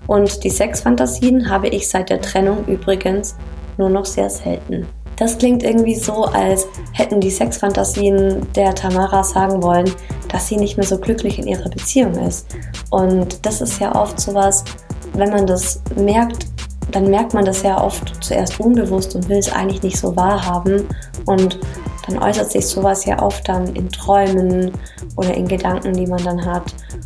Und 0.08 0.44
die 0.44 0.50
Sexfantasien 0.50 1.50
habe 1.50 1.68
ich 1.70 1.88
seit 1.88 2.10
der 2.10 2.22
Trennung 2.22 2.66
übrigens 2.66 3.36
nur 3.78 3.90
noch 3.90 4.06
sehr 4.06 4.30
selten. 4.30 4.88
Das 5.16 5.38
klingt 5.38 5.64
irgendwie 5.64 5.96
so, 5.96 6.26
als 6.26 6.68
hätten 6.92 7.22
die 7.22 7.30
Sexfantasien 7.30 8.48
der 8.56 8.74
Tamara 8.74 9.24
sagen 9.24 9.62
wollen, 9.62 9.90
dass 10.30 10.48
sie 10.48 10.58
nicht 10.58 10.76
mehr 10.78 10.86
so 10.86 10.98
glücklich 10.98 11.38
in 11.38 11.48
ihrer 11.48 11.70
Beziehung 11.70 12.14
ist. 12.28 12.48
Und 12.90 13.46
das 13.46 13.62
ist 13.62 13.80
ja 13.80 13.94
oft 13.96 14.20
sowas, 14.20 14.64
wenn 15.14 15.30
man 15.30 15.46
das 15.46 15.82
merkt, 15.96 16.48
dann 16.92 17.10
merkt 17.10 17.34
man 17.34 17.46
das 17.46 17.62
ja 17.62 17.80
oft 17.82 18.24
zuerst 18.24 18.60
unbewusst 18.60 19.16
und 19.16 19.30
will 19.30 19.38
es 19.38 19.52
eigentlich 19.52 19.84
nicht 19.84 19.98
so 19.98 20.16
wahrhaben. 20.16 20.88
Und 21.26 21.60
dann 22.08 22.22
äußert 22.22 22.52
sich 22.52 22.68
sowas 22.68 23.06
ja 23.06 23.22
oft 23.22 23.48
dann 23.48 23.76
in 23.76 23.90
Träumen 23.90 24.72
oder 25.16 25.34
in 25.34 25.48
Gedanken, 25.48 25.94
die 25.94 26.08
man 26.08 26.24
dann 26.24 26.46
hat. 26.46 26.64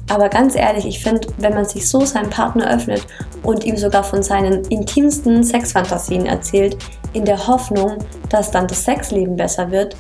Aber 0.09 0.29
ganz 0.29 0.55
ehrlich, 0.55 0.85
ich 0.85 1.03
finde, 1.03 1.27
wenn 1.37 1.53
man 1.53 1.65
sich 1.65 1.89
so 1.89 2.05
seinem 2.05 2.29
Partner 2.29 2.73
öffnet 2.73 3.05
und 3.43 3.63
ihm 3.63 3.77
sogar 3.77 4.03
von 4.03 4.23
seinen 4.23 4.63
intimsten 4.65 5.43
Sexfantasien 5.43 6.25
erzählt, 6.25 6.77
in 7.13 7.25
der 7.25 7.47
Hoffnung, 7.47 7.97
dass 8.29 8.51
dann 8.51 8.67
das 8.67 8.83
Sexleben 8.83 9.35
besser 9.35 9.71
wird 9.71 9.95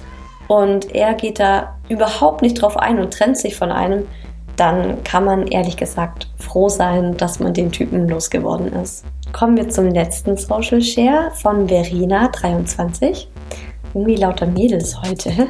und 0.47 0.95
er 0.95 1.13
geht 1.13 1.39
da 1.39 1.75
überhaupt 1.89 2.41
nicht 2.41 2.61
drauf 2.61 2.77
ein 2.77 2.99
und 2.99 3.13
trennt 3.13 3.37
sich 3.37 3.55
von 3.55 3.71
einem, 3.71 4.07
dann 4.55 5.03
kann 5.03 5.25
man 5.25 5.47
ehrlich 5.47 5.77
gesagt 5.77 6.27
froh 6.39 6.69
sein, 6.69 7.15
dass 7.17 7.39
man 7.39 7.53
den 7.53 7.71
Typen 7.71 8.07
losgeworden 8.07 8.73
ist. 8.73 9.05
Kommen 9.33 9.57
wir 9.57 9.69
zum 9.69 9.89
letzten 9.89 10.35
Social 10.37 10.81
Share 10.81 11.31
von 11.35 11.67
Verena23 11.67 13.27
irgendwie 13.93 14.15
lauter 14.15 14.45
Mädels 14.45 14.99
heute. 15.01 15.47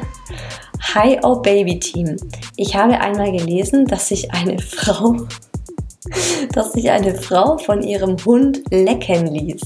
Hi, 0.93 1.19
oh 1.23 1.41
Baby 1.41 1.79
Team. 1.79 2.15
Ich 2.55 2.75
habe 2.75 2.99
einmal 2.99 3.31
gelesen, 3.31 3.85
dass 3.85 4.07
sich 4.09 4.31
eine 4.31 4.59
Frau 4.61 5.15
dass 6.53 6.73
sich 6.73 6.89
eine 6.89 7.15
Frau 7.15 7.57
von 7.57 7.83
ihrem 7.83 8.17
Hund 8.25 8.61
lecken 8.71 9.27
ließ. 9.27 9.61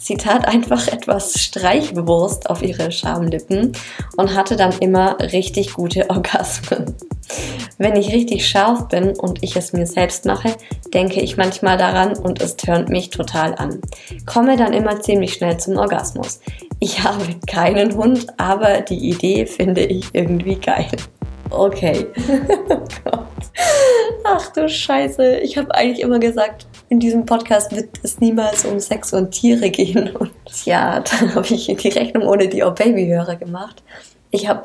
Sie 0.00 0.16
tat 0.16 0.46
einfach 0.46 0.88
etwas 0.88 1.40
Streichwurst 1.40 2.50
auf 2.50 2.62
ihre 2.62 2.92
Schamlippen 2.92 3.72
und 4.16 4.34
hatte 4.34 4.56
dann 4.56 4.72
immer 4.80 5.18
richtig 5.18 5.72
gute 5.72 6.08
Orgasmen. 6.10 6.94
Wenn 7.78 7.96
ich 7.96 8.12
richtig 8.12 8.46
scharf 8.46 8.88
bin 8.88 9.10
und 9.16 9.42
ich 9.42 9.54
es 9.56 9.72
mir 9.72 9.86
selbst 9.86 10.24
mache, 10.24 10.54
denke 10.92 11.20
ich 11.20 11.36
manchmal 11.36 11.76
daran 11.76 12.16
und 12.16 12.42
es 12.42 12.56
tönt 12.56 12.88
mich 12.88 13.10
total 13.10 13.54
an. 13.54 13.80
Komme 14.26 14.56
dann 14.56 14.72
immer 14.72 15.00
ziemlich 15.00 15.34
schnell 15.34 15.58
zum 15.58 15.76
Orgasmus. 15.76 16.40
Ich 16.80 17.02
habe 17.02 17.24
keinen 17.46 17.96
Hund, 17.96 18.26
aber 18.38 18.82
die 18.82 19.10
Idee 19.10 19.46
finde 19.46 19.84
ich 19.84 20.06
irgendwie 20.12 20.56
geil. 20.56 20.90
Okay. 21.50 22.06
oh. 23.12 23.18
Ach 24.24 24.52
du 24.52 24.68
Scheiße. 24.68 25.38
Ich 25.38 25.56
habe 25.56 25.74
eigentlich 25.74 26.00
immer 26.00 26.18
gesagt, 26.18 26.66
in 26.88 27.00
diesem 27.00 27.26
Podcast 27.26 27.74
wird 27.74 27.88
es 28.02 28.20
niemals 28.20 28.64
um 28.64 28.78
Sex 28.78 29.12
und 29.12 29.32
Tiere 29.32 29.70
gehen. 29.70 30.10
Und 30.16 30.32
ja, 30.64 31.00
dann 31.00 31.34
habe 31.34 31.46
ich 31.52 31.66
die 31.66 31.88
Rechnung 31.88 32.24
ohne 32.24 32.48
die 32.48 32.60
Babyhörer 32.60 33.36
gemacht. 33.36 33.82
Ich 34.30 34.48
habe 34.48 34.64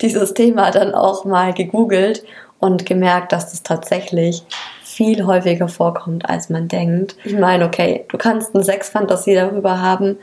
dieses 0.00 0.34
Thema 0.34 0.70
dann 0.70 0.94
auch 0.94 1.24
mal 1.24 1.52
gegoogelt 1.52 2.22
und 2.60 2.86
gemerkt, 2.86 3.32
dass 3.32 3.50
das 3.50 3.62
tatsächlich 3.62 4.44
viel 4.82 5.24
häufiger 5.24 5.68
vorkommt, 5.68 6.28
als 6.28 6.50
man 6.50 6.68
denkt. 6.68 7.16
Ich 7.24 7.36
meine, 7.36 7.64
okay, 7.64 8.04
du 8.08 8.18
kannst 8.18 8.54
eine 8.54 8.64
Sexfantasie 8.64 9.34
darüber 9.34 9.80
haben, 9.80 10.18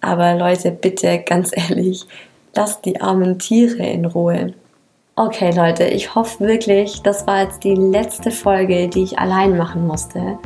aber 0.00 0.34
Leute, 0.34 0.70
bitte 0.70 1.18
ganz 1.18 1.50
ehrlich, 1.56 2.06
lasst 2.54 2.84
die 2.84 3.00
armen 3.00 3.38
Tiere 3.38 3.82
in 3.82 4.04
Ruhe. 4.04 4.54
Okay, 5.16 5.50
Leute, 5.54 5.84
ich 5.84 6.14
hoffe 6.14 6.46
wirklich, 6.46 7.02
das 7.02 7.26
war 7.26 7.42
jetzt 7.42 7.62
die 7.64 7.74
letzte 7.74 8.30
Folge, 8.30 8.88
die 8.88 9.02
ich 9.02 9.18
allein 9.18 9.56
machen 9.56 9.86
musste. 9.86 10.38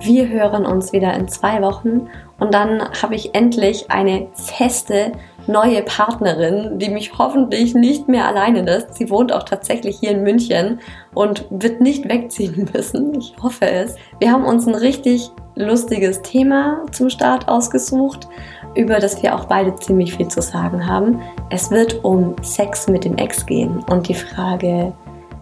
Wir 0.00 0.28
hören 0.28 0.66
uns 0.66 0.92
wieder 0.92 1.14
in 1.14 1.28
zwei 1.28 1.62
Wochen 1.62 2.08
und 2.38 2.52
dann 2.52 2.82
habe 3.00 3.14
ich 3.14 3.34
endlich 3.34 3.90
eine 3.90 4.26
feste 4.34 5.12
neue 5.46 5.82
Partnerin, 5.82 6.78
die 6.78 6.90
mich 6.90 7.16
hoffentlich 7.16 7.74
nicht 7.74 8.08
mehr 8.08 8.26
alleine 8.26 8.62
lässt. 8.62 8.94
Sie 8.94 9.08
wohnt 9.08 9.32
auch 9.32 9.44
tatsächlich 9.44 9.98
hier 10.00 10.10
in 10.10 10.22
München 10.22 10.80
und 11.14 11.46
wird 11.50 11.80
nicht 11.80 12.08
wegziehen 12.08 12.68
müssen. 12.74 13.14
Ich 13.14 13.34
hoffe 13.42 13.70
es. 13.70 13.94
Wir 14.18 14.30
haben 14.30 14.44
uns 14.44 14.66
ein 14.66 14.74
richtig 14.74 15.30
lustiges 15.54 16.20
Thema 16.20 16.84
zum 16.92 17.08
Start 17.08 17.48
ausgesucht 17.48 18.28
über 18.76 18.98
das 18.98 19.22
wir 19.22 19.34
auch 19.34 19.46
beide 19.46 19.74
ziemlich 19.76 20.14
viel 20.14 20.28
zu 20.28 20.42
sagen 20.42 20.86
haben. 20.86 21.20
Es 21.50 21.70
wird 21.70 22.04
um 22.04 22.34
Sex 22.42 22.88
mit 22.88 23.04
dem 23.04 23.16
Ex 23.16 23.44
gehen 23.46 23.82
und 23.90 24.08
die 24.08 24.14
Frage, 24.14 24.92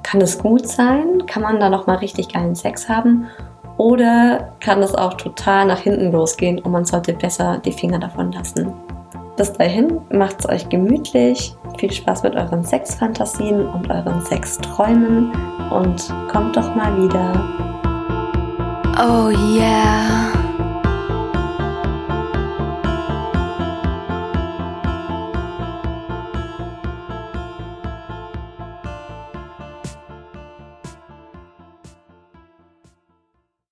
kann 0.02 0.20
es 0.20 0.38
gut 0.38 0.68
sein? 0.68 1.26
Kann 1.26 1.42
man 1.42 1.58
da 1.60 1.68
noch 1.68 1.86
mal 1.86 1.96
richtig 1.96 2.32
geilen 2.32 2.54
Sex 2.54 2.88
haben? 2.88 3.26
Oder 3.76 4.54
kann 4.60 4.82
es 4.82 4.94
auch 4.94 5.14
total 5.14 5.66
nach 5.66 5.80
hinten 5.80 6.12
losgehen 6.12 6.60
und 6.60 6.70
man 6.70 6.84
sollte 6.84 7.12
besser 7.12 7.60
die 7.64 7.72
Finger 7.72 7.98
davon 7.98 8.30
lassen? 8.30 8.72
Bis 9.36 9.52
dahin, 9.52 10.00
macht 10.12 10.36
es 10.40 10.48
euch 10.48 10.68
gemütlich, 10.68 11.56
viel 11.78 11.90
Spaß 11.90 12.22
mit 12.22 12.36
euren 12.36 12.62
Sexfantasien 12.62 13.66
und 13.66 13.90
euren 13.90 14.20
Sexträumen 14.22 15.32
und 15.72 16.14
kommt 16.30 16.56
doch 16.56 16.72
mal 16.76 16.96
wieder. 17.02 17.32
Oh 18.96 19.30
yeah. 19.58 20.23